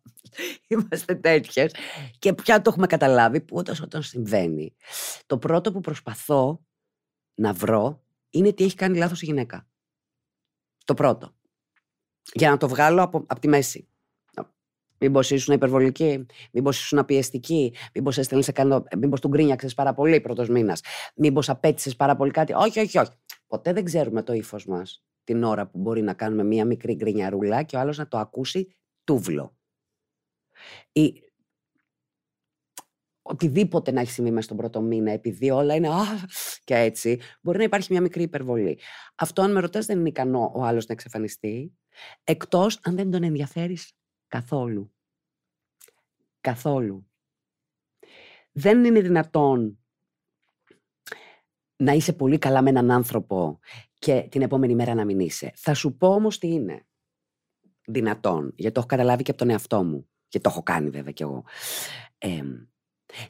Είμαστε 0.68 1.14
τέτοιες. 1.14 1.74
Και 2.18 2.32
πια 2.32 2.62
το 2.62 2.70
έχουμε 2.70 2.86
καταλάβει 2.86 3.40
που 3.40 3.56
όταν, 3.56 3.76
όταν 3.82 4.02
συμβαίνει, 4.02 4.76
το 5.26 5.38
πρώτο 5.38 5.72
που 5.72 5.80
προσπαθώ 5.80 6.64
να 7.34 7.52
βρω 7.52 8.02
είναι 8.30 8.52
τι 8.52 8.64
έχει 8.64 8.74
κάνει 8.74 8.98
λάθος 8.98 9.22
η 9.22 9.24
γυναίκα. 9.24 9.68
Το 10.84 10.94
πρώτο. 10.94 11.34
Για 12.32 12.50
να 12.50 12.56
το 12.56 12.68
βγάλω 12.68 13.02
από, 13.02 13.24
από 13.26 13.40
τη 13.40 13.48
μέση. 13.48 13.89
Μήπως 15.00 15.30
ήσουν 15.30 15.54
υπερβολική, 15.54 16.26
μήπως 16.52 16.80
ήσουν 16.80 16.98
απιεστική, 16.98 17.74
μήπως 17.94 18.18
έστελνες 18.18 18.46
σε 18.46 18.52
κάνω, 18.52 18.84
μήπως 18.98 19.20
του 19.20 19.28
γκρίνιαξες 19.28 19.74
πάρα 19.74 19.94
πολύ 19.94 20.20
πρώτος 20.20 20.48
μήνας, 20.48 20.80
μήπως 21.14 21.48
απέτησες 21.48 21.96
πάρα 21.96 22.16
πολύ 22.16 22.30
κάτι. 22.30 22.52
Όχι, 22.52 22.80
όχι, 22.80 22.98
όχι. 22.98 23.10
Ποτέ 23.46 23.72
δεν 23.72 23.84
ξέρουμε 23.84 24.22
το 24.22 24.32
ύφος 24.32 24.66
μας 24.66 25.04
την 25.24 25.42
ώρα 25.42 25.66
που 25.66 25.78
μπορεί 25.78 26.02
να 26.02 26.14
κάνουμε 26.14 26.44
μία 26.44 26.64
μικρή 26.64 26.94
γκρινιαρούλα 26.94 27.62
και 27.62 27.76
ο 27.76 27.78
άλλος 27.78 27.98
να 27.98 28.08
το 28.08 28.18
ακούσει 28.18 28.76
τούβλο. 29.04 29.56
Ή 30.92 31.22
οτιδήποτε 33.22 33.92
να 33.92 34.00
έχει 34.00 34.10
συμβεί 34.10 34.30
μέσα 34.30 34.44
στον 34.44 34.56
πρώτο 34.56 34.80
μήνα, 34.80 35.10
επειδή 35.10 35.50
όλα 35.50 35.74
είναι 35.74 35.88
α, 35.88 36.04
και 36.64 36.74
έτσι, 36.74 37.20
μπορεί 37.42 37.58
να 37.58 37.64
υπάρχει 37.64 37.92
μια 37.92 38.00
μικρή 38.00 38.22
υπερβολή. 38.22 38.78
Αυτό, 39.14 39.42
αν 39.42 39.52
με 39.52 39.60
ρωτάς, 39.60 39.86
δεν 39.86 39.98
είναι 39.98 40.08
ικανό 40.08 40.52
ο 40.54 40.64
άλλος 40.64 40.86
να 40.86 40.94
εξαφανιστεί, 40.94 41.72
εκτός 42.24 42.80
αν 42.82 42.96
δεν 42.96 43.10
τον 43.10 43.22
ενδιαφέρεις 43.22 43.92
Καθόλου. 44.30 44.92
Καθόλου. 46.40 47.06
Δεν 48.52 48.84
είναι 48.84 49.00
δυνατόν 49.00 49.78
να 51.76 51.92
είσαι 51.92 52.12
πολύ 52.12 52.38
καλά 52.38 52.62
με 52.62 52.70
έναν 52.70 52.90
άνθρωπο 52.90 53.58
και 53.98 54.28
την 54.30 54.42
επόμενη 54.42 54.74
μέρα 54.74 54.94
να 54.94 55.04
μην 55.04 55.20
είσαι. 55.20 55.52
Θα 55.54 55.74
σου 55.74 55.96
πω 55.96 56.14
όμως 56.14 56.38
τι 56.38 56.48
είναι 56.48 56.86
δυνατόν, 57.84 58.52
γιατί 58.56 58.74
το 58.74 58.80
έχω 58.80 58.88
καταλάβει 58.88 59.22
και 59.22 59.30
από 59.30 59.40
τον 59.40 59.50
εαυτό 59.50 59.84
μου 59.84 60.08
και 60.28 60.40
το 60.40 60.48
έχω 60.50 60.62
κάνει 60.62 60.90
βέβαια 60.90 61.12
κι 61.12 61.22
εγώ. 61.22 61.44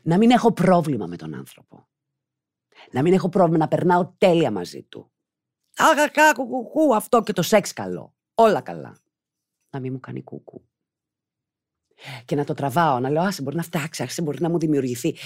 να 0.02 0.18
μην 0.18 0.30
έχω 0.30 0.52
πρόβλημα 0.52 1.06
με 1.06 1.16
τον 1.16 1.34
άνθρωπο. 1.34 1.88
Να 2.90 3.02
μην 3.02 3.12
έχω 3.12 3.28
πρόβλημα 3.28 3.58
να 3.58 3.68
περνάω 3.68 4.14
τέλεια 4.18 4.50
μαζί 4.50 4.82
του. 4.82 5.12
Αγακά, 5.76 6.32
κουκουκού, 6.32 6.94
αυτό 6.94 7.22
και 7.22 7.32
το 7.32 7.42
σεξ 7.42 7.72
καλό. 7.72 8.14
Όλα 8.34 8.60
καλά. 8.60 8.98
Να 9.70 9.80
μην 9.80 9.92
μου 9.92 10.00
κάνει 10.00 10.22
κουκού 10.22 10.69
και 12.24 12.36
να 12.36 12.44
το 12.44 12.54
τραβάω, 12.54 12.98
να 12.98 13.10
λέω 13.10 13.22
Άσε, 13.22 13.42
μπορεί 13.42 13.56
να 13.56 13.62
φτάξει, 13.62 14.02
άσε, 14.02 14.22
μπορεί 14.22 14.40
να 14.40 14.50
μου 14.50 14.58
δημιουργηθεί. 14.58 15.16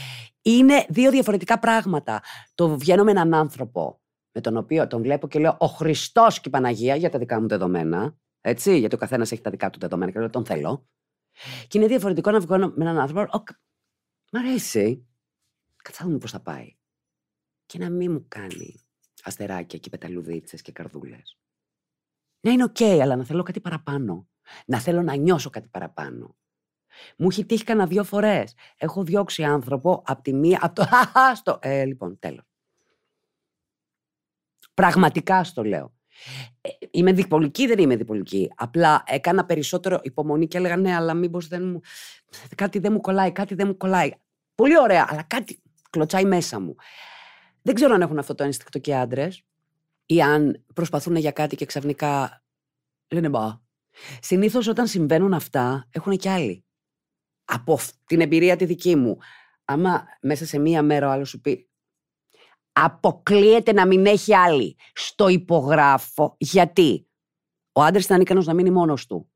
Είναι 0.43 0.87
δύο 0.89 1.11
διαφορετικά 1.11 1.59
πράγματα. 1.59 2.23
Το 2.55 2.79
βγαίνω 2.79 3.05
με 3.05 3.11
έναν 3.11 3.35
άνθρωπο 3.35 3.99
με 4.35 4.41
τον 4.41 4.57
οποίο 4.57 4.87
τον 4.87 5.03
βλέπω 5.03 5.29
και 5.29 5.39
λέω 5.39 5.57
Ο 5.59 5.67
Χριστός 5.67 6.41
και 6.41 6.49
η 6.49 6.51
Παναγία 6.51 6.97
για 6.97 7.11
τα 7.11 7.19
δικά 7.19 7.41
μου 7.41 7.49
δεδομένα. 7.49 8.19
Έτσι, 8.41 8.79
γιατί 8.79 8.95
ο 8.95 8.99
καθένας 8.99 9.33
έχει 9.33 9.41
τα 9.41 9.51
δικά 9.51 9.71
του 9.71 9.79
δεδομένα 9.79 10.13
και 10.13 10.19
λέω 10.19 10.31
Τον 10.31 10.45
θέλω. 10.45 10.89
Και 11.69 11.79
είναι 11.79 11.87
διαφορετικό 11.87 12.31
να 12.31 12.41
βγαίνω 12.41 12.73
με 12.77 12.85
έναν 12.85 12.99
άνθρωπο. 12.99 13.39
Ο, 13.39 13.43
μ' 14.33 14.37
αρέσει. 14.37 15.07
Καθόλου 15.77 16.11
μου 16.11 16.19
πώ 16.19 16.27
θα 16.27 16.41
πάει. 16.41 16.77
Και 17.67 17.79
να 17.79 17.91
μην 17.91 18.13
μου 18.13 18.25
κάνει 18.29 18.85
αστεράκια 19.23 19.79
και 19.79 19.91
πεταλουδίτσε 19.91 20.57
και 20.57 20.73
καρδούλες. 20.73 21.39
Να 22.41 22.51
είναι 22.51 22.65
οκ, 22.65 22.81
αλλά 22.81 23.17
να 23.17 23.25
θέλω 23.25 23.43
κάτι 23.43 23.61
παραπάνω. 23.61 24.29
Να 24.67 24.79
θέλω 24.81 25.03
να 25.03 25.15
νιώσω 25.15 25.51
κάτι 25.51 25.69
παραπάνω. 25.69 26.37
Μου 27.17 27.29
έχει 27.31 27.47
τύχει 27.47 27.65
κανένα 27.65 27.87
δύο 27.87 28.05
φορές. 28.05 28.55
Έχω 28.77 29.03
διώξει 29.05 29.45
άνθρωπο 29.45 30.03
από 30.07 30.23
τη 30.23 30.33
μία. 30.33 30.59
Από 30.63 30.75
το. 30.75 30.87
στο. 31.41 31.59
Ε, 31.63 31.85
λοιπόν, 31.85 32.19
τέλος. 32.19 32.45
Πραγματικά 34.75 35.45
στο 35.45 35.65
λέω. 35.65 35.93
Ε, 36.61 36.69
είμαι 36.91 37.13
διπολική, 37.13 37.67
δεν 37.67 37.79
είμαι 37.79 37.97
διπολική. 37.97 38.51
Απλά 38.57 39.03
έκανα 39.07 39.45
περισσότερο 39.45 39.99
υπομονή 40.03 40.47
και 40.47 40.59
έλεγα 40.59 40.77
ναι, 40.77 40.95
αλλά 40.95 41.15
μήπως 41.15 41.49
δεν 41.49 41.69
μου. 41.69 41.81
Κάτι 42.55 42.79
δεν 42.79 42.93
μου 42.93 43.01
κολλάει, 43.01 43.33
κάτι 43.33 43.55
δεν 43.55 43.67
μου 43.67 43.77
κολλάει. 43.77 44.11
Πολύ 44.55 44.79
ωραία, 44.79 45.07
αλλά 45.11 45.23
κάτι 45.23 45.63
κλωτσάει 45.91 46.25
μέσα 46.25 46.61
μου. 46.61 46.75
Δεν 47.63 47.75
ξέρω 47.75 47.95
αν 47.95 48.01
έχουν 48.01 48.19
αυτό 48.19 48.35
το 48.35 48.45
ένστικτο 48.45 48.79
και 48.79 48.91
οι 48.91 48.95
άντρες 48.95 49.43
ή 50.07 50.23
αν 50.23 50.65
προσπαθούν 50.75 51.17
για 51.17 51.31
κάτι 51.31 51.57
και 51.57 51.65
ξαφνικά 51.65 52.43
λένε 53.09 53.29
μπα. 53.29 53.63
Συνήθως 54.21 54.67
όταν 54.67 54.87
συμβαίνουν 54.87 55.33
αυτά 55.33 55.89
έχουν 55.91 56.17
και 56.17 56.31
άλλοι 56.31 56.65
από 57.45 57.79
την 58.07 58.21
εμπειρία 58.21 58.57
τη 58.57 58.65
δική 58.65 58.97
μου, 58.97 59.19
άμα 59.65 60.07
μέσα 60.21 60.47
σε 60.47 60.59
μία 60.59 60.83
μέρα 60.83 61.09
ο 61.09 61.11
άλλος 61.11 61.29
σου 61.29 61.41
πει 61.41 61.69
αποκλείεται 62.73 63.73
να 63.73 63.87
μην 63.87 64.07
έχει 64.07 64.35
άλλη, 64.35 64.77
στο 64.95 65.29
υπογράφω, 65.29 66.37
γιατί; 66.39 67.09
Ο 67.73 67.83
άντρας 67.83 68.05
ήταν 68.05 68.21
ικανός 68.21 68.47
να 68.47 68.55
μείνει 68.55 68.71
μόνος 68.71 69.07
του. 69.07 69.33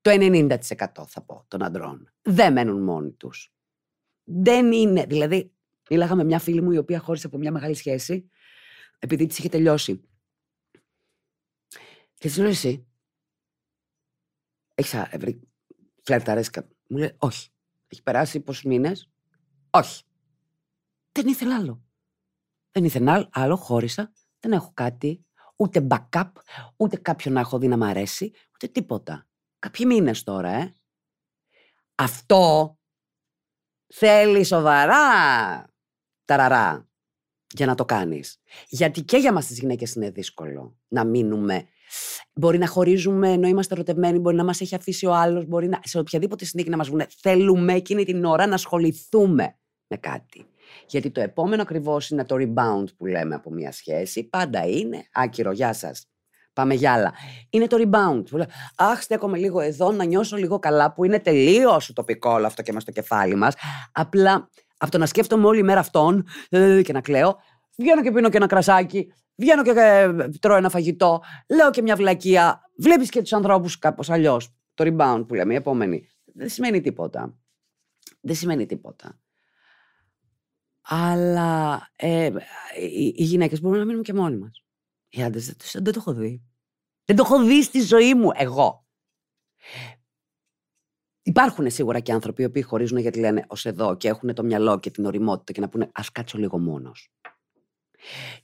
Το 0.00 0.10
90% 0.10 0.58
θα 1.06 1.22
πω 1.26 1.44
των 1.48 1.62
αντρών 1.62 2.12
δεν 2.22 2.52
μένουν 2.52 2.82
μόνοι 2.82 3.12
τους. 3.12 3.52
Δεν 4.24 4.72
είναι, 4.72 5.04
δηλαδή 5.04 5.52
μίλαγα 5.90 6.14
με 6.14 6.24
μια 6.24 6.38
φίλη 6.38 6.62
μου 6.62 6.70
η 6.70 6.78
οποία 6.78 6.98
χώρισε 6.98 7.26
από 7.26 7.38
μια 7.38 7.52
μεγάλη 7.52 7.74
σχέση 7.74 8.30
επειδή 8.98 9.26
της 9.26 9.38
είχε 9.38 9.48
τελειώσει. 9.48 10.08
Και 12.14 12.28
της 12.28 12.36
λέω 12.36 12.48
εσύ, 12.48 12.86
έχεις 14.74 14.94
βρει 15.18 15.40
φλερταρέσκα 16.02 16.68
μου 16.88 16.96
λέει 16.96 17.14
όχι. 17.18 17.50
Έχει 17.88 18.02
περάσει 18.02 18.40
πόσους 18.40 18.64
μήνες; 18.64 19.10
Όχι. 19.70 20.02
Δεν 21.12 21.26
ήθελα 21.26 21.56
άλλο. 21.56 21.82
Δεν 22.70 22.84
ήθελα 22.84 23.28
άλλο, 23.32 23.56
χώρισα. 23.56 24.12
Δεν 24.40 24.52
έχω 24.52 24.70
κάτι. 24.74 25.22
Ούτε 25.56 25.86
backup, 25.90 26.30
ούτε 26.76 26.96
κάποιον 26.96 27.34
να 27.34 27.40
έχω 27.40 27.58
δει 27.58 27.68
να 27.68 27.76
μ' 27.76 27.82
αρέσει, 27.82 28.32
ούτε 28.54 28.66
τίποτα. 28.66 29.26
Κάποιοι 29.58 29.86
μήνες 29.88 30.22
τώρα, 30.22 30.50
ε. 30.50 30.74
Αυτό 31.94 32.72
θέλει 33.86 34.44
σοβαρά 34.44 35.04
ταραρά 36.24 36.88
για 37.54 37.66
να 37.66 37.74
το 37.74 37.84
κάνεις. 37.84 38.40
Γιατί 38.68 39.02
και 39.02 39.16
για 39.16 39.32
μας 39.32 39.46
τις 39.46 39.58
γυναίκες 39.58 39.94
είναι 39.94 40.10
δύσκολο 40.10 40.78
να 40.88 41.04
μείνουμε 41.04 41.68
Μπορεί 42.34 42.58
να 42.58 42.66
χωρίζουμε 42.66 43.32
ενώ 43.32 43.48
είμαστε 43.48 43.74
ερωτευμένοι, 43.74 44.18
μπορεί 44.18 44.36
να 44.36 44.44
μας 44.44 44.60
έχει 44.60 44.74
αφήσει 44.74 45.06
ο 45.06 45.14
άλλος, 45.14 45.46
μπορεί 45.46 45.68
να, 45.68 45.80
σε 45.84 45.98
οποιαδήποτε 45.98 46.44
συνθήκη 46.44 46.70
να 46.70 46.76
μας 46.76 46.88
βγουν. 46.88 47.02
Θέλουμε 47.20 47.72
εκείνη 47.72 48.04
την 48.04 48.24
ώρα 48.24 48.46
να 48.46 48.54
ασχοληθούμε 48.54 49.58
με 49.86 49.96
κάτι. 49.96 50.46
Γιατί 50.86 51.10
το 51.10 51.20
επόμενο 51.20 51.62
ακριβώς 51.62 52.10
είναι 52.10 52.24
το 52.24 52.36
rebound 52.38 52.84
που 52.96 53.06
λέμε 53.06 53.34
από 53.34 53.50
μια 53.50 53.72
σχέση. 53.72 54.24
Πάντα 54.24 54.66
είναι 54.66 55.08
άκυρο, 55.12 55.52
γεια 55.52 55.72
σας. 55.72 56.06
Πάμε 56.52 56.74
για 56.74 56.92
άλλα. 56.92 57.12
Είναι 57.50 57.66
το 57.66 57.76
rebound. 57.80 58.22
Που 58.30 58.44
Αχ, 58.76 59.02
στέκομαι 59.02 59.38
λίγο 59.38 59.60
εδώ 59.60 59.92
να 59.92 60.04
νιώσω 60.04 60.36
λίγο 60.36 60.58
καλά, 60.58 60.92
που 60.92 61.04
είναι 61.04 61.20
τελείως 61.20 61.92
τοπικό 61.94 62.30
όλο 62.30 62.46
αυτό 62.46 62.62
και 62.62 62.72
με 62.72 62.80
στο 62.80 62.90
κεφάλι 62.90 63.34
μας. 63.34 63.54
Απλά 63.92 64.50
από 64.78 64.90
το 64.90 64.98
να 64.98 65.06
σκέφτομαι 65.06 65.46
όλη 65.46 65.62
μέρα 65.62 65.80
αυτόν 65.80 66.26
ε, 66.48 66.82
και 66.82 66.92
να 66.92 67.00
κλαίω, 67.00 67.36
Βγαίνω 67.80 68.02
και 68.02 68.12
πίνω 68.12 68.28
και 68.28 68.36
ένα 68.36 68.46
κρασάκι. 68.46 69.12
Βγαίνω 69.40 69.62
και 69.62 69.70
ε, 69.70 70.28
τρώω 70.28 70.56
ένα 70.56 70.68
φαγητό. 70.68 71.22
Λέω 71.48 71.70
και 71.70 71.82
μια 71.82 71.96
βλακεία. 71.96 72.60
Βλέπεις 72.76 73.10
και 73.10 73.20
τους 73.20 73.32
ανθρώπους 73.32 73.78
κάπως 73.78 74.10
αλλιώς. 74.10 74.54
Το 74.74 74.84
rebound 74.86 75.24
που 75.28 75.34
λέμε, 75.34 75.52
η 75.52 75.56
επόμενη. 75.56 76.08
Δεν 76.24 76.48
σημαίνει 76.48 76.80
τίποτα. 76.80 77.38
Δεν 78.20 78.34
σημαίνει 78.34 78.66
τίποτα. 78.66 79.20
Αλλά 80.80 81.80
ε, 81.96 82.30
οι, 82.80 83.14
οι 83.16 83.24
γυναίκες 83.24 83.60
μπορούν 83.60 83.78
να 83.78 83.84
μείνουν 83.84 84.02
και 84.02 84.14
μόνοι 84.14 84.36
μας. 84.36 84.64
Οι 85.08 85.22
άντρες 85.22 85.46
δεν, 85.46 85.56
δεν 85.84 85.92
το 85.92 85.98
έχω 85.98 86.12
δει. 86.12 86.42
Δεν 87.04 87.16
το 87.16 87.22
έχω 87.26 87.42
δει 87.42 87.62
στη 87.62 87.80
ζωή 87.80 88.14
μου 88.14 88.30
εγώ. 88.34 88.86
Υπάρχουν 91.22 91.70
σίγουρα 91.70 92.00
και 92.00 92.12
άνθρωποι 92.12 92.42
οι 92.42 92.44
οποίοι 92.44 92.62
χωρίζουν 92.62 92.98
γιατί 92.98 93.18
λένε 93.18 93.44
ως 93.48 93.66
εδώ 93.66 93.96
και 93.96 94.08
έχουν 94.08 94.34
το 94.34 94.42
μυαλό 94.42 94.78
και 94.78 94.90
την 94.90 95.04
οριμότητα 95.04 95.52
και 95.52 95.60
να 95.60 95.68
πούνε 95.68 95.84
Α 95.84 96.02
κάτσω 96.12 96.38
λίγο 96.38 96.58
μόνος. 96.58 97.12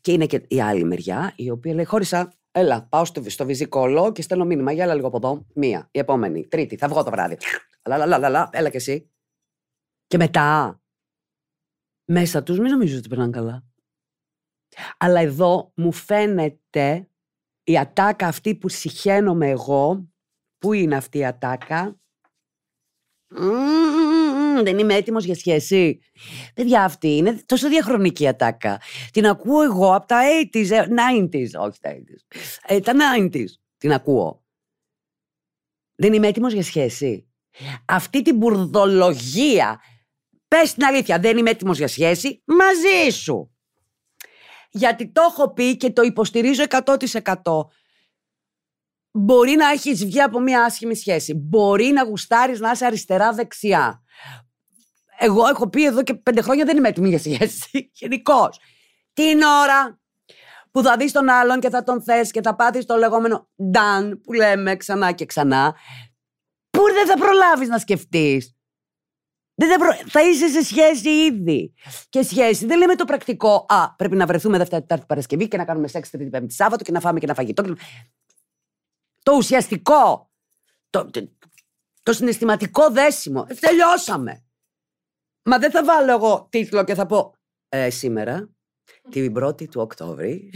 Και 0.01 0.13
είναι 0.13 0.27
και 0.27 0.45
η 0.49 0.61
άλλη 0.61 0.85
μεριά, 0.85 1.33
η 1.37 1.51
οποία 1.51 1.75
λέει: 1.75 1.85
Χώρισα, 1.85 2.33
έλα, 2.51 2.87
πάω 2.89 3.05
στο, 3.05 3.31
στο 3.31 3.45
βυζικόλο 3.45 4.13
και 4.13 4.23
στέλνω 4.23 4.45
μήνυμα. 4.45 4.73
Για 4.73 4.85
άλλα 4.85 4.95
λίγο 4.95 5.07
από 5.07 5.17
εδώ. 5.17 5.47
Μία, 5.55 5.89
η 5.91 5.99
επόμενη, 5.99 6.47
τρίτη, 6.47 6.77
θα 6.77 6.89
βγω 6.89 7.03
το 7.03 7.11
βράδυ. 7.11 7.37
Λα, 7.87 8.49
έλα 8.53 8.71
κι 8.71 8.77
εσύ. 8.77 9.11
Και 10.07 10.17
μετά, 10.17 10.81
μέσα 12.05 12.43
τους, 12.43 12.59
μην 12.59 12.71
νομίζω 12.71 12.99
ότι 12.99 13.09
περνάνε 13.09 13.31
καλά. 13.31 13.65
Αλλά 14.99 15.21
εδώ 15.21 15.73
μου 15.77 15.93
φαίνεται 15.93 17.09
η 17.65 17.79
ατάκα 17.79 18.27
αυτή 18.27 18.55
που 18.55 18.69
συχαίνομαι 18.69 19.49
εγώ, 19.49 20.09
πού 20.59 20.73
είναι 20.73 20.97
αυτή 20.97 21.19
η 21.19 21.25
ατάκα, 21.25 22.01
δεν 24.63 24.79
είμαι 24.79 24.95
έτοιμος 24.95 25.25
για 25.25 25.35
σχέση. 25.35 26.01
Παιδιά, 26.55 26.85
αυτή 26.85 27.17
είναι 27.17 27.43
τόσο 27.47 27.69
διαχρονική 27.69 28.29
ατάκα. 28.29 28.81
Την 29.13 29.27
ακούω 29.27 29.63
εγώ 29.63 29.95
από 29.95 30.07
τα 30.07 30.21
80s, 30.53 30.71
90s, 30.71 31.53
ε, 31.53 31.59
όχι 31.59 31.81
τα 31.81 31.91
80s. 31.91 32.39
Ε, 32.67 32.81
τα 32.81 32.93
90s 32.93 33.45
την 33.79 33.93
ακούω. 33.93 34.45
Δεν 35.95 36.13
είμαι 36.13 36.27
έτοιμος 36.27 36.53
για 36.53 36.63
σχέση. 36.63 37.29
Αυτή 37.85 38.23
την 38.23 38.37
μπουρδολογία. 38.37 39.81
Πες 40.49 40.75
την 40.75 40.85
αλήθεια, 40.85 41.19
δεν 41.19 41.37
είμαι 41.37 41.51
έτοιμος 41.51 41.79
για 41.79 41.89
σχέση 41.89 42.43
μαζί 42.45 43.11
σου. 43.11 43.55
Γιατί 44.71 45.13
το 45.13 45.23
έχω 45.31 45.53
πει 45.53 45.77
και 45.77 45.91
το 45.91 46.03
υποστηρίζω 46.03 46.65
100% 46.69 47.69
μπορεί 49.19 49.55
να 49.57 49.69
έχεις 49.69 50.05
βγει 50.05 50.21
από 50.21 50.41
μια 50.41 50.65
άσχημη 50.65 50.95
σχέση. 50.97 51.35
Μπορεί 51.35 51.85
να 51.85 52.05
γουστάρεις 52.05 52.61
να 52.61 52.71
είσαι 52.71 52.87
αριστερά-δεξιά. 52.87 54.03
Εγώ 55.19 55.47
έχω 55.47 55.69
πει 55.69 55.85
εδώ 55.85 56.03
και 56.03 56.15
πέντε 56.15 56.41
χρόνια 56.41 56.65
δεν 56.65 56.77
είμαι 56.77 56.89
έτοιμη 56.89 57.09
για 57.09 57.19
σχέση. 57.19 57.91
Γενικώς. 58.01 58.59
Την 59.12 59.43
ώρα 59.43 60.01
που 60.71 60.83
θα 60.83 60.97
δεις 60.97 61.12
τον 61.12 61.29
άλλον 61.29 61.61
και 61.61 61.71
θα 61.71 61.83
τον 61.83 62.03
θες 62.03 62.31
και 62.31 62.41
θα 62.43 62.55
πάθεις 62.57 62.85
το 62.87 62.97
λεγόμενο 62.97 63.49
done 63.75 64.12
που 64.23 64.33
λέμε 64.33 64.77
ξανά 64.77 65.12
και 65.12 65.25
ξανά, 65.27 65.75
πού 66.71 66.83
δεν 66.93 67.07
θα 67.07 67.17
προλάβεις 67.17 67.69
να 67.69 67.79
σκεφτείς; 67.79 68.57
Δεν 69.55 69.71
θα, 69.71 69.79
προ... 69.79 69.95
θα 70.07 70.23
είσαι 70.23 70.49
σε 70.49 70.62
σχέση 70.62 71.09
ήδη. 71.09 71.75
Και 72.09 72.23
σχέση 72.23 72.67
δεν 72.67 72.79
λέμε 72.79 72.95
το 72.95 73.05
πρακτικό. 73.05 73.67
Α, 73.69 73.95
πρέπει 73.95 74.17
να 74.17 74.27
βρεθούμε 74.27 74.59
Δευτέρα, 74.59 74.81
Τετάρτη, 74.81 75.05
Παρασκευή 75.07 75.49
και 75.49 75.57
να 75.57 75.65
κάνουμε 75.65 75.89
σεξ 75.89 76.11
Τρίτη, 76.11 76.31
Πέμπτη, 76.31 76.55
Σάββατο 76.55 76.85
και 76.85 76.93
να 76.93 77.01
φάμε 77.01 77.19
και 77.19 77.25
ένα 77.25 77.35
φαγητό 77.35 77.62
το 79.25 79.33
ουσιαστικό, 79.37 80.31
το, 80.91 81.11
το, 82.03 82.12
συναισθηματικό 82.12 82.91
δέσιμο. 82.91 83.47
Ε, 83.49 83.55
τελειώσαμε. 83.55 84.45
Μα 85.45 85.59
δεν 85.59 85.71
θα 85.71 85.85
βάλω 85.85 86.13
εγώ 86.13 86.47
τίτλο 86.51 86.85
και 86.85 86.95
θα 86.95 87.07
πω 87.07 87.35
ε, 87.69 87.91
σήμερα, 87.91 88.51
την 89.11 89.35
1η 89.39 89.69
του 89.69 89.81
Οκτώβρη, 89.81 90.53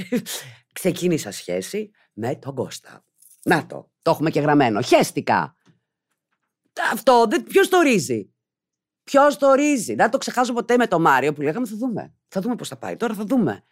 ξεκίνησα 0.72 1.30
σχέση 1.30 1.90
με 2.12 2.36
τον 2.36 2.54
Κώστα. 2.54 3.04
Να 3.42 3.66
το, 3.66 3.90
το 4.02 4.10
έχουμε 4.10 4.30
και 4.30 4.40
γραμμένο. 4.40 4.80
Χέστηκα. 4.80 5.56
Αυτό, 6.92 7.26
ποιος 7.48 7.68
το 7.68 7.80
ρίζει; 7.80 8.32
Ποιος 9.04 9.36
το 9.36 9.52
ρίζει; 9.52 9.94
Δεν 9.94 10.10
το 10.10 10.18
ξεχάσω 10.18 10.52
ποτέ 10.52 10.76
με 10.76 10.86
τον 10.86 11.00
Μάριο 11.00 11.32
που 11.32 11.40
λέγαμε 11.40 11.66
θα 11.66 11.76
δούμε. 11.76 12.14
Θα 12.28 12.40
δούμε 12.40 12.54
πώς 12.54 12.68
θα 12.68 12.76
πάει. 12.76 12.96
Τώρα 12.96 13.14
θα 13.14 13.24
δούμε 13.24 13.64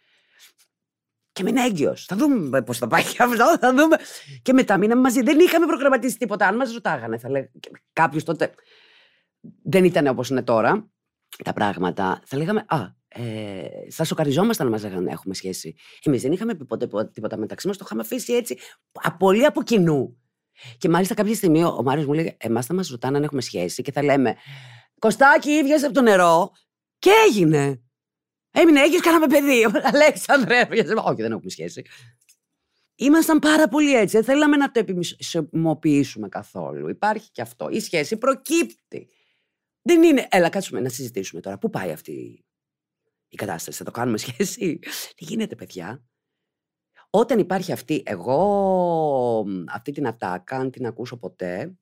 και 1.31 1.43
μείνε 1.43 1.63
έγκυος. 1.65 2.05
Θα 2.05 2.15
δούμε 2.15 2.61
πώς 2.61 2.77
θα 2.77 2.87
πάει 2.87 3.03
αυτό, 3.19 3.57
θα 3.59 3.73
δούμε. 3.73 3.97
Και 4.41 4.53
μετά 4.53 4.77
μείναμε 4.77 5.01
μαζί. 5.01 5.21
Δεν 5.21 5.39
είχαμε 5.39 5.65
προγραμματίσει 5.65 6.17
τίποτα. 6.17 6.47
Αν 6.47 6.55
μας 6.55 6.73
ρωτάγανε, 6.73 7.17
θα 7.17 7.29
λέγαμε. 7.29 7.49
Κάποιος 7.93 8.23
τότε 8.23 8.53
δεν 9.63 9.83
ήταν 9.83 10.07
όπως 10.07 10.29
είναι 10.29 10.43
τώρα 10.43 10.89
τα 11.43 11.53
πράγματα. 11.53 12.21
Θα 12.25 12.37
λέγαμε 12.37 12.65
Α, 12.67 12.95
ε, 13.07 13.67
θα 13.91 14.03
σοκαριζόμασταν 14.03 14.65
να 14.65 14.71
μας 14.71 14.83
λέγανε 14.83 15.11
έχουμε 15.11 15.33
σχέση. 15.33 15.75
Εμείς 16.03 16.21
δεν 16.21 16.31
είχαμε 16.31 16.55
πει 16.55 16.65
ποτέ 16.65 16.87
τίποτα 17.13 17.37
μεταξύ 17.37 17.67
μας. 17.67 17.77
Το 17.77 17.83
είχαμε 17.85 18.01
αφήσει 18.01 18.33
έτσι 18.33 18.57
πολύ 19.17 19.45
από 19.45 19.63
κοινού. 19.63 20.17
Και 20.77 20.89
μάλιστα 20.89 21.13
κάποια 21.13 21.35
στιγμή 21.35 21.63
ο 21.63 21.81
Μάριος 21.83 22.05
μου 22.05 22.13
λέει: 22.13 22.37
Εμάς 22.39 22.65
θα 22.65 22.73
μας 22.73 22.89
ρωτάνε 22.89 23.17
αν 23.17 23.23
έχουμε 23.23 23.41
σχέση 23.41 23.81
και 23.81 23.91
θα 23.91 24.03
λέμε 24.03 24.35
Κωστάκι, 24.99 25.63
βγες 25.63 25.83
από 25.83 25.93
το 25.93 26.01
νερό. 26.01 26.51
Και 26.99 27.09
έγινε. 27.27 27.81
Έμεινε, 28.51 28.79
έχει 28.79 28.99
κάναμε 28.99 29.27
παιδί. 29.27 29.65
Αλέξανδρε. 29.93 30.67
Όχι, 31.03 31.21
δεν 31.21 31.31
έχουμε 31.31 31.49
σχέση. 31.49 31.85
Ήμασταν 32.95 33.39
πάρα 33.39 33.67
πολύ 33.67 33.95
έτσι. 33.95 34.15
Δεν 34.15 34.25
θέλαμε 34.25 34.57
να 34.57 34.71
το 34.71 34.79
επιμοποιήσουμε 34.79 36.29
καθόλου. 36.29 36.89
Υπάρχει 36.89 37.31
και 37.31 37.41
αυτό. 37.41 37.69
Η 37.69 37.79
σχέση 37.79 38.17
προκύπτει. 38.17 39.09
Δεν 39.87 40.03
είναι. 40.03 40.27
Έλα, 40.31 40.49
κάτσουμε 40.49 40.79
να 40.79 40.89
συζητήσουμε 40.89 41.41
τώρα. 41.41 41.57
Πού 41.57 41.69
πάει 41.69 41.91
αυτή 41.91 42.45
η 43.27 43.35
κατάσταση, 43.35 43.77
θα 43.77 43.83
το 43.83 43.91
κάνουμε 43.91 44.17
σχέση; 44.17 44.79
Τι 45.15 45.25
γίνεται, 45.25 45.55
παιδιά; 45.55 46.03
Όταν 47.09 47.39
υπάρχει 47.39 47.71
αυτή, 47.71 48.03
εγώ 48.05 49.45
αυτή 49.67 49.91
την 49.91 50.07
ατάκα, 50.07 50.57
αν 50.57 50.71
την 50.71 50.85
ακούσω 50.85 51.17
ποτέ, 51.17 51.77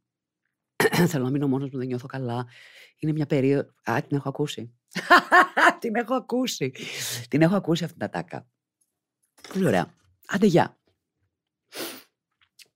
θέλω 1.10 1.24
να 1.24 1.30
μείνω 1.30 1.47
μόνος 1.47 1.70
μου, 1.70 1.78
δεν 1.78 1.88
νιώθω 1.88 2.08
καλά. 2.08 2.47
Είναι 2.99 3.12
μια 3.12 3.26
περίοδο. 3.26 3.70
Α, 3.84 4.01
την 4.08 4.18
έχω 4.18 4.30
ακούσει. 4.30 4.74
την 5.80 5.95
έχω 5.95 6.14
ακούσει. 6.14 6.72
την 7.30 7.41
έχω 7.41 7.56
ακούσει 7.56 7.84
αυτή 7.84 7.97
την 7.97 8.06
ατάκα. 8.06 8.47
Πολύ 9.53 9.66
ωραία. 9.66 9.93
Άντε, 10.28 10.45
γεια. 10.45 10.80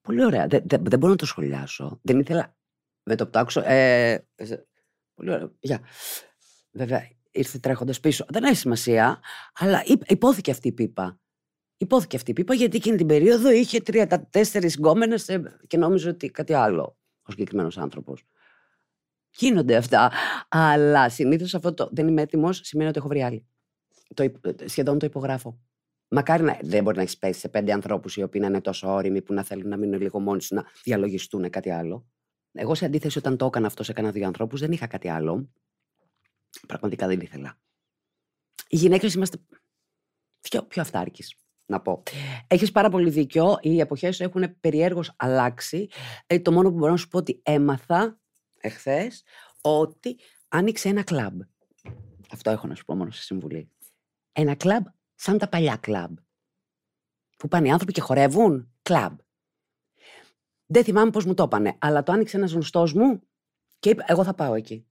Πολύ 0.02 0.26
ωραία. 0.26 0.48
Δεν, 0.48 0.64
δεν, 0.66 0.84
δεν 0.84 1.00
μπορώ 1.00 1.12
να 1.12 1.18
το 1.18 1.26
σχολιάσω. 1.26 2.00
Δεν 2.02 2.20
ήθελα. 2.20 2.58
Δεν 3.04 3.18
το 3.18 3.28
πτάξω. 3.28 3.62
Ε, 3.66 4.28
πολύ 5.20 5.32
ωραία. 5.32 5.52
Γεια. 5.60 5.80
Βέβαια, 6.72 7.10
ήρθε 7.32 7.58
τρέχοντας 7.58 8.00
πίσω. 8.00 8.26
Δεν 8.30 8.44
έχει 8.44 8.56
σημασία. 8.56 9.20
Αλλά 9.54 9.84
υπόθηκε 10.08 10.52
αυτή 10.52 10.68
η 10.68 10.72
πίπα. 10.72 11.20
Υπόθηκε 11.78 12.16
αυτή 12.16 12.32
η 12.32 12.34
πίπα 12.34 12.54
γιατί 12.54 12.78
εκείνη 12.78 12.98
την 12.98 13.08
περίοδο 13.08 13.52
είχε 13.52 13.80
τρία-τέσσερι 13.80 14.68
γκόμενες 14.68 15.26
και 15.68 15.78
νόμιζε 15.78 16.10
ότι 16.10 16.30
κάτι 16.30 16.54
άλλο 16.54 16.98
ο 17.22 17.32
συγκεκριμένος 17.32 17.78
άνθρωπος. 17.78 18.24
Γίνονται 19.30 19.76
αυτά. 19.76 20.12
Αλλά 20.50 21.10
συνήθως 21.10 21.56
αυτό 21.56 21.74
το 21.74 21.90
δεν 21.92 22.08
είμαι 22.08 22.22
έτοιμος 22.22 22.62
σημαίνει 22.64 22.90
ότι 22.90 22.98
έχω 22.98 23.08
βρει 23.08 23.24
άλλη. 23.24 23.48
Το, 24.14 24.32
σχεδόν 24.66 25.00
το 25.00 25.06
υπογράφω. 25.06 25.60
Μακάρι 26.08 26.44
να 26.44 26.60
δεν 26.62 26.84
μπορεί 26.84 26.96
να 26.96 27.02
έχεις 27.02 27.18
πέσει 27.18 27.40
σε 27.40 27.50
πέντε 27.50 27.72
ανθρώπους 27.72 28.16
οι 28.16 28.24
οποίοι 28.24 28.42
να 28.44 28.48
είναι 28.48 28.62
τόσο 28.62 28.94
όριμοι 28.94 29.22
που 29.22 29.34
να 29.34 29.44
θέλουν 29.44 29.70
να 29.70 29.78
μείνουν 29.78 30.02
λίγο 30.02 30.20
μόνοι 30.20 30.42
σου 30.42 30.56
να 30.56 30.66
διαλογιστούν 30.84 31.50
κάτι 31.50 31.70
άλλο. 31.70 32.08
Εγώ 32.52 32.76
σε 32.76 32.86
αντίθεση 32.86 33.18
όταν 33.18 33.38
το 33.38 33.46
έκανα 33.46 33.68
αυτό 33.68 33.84
σε 33.84 33.94
κανένα 33.94 34.14
δύο 34.14 34.26
ανθρώπους 34.26 34.60
δεν 34.60 34.72
είχα 34.72 34.88
κάτι 34.88 35.10
άλλο. 35.10 35.50
Πραγματικά 36.68 37.08
δεν 37.08 37.20
ήθελα. 37.20 37.60
Οι 38.68 38.76
γυναίκες 38.76 39.14
είμαστε 39.14 39.38
πιο, 40.42 40.64
πιο 40.64 40.82
αυτάρκει, 40.82 41.24
να 41.66 41.82
πω. 41.82 42.04
Έχεις 42.48 42.72
πάρα 42.72 42.90
πολύ 42.90 43.10
δίκιο. 43.10 43.58
Οι 43.62 43.80
εποχές 43.80 44.20
έχουν 44.20 44.60
περιέργως 44.60 45.14
αλλάξει. 45.16 45.90
Ε, 46.28 46.40
το 46.40 46.52
μόνο 46.52 46.70
που 46.70 46.78
μπορώ 46.78 46.92
να 46.92 46.98
σου 46.98 47.08
πω 47.08 47.18
ότι 47.18 47.42
έμαθα 47.44 48.20
εχθές 48.58 49.24
ότι 49.62 50.20
άνοιξε 50.48 50.90
ένα 50.90 51.04
κλαμπ. 51.04 51.42
Αυτό 52.32 52.50
έχω 52.50 52.68
να 52.68 52.76
σου 52.76 52.86
πω 52.86 52.96
μόνο 52.96 53.12
σε 53.12 53.22
συμβουλή. 53.22 53.72
Ένα 54.32 54.56
κλαμπ 54.56 54.86
σαν 55.16 55.38
τα 55.38 55.50
παλιά 55.50 55.76
κλαμπ. 55.76 56.18
Που 57.38 57.48
πάνε 57.48 57.68
οι 57.68 57.72
άνθρωποι 57.72 57.94
και 57.94 58.02
χορεύουν. 58.02 58.74
Κλαμπ. 58.82 59.20
Δεν 60.72 60.84
θυμάμαι 60.84 61.12
πώς 61.12 61.26
μου 61.26 61.34
το 61.34 61.44
έπανε, 61.44 61.76
αλλά 61.80 62.04
το 62.04 62.12
άνοιξε 62.12 62.38
ένας 62.38 62.52
γνωστός 62.52 62.94
μου 62.94 63.22
και 63.80 63.90
είπε, 63.90 64.04
εγώ 64.08 64.24
θα 64.24 64.34
πάω 64.34 64.54
εκεί. 64.54 64.88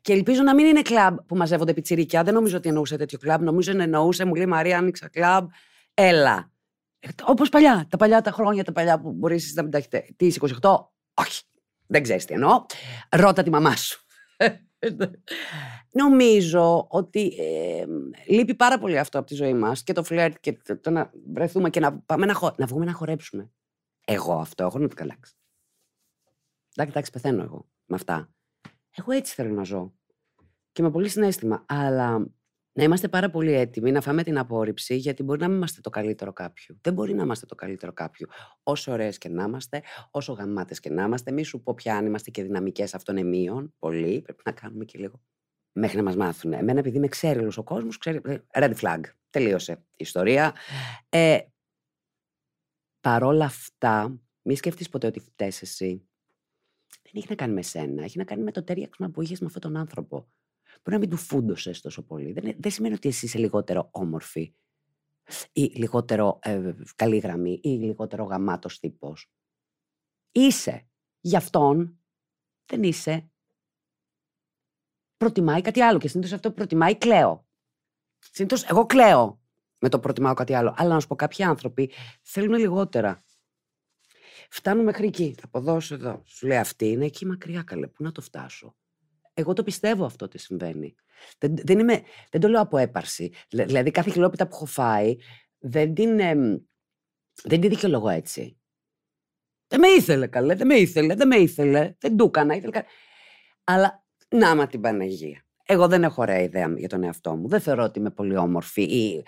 Και 0.00 0.12
ελπίζω 0.12 0.42
να 0.42 0.54
μην 0.54 0.66
είναι 0.66 0.82
κλαμπ 0.82 1.16
που 1.26 1.36
μαζεύονται 1.36 1.74
πιτσιρίκια. 1.74 2.22
Δεν 2.22 2.34
νομίζω 2.34 2.56
ότι 2.56 2.68
εννοούσε 2.68 2.96
τέτοιο 2.96 3.18
κλαμπ. 3.18 3.42
Νομίζω 3.42 3.72
ότι 3.72 3.82
εννοούσε, 3.82 4.24
μου 4.24 4.34
λέει 4.34 4.46
Μαρία, 4.46 4.78
άνοιξα 4.78 5.08
κλαμπ. 5.08 5.48
Έλα. 5.94 6.52
Όπως 7.24 7.48
παλιά. 7.48 7.86
Τα 7.90 7.96
παλιά 7.96 8.20
τα 8.20 8.30
χρόνια, 8.30 8.64
τα 8.64 8.72
παλιά 8.72 9.00
που 9.00 9.12
μπορείς 9.12 9.52
να 9.54 9.62
μην 9.62 9.70
τα 9.70 9.78
έχετε. 9.78 10.06
Τι 10.16 10.26
είσαι 10.26 10.40
28. 10.60 10.70
Όχι. 11.14 11.42
Δεν 11.86 12.02
ξέρεις 12.02 12.24
τι 12.24 12.34
εννοώ. 12.34 12.64
Ρώτα 13.08 13.42
τη 13.42 13.50
μαμά 13.50 13.76
σου. 13.76 14.06
Νομίζω 15.92 16.86
ότι 16.88 17.34
ε, 17.38 17.84
λείπει 18.26 18.54
πάρα 18.54 18.78
πολύ 18.78 18.98
αυτό 18.98 19.18
από 19.18 19.26
τη 19.26 19.34
ζωή 19.34 19.54
μας 19.54 19.82
και 19.82 19.92
το 19.92 20.02
φλερτ 20.02 20.36
και 20.40 20.58
το, 20.80 20.90
να 20.90 21.10
βρεθούμε 21.32 21.70
και 21.70 21.80
να, 21.80 21.98
πάμε 21.98 22.26
να, 22.26 22.34
χω... 22.34 22.54
να 22.56 22.66
βγούμε 22.66 22.84
να 22.84 22.92
χορέψουμε. 22.92 23.50
Εγώ 24.06 24.34
αυτό 24.38 24.64
έχω 24.64 24.78
να 24.78 24.88
το 24.88 24.94
καλάξει. 24.94 25.34
Εντάξει, 26.74 26.92
εντάξει, 26.92 27.10
πεθαίνω 27.10 27.42
εγώ 27.42 27.68
με 27.86 27.96
αυτά. 27.96 28.34
Εγώ 28.96 29.12
έτσι 29.12 29.34
θέλω 29.34 29.54
να 29.54 29.62
ζω. 29.62 29.94
Και 30.72 30.82
με 30.82 30.90
πολύ 30.90 31.08
συνέστημα. 31.08 31.64
Αλλά 31.68 32.26
Να 32.74 32.82
είμαστε 32.82 33.08
πάρα 33.08 33.30
πολύ 33.30 33.52
έτοιμοι 33.52 33.90
να 33.90 34.00
φάμε 34.00 34.22
την 34.22 34.38
απόρριψη, 34.38 34.96
γιατί 34.96 35.22
μπορεί 35.22 35.40
να 35.40 35.48
μην 35.48 35.56
είμαστε 35.56 35.80
το 35.80 35.90
καλύτερο 35.90 36.32
κάποιου. 36.32 36.78
Δεν 36.80 36.92
μπορεί 36.92 37.14
να 37.14 37.22
είμαστε 37.22 37.46
το 37.46 37.54
καλύτερο 37.54 37.92
κάποιου. 37.92 38.28
Όσο 38.62 38.92
ωραίες 38.92 39.18
και 39.18 39.28
να 39.28 39.44
είμαστε, 39.44 39.82
όσο 40.10 40.32
γαμάτες 40.32 40.80
και 40.80 40.90
να 40.90 41.02
είμαστε, 41.02 41.32
μη 41.32 41.42
σου 41.42 41.62
πω 41.62 41.74
πια 41.74 41.96
αν 41.96 42.06
είμαστε 42.06 42.30
και 42.30 42.42
δυναμικές 42.42 42.94
αυτονεμίων. 42.94 43.74
Πολύ, 43.78 44.20
πρέπει 44.22 44.42
να 44.44 44.52
κάνουμε 44.52 44.84
και 44.84 44.98
λίγο. 44.98 45.20
Μέχρι 45.72 45.96
να 45.96 46.02
μας 46.02 46.16
μάθουν. 46.16 46.52
Εμένα, 46.52 46.78
επειδή 46.78 46.98
με 46.98 47.08
ξέρει 47.08 47.38
όλος 47.38 47.58
ο 47.58 47.62
κόσμος, 47.62 47.98
ξέρει. 47.98 48.20
Ε, 48.24 48.38
red 48.52 48.74
flag. 48.74 49.00
Τελείωσε 49.30 49.72
η 49.72 49.94
ιστορία. 49.96 50.54
Ε, 51.08 51.38
παρόλα 53.02 53.44
αυτά, 53.44 54.20
μη 54.42 54.56
σκεφτεί 54.56 54.88
ποτέ 54.88 55.06
ότι 55.06 55.20
φταίεις 55.20 55.62
εσύ. 55.62 56.06
Δεν 57.02 57.12
έχει 57.14 57.26
να 57.28 57.34
κάνει 57.34 57.52
με 57.52 57.62
σένα. 57.62 58.02
Έχει 58.02 58.18
να 58.18 58.24
κάνει 58.24 58.42
με 58.42 58.50
το 58.50 58.62
τέριαξμα 58.62 59.08
που 59.08 59.22
είχες 59.22 59.40
με 59.40 59.46
αυτόν 59.46 59.60
τον 59.62 59.76
άνθρωπο. 59.76 60.16
Μπορεί 60.64 60.96
να 60.96 60.98
μην 60.98 61.08
του 61.08 61.16
φούντωσες 61.16 61.80
τόσο 61.80 62.02
πολύ. 62.02 62.32
Δεν, 62.32 62.54
δεν 62.58 62.70
σημαίνει 62.70 62.94
ότι 62.94 63.08
εσύ 63.08 63.26
είσαι 63.26 63.38
λιγότερο 63.38 63.88
όμορφη 63.92 64.54
ή 65.52 65.62
λιγότερο 65.62 66.38
ε, 66.42 66.72
καλή 66.96 67.18
γραμμή 67.18 67.60
ή 67.62 67.68
λιγότερο 67.68 68.24
γαμάτος 68.24 68.78
τύπος. 68.78 69.30
Είσαι. 70.32 70.86
Γι' 71.20 71.36
αυτόν 71.36 71.98
δεν 72.66 72.82
είσαι. 72.82 73.30
Προτιμάει 75.16 75.60
κάτι 75.60 75.80
άλλο 75.80 75.98
και 75.98 76.08
συνήθως 76.08 76.32
αυτό 76.32 76.48
που 76.48 76.54
προτιμάει 76.54 76.98
κλαίω. 76.98 77.46
Συνήθως 78.18 78.64
εγώ 78.64 78.86
κλαίω 78.86 79.41
με 79.82 79.88
το 79.88 79.98
προτιμάω 79.98 80.34
κάτι 80.34 80.54
άλλο. 80.54 80.74
Αλλά 80.76 80.94
να 80.94 81.00
σου 81.00 81.06
πω, 81.06 81.14
κάποιοι 81.14 81.44
άνθρωποι 81.44 81.92
θέλουν 82.22 82.58
λιγότερα. 82.58 83.24
Φτάνουν 84.50 84.84
μέχρι 84.84 85.06
εκεί. 85.06 85.34
Θα 85.38 85.42
αποδώσω 85.44 85.94
εδώ. 85.94 86.22
Σου 86.26 86.46
λέει 86.46 86.58
αυτή 86.58 86.88
είναι 86.88 87.04
εκεί 87.04 87.26
μακριά 87.26 87.62
καλέ. 87.62 87.86
Πού 87.86 88.02
να 88.02 88.12
το 88.12 88.20
φτάσω; 88.20 88.76
Εγώ 89.34 89.52
το 89.52 89.62
πιστεύω 89.62 90.04
αυτό 90.04 90.24
ότι 90.24 90.38
συμβαίνει. 90.38 90.94
Δεν, 91.38 91.56
δεν, 91.56 91.78
είμαι, 91.78 92.02
δεν 92.30 92.40
το 92.40 92.48
λέω 92.48 92.60
από 92.60 92.78
έπαρση. 92.78 93.32
Δηλαδή, 93.48 93.90
κάθε 93.90 94.10
χιλόπιτα 94.10 94.46
που 94.46 94.54
έχω 94.54 94.66
φάει 94.66 95.16
δεν 95.58 95.94
την, 95.94 96.18
ε, 96.18 96.34
δεν 97.42 97.60
την 97.60 97.68
δικαιολογώ 97.70 98.08
έτσι. 98.08 98.60
Δεν 99.66 99.80
με 99.80 99.88
ήθελε 99.88 100.26
καλέ, 100.26 100.54
δεν 100.54 100.66
με 100.66 100.74
ήθελε, 100.74 101.14
δεν 101.14 101.26
με 101.26 101.36
ήθελε, 101.36 101.94
δεν 101.98 102.16
του 102.16 102.24
έκανα, 102.24 102.54
ήθελε. 102.54 102.82
Αλλά 103.64 104.04
να 104.28 104.56
μα 104.56 104.66
την 104.66 104.80
Παναγία. 104.80 105.44
Εγώ 105.64 105.88
δεν 105.88 106.04
έχω 106.04 106.22
ωραία 106.22 106.40
ιδέα 106.40 106.74
για 106.76 106.88
τον 106.88 107.02
εαυτό 107.02 107.36
μου. 107.36 107.48
Δεν 107.48 107.60
θεωρώ 107.60 107.82
ότι 107.82 107.98
είμαι 107.98 108.10
πολύ 108.10 108.36
όμορφη 108.36 108.82
ή 108.82 109.24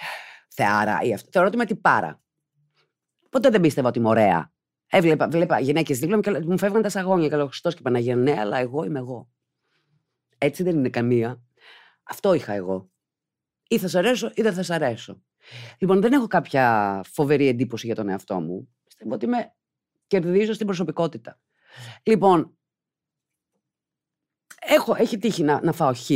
θεάρα 0.54 1.00
ή 1.02 1.12
αυτό. 1.14 1.28
Θεωρώ 1.32 1.48
ότι 1.48 1.56
είμαι 1.56 1.66
τυπάρα. 1.66 2.22
Ποτέ 3.30 3.50
δεν 3.50 3.60
πίστευα 3.60 3.88
ότι 3.88 3.98
είμαι 3.98 4.08
ωραία. 4.08 4.52
Έβλεπα, 4.86 5.28
βλέπα 5.28 5.58
γυναίκες 5.60 5.98
δίπλα 5.98 6.16
μου 6.16 6.22
και 6.22 6.30
μου 6.30 6.58
φεύγαν 6.58 6.82
τα 6.82 6.88
σαγόνια 6.88 7.28
και 7.28 7.36
λέω 7.36 7.46
Χριστός 7.46 7.74
και 7.74 7.82
Παναγία. 7.82 8.16
Ναι, 8.16 8.40
αλλά 8.40 8.58
εγώ 8.58 8.84
είμαι 8.84 8.98
εγώ. 8.98 9.30
Έτσι 10.38 10.62
δεν 10.62 10.76
είναι 10.76 10.88
καμία. 10.88 11.42
Αυτό 12.02 12.34
είχα 12.34 12.52
εγώ. 12.52 12.90
Ή 13.68 13.78
θα 13.78 13.88
σ' 13.88 13.94
αρέσω 13.94 14.30
ή 14.34 14.42
δεν 14.42 14.54
θα 14.54 14.62
σ' 14.62 14.70
αρέσω. 14.70 15.22
Λοιπόν, 15.78 16.00
δεν 16.00 16.12
έχω 16.12 16.26
κάποια 16.26 17.00
φοβερή 17.12 17.48
εντύπωση 17.48 17.86
για 17.86 17.94
τον 17.94 18.08
εαυτό 18.08 18.40
μου. 18.40 18.74
Πιστεύω 18.84 19.14
ότι 19.14 19.26
με 19.26 19.54
κερδίζω 20.06 20.52
στην 20.52 20.66
προσωπικότητα. 20.66 21.40
Λοιπόν, 22.02 22.58
έχω, 24.60 24.94
έχει 24.94 25.18
τύχει 25.18 25.42
να, 25.42 25.60
να 25.62 25.72
φάω 25.72 25.94
χ 25.94 26.06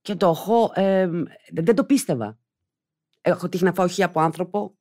και 0.00 0.14
το 0.16 0.28
έχω, 0.28 0.72
ε, 0.74 1.08
δεν 1.52 1.74
το 1.74 1.84
πίστευα. 1.84 2.38
Έχω 3.28 3.48
τύχει 3.48 3.64
να 3.64 3.72
φάω 3.72 3.88
χ 3.88 4.00
από 4.00 4.20
άνθρωπο 4.20 4.76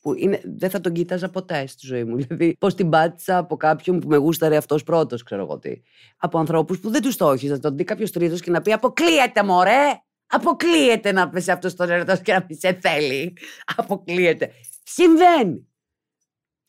που 0.00 0.14
είναι, 0.14 0.40
δεν 0.44 0.70
θα 0.70 0.80
τον 0.80 0.92
κοίταζα 0.92 1.30
ποτέ 1.30 1.66
στη 1.66 1.86
ζωή 1.86 2.04
μου. 2.04 2.16
Δηλαδή, 2.16 2.56
πώς 2.58 2.74
την 2.74 2.88
πάτησα 2.88 3.38
από 3.38 3.56
κάποιον 3.56 3.98
που 3.98 4.08
με 4.08 4.16
γούσταρε 4.16 4.56
αυτός 4.56 4.82
πρώτος, 4.82 5.22
ξέρω 5.22 5.42
εγώ 5.42 5.58
τι. 5.58 5.72
Από 6.16 6.38
ανθρώπους 6.38 6.80
που 6.80 6.90
δεν 6.90 7.02
τους 7.02 7.16
το 7.16 7.36
Να 7.42 7.58
τον 7.58 7.76
δει 7.76 7.84
κάποιος 7.84 8.10
τρίτος 8.10 8.40
και 8.40 8.50
να 8.50 8.62
πει 8.62 8.72
Αποκλείεται, 8.72 9.42
μωρέ! 9.42 10.02
Αποκλείεται 10.26 11.12
να 11.12 11.28
πεις 11.28 11.48
αυτό 11.48 11.74
τον 11.74 11.90
ερωτό 11.90 12.16
και 12.16 12.32
να 12.32 12.44
πει 12.44 12.54
Σε 12.54 12.78
θέλει. 12.82 13.36
Αποκλείεται. 13.76 14.50
Συμβαίνει. 14.84 15.66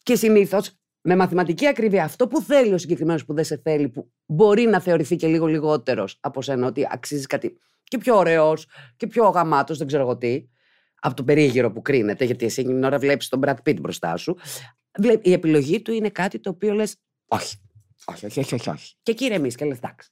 Και 0.04 0.16
συνήθως 0.16 0.72
με 1.02 1.16
μαθηματική 1.16 1.68
ακρίβεια 1.68 2.04
αυτό 2.04 2.28
που 2.28 2.42
θέλει 2.42 2.74
ο 2.74 2.78
συγκεκριμένος 2.78 3.26
που 3.26 3.34
δεν 3.34 3.44
σε 3.44 3.60
θέλει, 3.64 3.90
που 3.90 4.12
μπορεί 4.26 4.64
να 4.64 4.80
θεωρηθεί 4.80 5.16
και 5.16 5.28
λίγο 5.28 5.46
λιγότερος 5.46 6.18
από 6.20 6.42
σένα, 6.42 6.68
ότι 6.68 6.88
αξίζεις 6.92 7.28
κάτι 7.28 7.58
και 7.84 7.98
πιο 7.98 8.16
ωραίος 8.16 8.68
και 8.96 9.08
πιο 9.08 9.24
γαμάτος, 9.30 9.78
δεν 9.78 9.88
ξέρω 9.88 10.04
εγώ 10.04 10.18
τι 10.18 10.48
από 11.06 11.16
το 11.16 11.24
περίγυρο 11.24 11.72
που 11.72 11.82
κρίνεται, 11.82 12.26
γιατί 12.26 12.46
εσύ 12.46 12.64
την 12.64 12.84
ώρα 12.84 13.00
βλέπεις 13.00 13.28
τον 13.28 13.42
Brad 13.44 13.56
Pitt 13.66 13.80
μπροστά 13.82 14.18
σου. 14.18 14.38
Η 15.22 15.32
επιλογή 15.32 15.82
του 15.82 15.92
είναι 15.92 16.10
κάτι 16.10 16.40
το 16.40 16.50
οποίο 16.50 16.74
λες, 16.74 16.96
όχι, 17.28 17.58
όχι, 18.06 18.26
όχι, 18.26 18.40
όχι, 18.40 18.54
όχι, 18.54 18.70
όχι. 18.70 18.96
Και 19.04 19.14
κύριε 19.14 19.36
εμεί 19.36 19.54
και 19.54 19.66
λες, 19.66 19.78
εντάξει. 19.78 20.10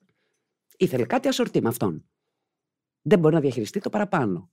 Ήθελε 0.78 1.06
κάτι 1.06 1.28
ασορτή 1.28 1.62
με 1.62 1.70
αυτόν. 1.70 2.10
Δεν 3.02 3.20
μπορεί 3.20 3.34
να 3.34 3.40
διαχειριστεί 3.40 3.80
το 3.80 3.90
παραπάνω. 3.90 4.52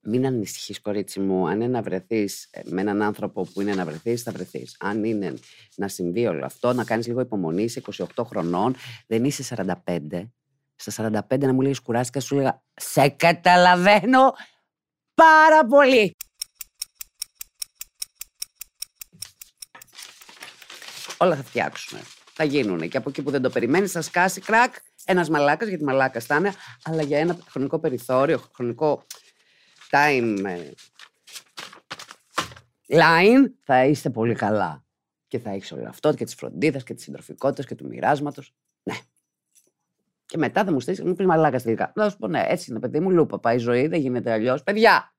Μην 0.00 0.26
ανησυχείς, 0.26 0.80
κορίτσι 0.80 1.20
μου. 1.20 1.48
Αν 1.48 1.54
είναι 1.54 1.66
να 1.66 1.82
βρεθείς 1.82 2.48
ε, 2.50 2.60
με 2.64 2.80
έναν 2.80 3.02
άνθρωπο 3.02 3.42
που 3.42 3.60
είναι 3.60 3.74
να 3.74 3.84
βρεθείς, 3.84 4.22
θα 4.22 4.32
βρεθείς. 4.32 4.76
Αν 4.80 5.04
είναι 5.04 5.34
να 5.76 5.88
συμβεί 5.88 6.26
όλο 6.26 6.44
αυτό, 6.44 6.72
να 6.72 6.84
κάνεις 6.84 7.06
λίγο 7.06 7.20
υπομονή, 7.20 7.62
είσαι 7.62 7.82
28 8.16 8.24
χρονών, 8.24 8.74
δεν 9.06 9.24
είσαι 9.24 9.54
45. 9.84 10.28
Στα 10.74 11.12
45 11.30 11.38
να 11.38 11.52
μου 11.52 11.60
λέει 11.60 11.76
κουράστηκα, 11.82 12.20
σου 12.20 12.34
λέγα 12.34 12.62
Σε 12.74 13.08
καταλαβαίνω, 13.08 14.32
πάρα 15.22 15.66
πολύ. 15.66 16.16
Όλα 21.16 21.36
θα 21.36 21.42
φτιάξουν. 21.42 21.98
Θα 22.32 22.44
γίνουν. 22.44 22.88
Και 22.88 22.96
από 22.96 23.08
εκεί 23.08 23.22
που 23.22 23.30
δεν 23.30 23.42
το 23.42 23.50
περιμένεις, 23.50 23.92
θα 23.92 24.02
σκάσει 24.02 24.40
κρακ 24.40 24.74
ένας 25.04 25.28
μαλάκας, 25.28 25.68
γιατί 25.68 25.84
μαλάκας 25.84 26.24
θα 26.24 26.36
είναι, 26.36 26.54
αλλά 26.84 27.02
για 27.02 27.18
ένα 27.18 27.38
χρονικό 27.48 27.78
περιθώριο, 27.78 28.42
χρονικό 28.54 29.06
time 29.90 30.42
ε, 30.44 30.70
line, 32.88 33.50
θα 33.64 33.84
είστε 33.84 34.10
πολύ 34.10 34.34
καλά. 34.34 34.84
Και 35.28 35.38
θα 35.38 35.50
έχεις 35.50 35.72
όλο 35.72 35.88
αυτό 35.88 36.14
και 36.14 36.24
τη 36.24 36.34
φροντίδα 36.34 36.78
και 36.78 36.94
τη 36.94 37.02
συντροφικότητα 37.02 37.62
και 37.68 37.74
του 37.74 37.86
μοιράσματος. 37.86 38.54
Ναι. 40.36 40.42
Και 40.42 40.48
μετά 40.48 40.64
θα 40.64 40.72
μου 40.72 40.80
στείλεις, 40.80 41.02
μου 41.02 41.14
πεις 41.14 41.26
μαλάκα 41.26 41.60
τελικά. 41.60 41.92
Θα 41.94 42.10
σου 42.10 42.16
πω, 42.16 42.28
ναι, 42.28 42.44
έτσι 42.48 42.70
είναι, 42.70 42.80
παιδί 42.80 43.00
μου, 43.00 43.10
λούπα. 43.10 43.40
Πάει 43.40 43.56
η 43.56 43.58
ζωή, 43.58 43.86
δεν 43.86 44.00
γίνεται 44.00 44.32
αλλιώς. 44.32 44.62
Παιδιά, 44.62 45.14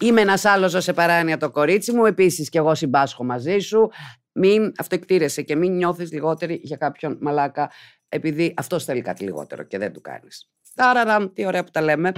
είμαι 0.00 0.20
ένας 0.20 0.44
άλλος 0.44 0.76
σε 0.78 0.92
παράνοια 0.92 1.36
το 1.36 1.50
κορίτσι 1.50 1.92
μου. 1.92 2.04
Επίσης 2.04 2.48
και 2.48 2.58
εγώ 2.58 2.74
συμπάσχω 2.74 3.24
μαζί 3.24 3.58
σου. 3.58 3.90
Μην 4.32 4.72
αυτοεκτήρεσαι 4.78 5.42
και 5.42 5.56
μην 5.56 5.72
νιώθεις 5.76 6.12
λιγότερη 6.12 6.60
για 6.62 6.76
κάποιον 6.76 7.18
μαλάκα, 7.20 7.70
επειδή 8.08 8.54
αυτός 8.56 8.84
θέλει 8.84 9.00
κάτι 9.00 9.24
λιγότερο 9.24 9.62
και 9.62 9.78
δεν 9.78 9.92
του 9.92 10.00
κάνεις. 10.00 10.50
Τάραραμ, 10.74 11.32
τι 11.32 11.46
ωραία 11.46 11.64
που 11.64 11.70
τα 11.70 11.80
λέμε. 11.80 12.12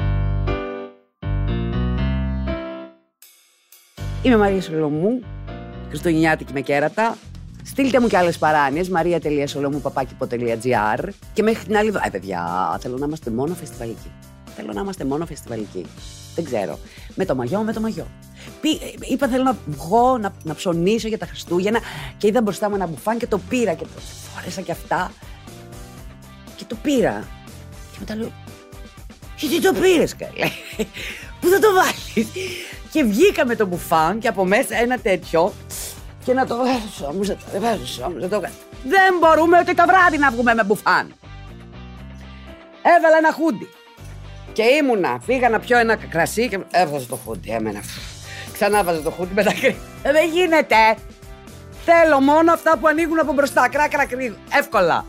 Είμαι 4.22 4.36
Μαρία 4.36 4.60
Σολομού, 4.60 5.20
Χριστουγεννιάτικη 5.88 6.52
με 6.52 6.60
κέρατα. 6.60 7.16
Στείλτε 7.66 8.00
μου 8.00 8.06
και 8.06 8.16
άλλες 8.16 8.38
παράνοιες. 8.38 8.90
Maria.solomou.gr 8.94 11.08
και 11.32 11.42
μέχρι 11.42 11.64
την 11.64 11.76
άλλη. 11.76 11.92
Ε, 12.04 12.08
παιδιά, 12.10 12.76
θέλω 12.80 12.98
να 12.98 13.06
είμαστε 13.06 13.30
μόνο 13.30 13.54
φεστιβαλικοί. 13.54 14.10
Θέλω 14.56 14.72
να 14.72 14.80
είμαστε 14.80 15.04
μόνο 15.04 15.26
φεστιβαλικοί. 15.26 15.86
Δεν 16.34 16.44
ξέρω. 16.44 16.78
Με 17.14 17.24
το 17.24 17.34
μαγιό, 17.34 17.60
με 17.60 17.72
το 17.72 17.80
μαγιό. 17.80 18.06
είπα 19.00 19.28
θέλω 19.28 19.42
να 19.42 19.56
βγω, 19.66 20.18
να, 20.18 20.32
να 20.42 20.54
ψωνίσω 20.54 21.08
για 21.08 21.18
τα 21.18 21.26
Χριστούγεννα 21.26 21.80
και 22.16 22.26
είδα 22.26 22.42
μπροστά 22.42 22.68
μου 22.68 22.74
ένα 22.74 22.86
μπουφάν 22.86 23.18
και 23.18 23.26
το 23.26 23.38
πήρα 23.48 23.72
και 23.72 23.84
το 23.84 24.00
φόρεσα 24.34 24.60
και 24.60 24.72
αυτά. 24.72 25.12
Και 26.56 26.64
το 26.66 26.76
πήρα. 26.82 27.28
Και 27.92 27.96
μετά 27.98 28.16
λέω, 28.16 28.32
γιατί 29.36 29.60
το 29.60 29.72
πήρες, 29.72 30.16
καλέ; 30.16 30.50
Πού 31.40 31.48
θα 31.48 31.58
το 31.58 31.68
βάλεις; 31.74 32.28
Και 32.92 33.04
βγήκα 33.04 33.46
με 33.46 33.56
το 33.56 33.66
μπουφάν 33.66 34.18
και 34.18 34.28
από 34.28 34.44
μέσα 34.44 34.76
ένα 34.76 34.98
τέτοιο 34.98 35.52
και 36.24 36.32
να 36.32 36.46
το 36.46 36.56
βάζω 36.56 37.06
όμως, 37.08 37.28
να 37.28 37.34
το 37.34 37.60
βάζω 37.60 38.04
όμως, 38.04 38.22
να 38.22 38.28
το 38.28 38.40
Δεν 38.82 39.18
μπορούμε 39.20 39.60
ούτε 39.60 39.74
το 39.74 39.84
βράδυ 39.86 40.18
να 40.18 40.30
βγούμε 40.30 40.54
με 40.54 40.64
μπουφάν. 40.64 41.14
Έβαλα 42.82 43.16
ένα 43.18 43.32
χούντι. 43.32 43.68
Και 44.52 44.62
ήμουνα, 44.62 45.20
φύγα 45.22 45.48
να 45.48 45.60
πιω 45.60 45.78
ένα 45.78 45.96
κρασί 45.96 46.48
και 46.48 46.58
έβαζα 46.70 47.06
το 47.06 47.16
χούντι. 47.16 47.50
Έμενα. 47.50 47.80
Ξανά 48.52 48.84
βάζα 48.84 49.02
το 49.02 49.10
χούντι 49.10 49.34
με 49.34 49.42
τα 49.42 49.52
κρύα. 49.52 49.74
Ε, 50.02 50.12
δεν 50.12 50.28
γίνεται. 50.28 50.96
Θέλω 51.84 52.20
μόνο 52.20 52.52
αυτά 52.52 52.78
που 52.78 52.86
ανοίγουν 52.86 53.20
από 53.20 53.32
μπροστά. 53.32 53.68
Κράκρα 53.68 54.06
κρύο. 54.06 54.34
Εύκολα. 54.58 55.04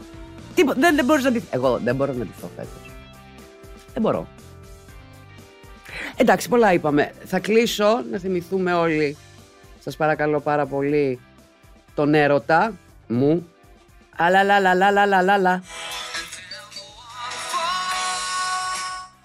δεν, 0.76 0.96
δεν 0.96 1.06
μπορείς 1.06 1.24
να 1.24 1.32
ντυθώ. 1.32 1.48
Εγώ 1.52 1.80
δεν 1.84 1.96
μπορώ 1.96 2.14
να 2.14 2.24
ντυθώ 2.24 2.50
φέτος. 2.56 2.92
Δεν 3.94 4.02
μπορώ. 4.02 4.28
Εντάξει, 6.16 6.50
πολλά 6.50 6.74
είπαμε. 6.74 7.12
Θα 7.26 7.40
κλείσω 7.40 8.04
να 8.12 8.18
θυμηθούμε 8.18 8.74
όλοι 8.74 9.18
σας 9.86 9.96
παρακαλώ 9.96 10.40
πάρα 10.40 10.66
πολύ 10.66 11.20
τον 11.96 12.14
έρωτα 12.14 12.74
μου. 13.08 13.50
Αλαλαλαλαλαλαλα. 14.18 15.64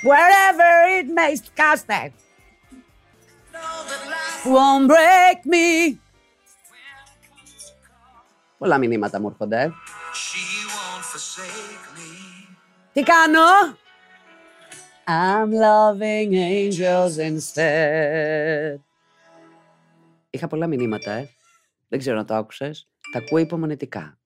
Wherever 0.09 0.75
it 0.99 1.09
may 1.19 1.35
cast 1.61 1.89
it 2.03 2.13
won't 4.55 4.87
break 4.89 5.39
me. 5.53 5.97
Πολλά 8.59 8.79
μηνύματα 8.79 9.21
μου 9.21 9.29
έρχονται. 9.29 9.73
Τι 12.93 13.03
κάνω; 13.03 13.41
I'm 15.07 15.51
loving 15.67 16.33
angels 16.35 17.17
instead. 17.19 18.90
Είχα 20.31 20.47
πολλά 20.47 20.67
μηνύματα, 20.67 21.11
ε. 21.11 21.29
Δεν 21.89 21.99
ξέρω 21.99 22.17
να 22.17 22.25
το 22.25 22.35
άκουσες. 22.35 22.89
Τα 23.13 23.19
ακούω 23.19 23.39
υπομονετικά. 23.39 24.19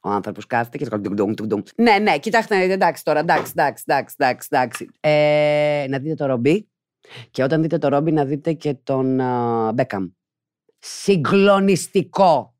Ο 0.00 0.08
άνθρωπος 0.08 0.46
κάθεται 0.46 0.78
και 0.78 0.86
κάνει. 0.86 1.34
Ναι, 1.76 1.98
ναι, 1.98 2.18
κοιτάξτε, 2.18 2.62
εντάξει 2.62 3.04
τώρα, 3.04 3.18
εντάξει, 3.18 3.52
εντάξει, 3.56 3.84
εντάξει, 3.86 4.14
εντάξει. 4.18 4.48
εντάξει. 4.50 4.88
Ε, 5.00 5.86
να 5.88 5.98
δείτε 5.98 6.14
το 6.14 6.26
ρομπί. 6.26 6.68
Και 7.30 7.42
όταν 7.42 7.62
δείτε 7.62 7.78
το 7.78 7.88
ρομπί, 7.88 8.12
να 8.12 8.24
δείτε 8.24 8.52
και 8.52 8.74
τον 8.74 9.14
Μπέκαμ. 9.74 10.08
Συγκλονιστικό. 10.78 12.58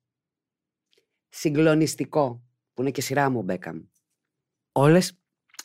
Συγκλονιστικό. 1.29 2.43
Που 2.75 2.83
είναι 2.83 2.91
και 2.91 3.01
σειρά 3.01 3.31
μου 3.31 3.39
ο 3.39 3.43
Μπέκαμ. 3.43 3.83
Όλες. 4.73 5.19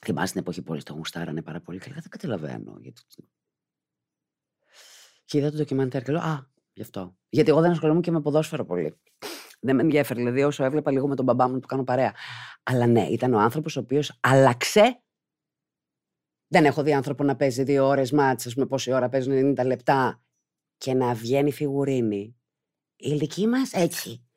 Θυμάσαι 0.05 0.31
την 0.31 0.41
εποχή 0.41 0.61
που 0.61 0.71
όλοι 0.71 0.83
το 0.83 0.93
γουστάρανε 0.93 1.41
πάρα 1.41 1.61
πολύ. 1.61 1.79
Και 1.79 1.91
δεν 1.93 2.03
καταλαβαίνω. 2.09 2.77
Γιατί... 2.81 3.01
Και 5.25 5.37
είδα 5.37 5.51
το 5.51 5.57
ντοκιμαντέρ 5.57 6.03
και 6.03 6.11
λέω 6.11 6.21
Α, 6.21 6.47
γι' 6.75 6.81
αυτό. 6.81 7.15
Γιατί 7.29 7.49
εγώ 7.49 7.61
δεν 7.61 7.71
ασχολούμαι 7.71 7.99
και 7.99 8.11
με 8.11 8.21
ποδόσφαιρο 8.21 8.65
πολύ. 8.65 8.99
Δεν 9.59 9.75
με 9.75 9.81
ενδιαφέρει. 9.81 10.19
Δηλαδή, 10.19 10.43
όσο 10.43 10.63
έβλεπα 10.63 10.91
λίγο 10.91 11.07
με 11.07 11.15
τον 11.15 11.25
μπαμπά 11.25 11.49
μου, 11.49 11.59
του 11.59 11.67
κάνω 11.67 11.83
παρέα. 11.83 12.13
Αλλά 12.63 12.85
ναι, 12.85 13.01
ήταν 13.01 13.33
ο 13.33 13.39
άνθρωπος 13.39 13.77
ο 13.77 13.79
οποίος 13.79 14.19
άλλαξε. 14.19 14.99
Δεν 16.47 16.65
έχω 16.65 16.83
δει 16.83 16.93
άνθρωπο 16.93 17.23
να 17.23 17.35
παίζει 17.35 17.63
δύο 17.63 17.85
ώρες 17.85 18.11
μάτσα, 18.11 18.51
με 18.55 18.65
πόση 18.65 18.91
ώρα 18.91 19.09
παίζουν 19.09 19.55
90 19.59 19.65
λεπτά 19.65 20.21
και 20.77 20.93
να 20.93 21.13
βγαίνει 21.13 21.51
φιγουρίνη. 21.51 22.35
Η 22.95 23.09
ηλική 23.11 23.47
μας 23.47 23.73
έτσι. 23.73 24.27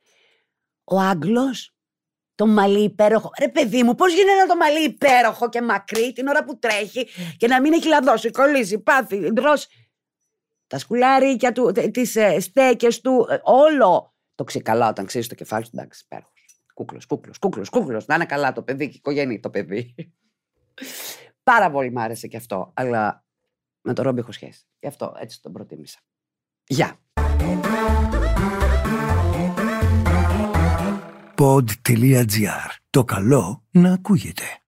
Ο 0.84 0.98
Άγγλος, 0.98 1.74
το 2.34 2.46
μαλλί 2.46 2.82
υπέροχο. 2.82 3.30
Ρε 3.38 3.48
παιδί 3.48 3.82
μου, 3.82 3.94
πώς 3.94 4.14
γίνεται 4.14 4.46
το 4.48 4.56
μαλλί 4.56 4.84
υπέροχο 4.84 5.48
και 5.48 5.62
μακρύ 5.62 6.12
την 6.12 6.26
ώρα 6.26 6.44
που 6.44 6.58
τρέχει 6.58 7.06
και 7.36 7.46
να 7.46 7.60
μην 7.60 7.72
έχει 7.72 7.88
λαδώσει, 7.88 8.30
κολλήσει, 8.30 8.78
πάθει, 8.78 9.32
ντρώσει. 9.32 9.68
Τα 10.68 10.78
σκουλάρια 10.78 11.52
του, 11.52 11.72
τις 11.90 12.16
ε, 12.16 12.40
στέκες 12.40 13.00
του, 13.00 13.26
ε, 13.30 13.38
όλο. 13.42 14.14
Το 14.34 14.44
ξεκαλά 14.44 14.88
όταν 14.88 15.06
ξέρεις 15.06 15.28
το 15.28 15.34
κεφάλι 15.34 15.64
σου, 15.64 15.70
εντάξει, 15.74 16.02
υπέροχος. 16.04 16.32
Κούκλος, 16.74 17.06
κούκλος, 17.06 17.38
κούκλος, 17.38 17.68
κούκλος. 17.68 18.06
Να 18.06 18.14
είναι 18.14 18.24
καλά 18.26 18.52
το 18.52 18.62
παιδί 18.62 18.84
και 18.84 18.92
η 18.92 18.96
οικογένεια 18.96 19.40
το 19.40 19.50
παιδί. 19.50 19.94
Πάρα 21.42 21.70
πολύ 21.70 21.90
μ' 21.90 21.98
άρεσε 21.98 22.26
και 22.26 22.36
αυτό. 22.36 22.70
Αλλά 22.74 23.24
με 23.80 23.92
το 23.94 24.02
Ρόμπι 24.02 24.20
έχω 24.20 24.32
σχέση. 24.32 24.66
Γι' 24.80 24.86
αυτό 24.86 25.14
έτσι 25.18 25.42
τον 25.42 25.52
προτίμησα. 25.52 25.98
Γεια. 26.66 26.98
Pod.gr. 31.34 32.70
Το 32.90 33.04
καλό 33.04 33.64
να 33.70 33.92
ακούγεται. 33.92 34.62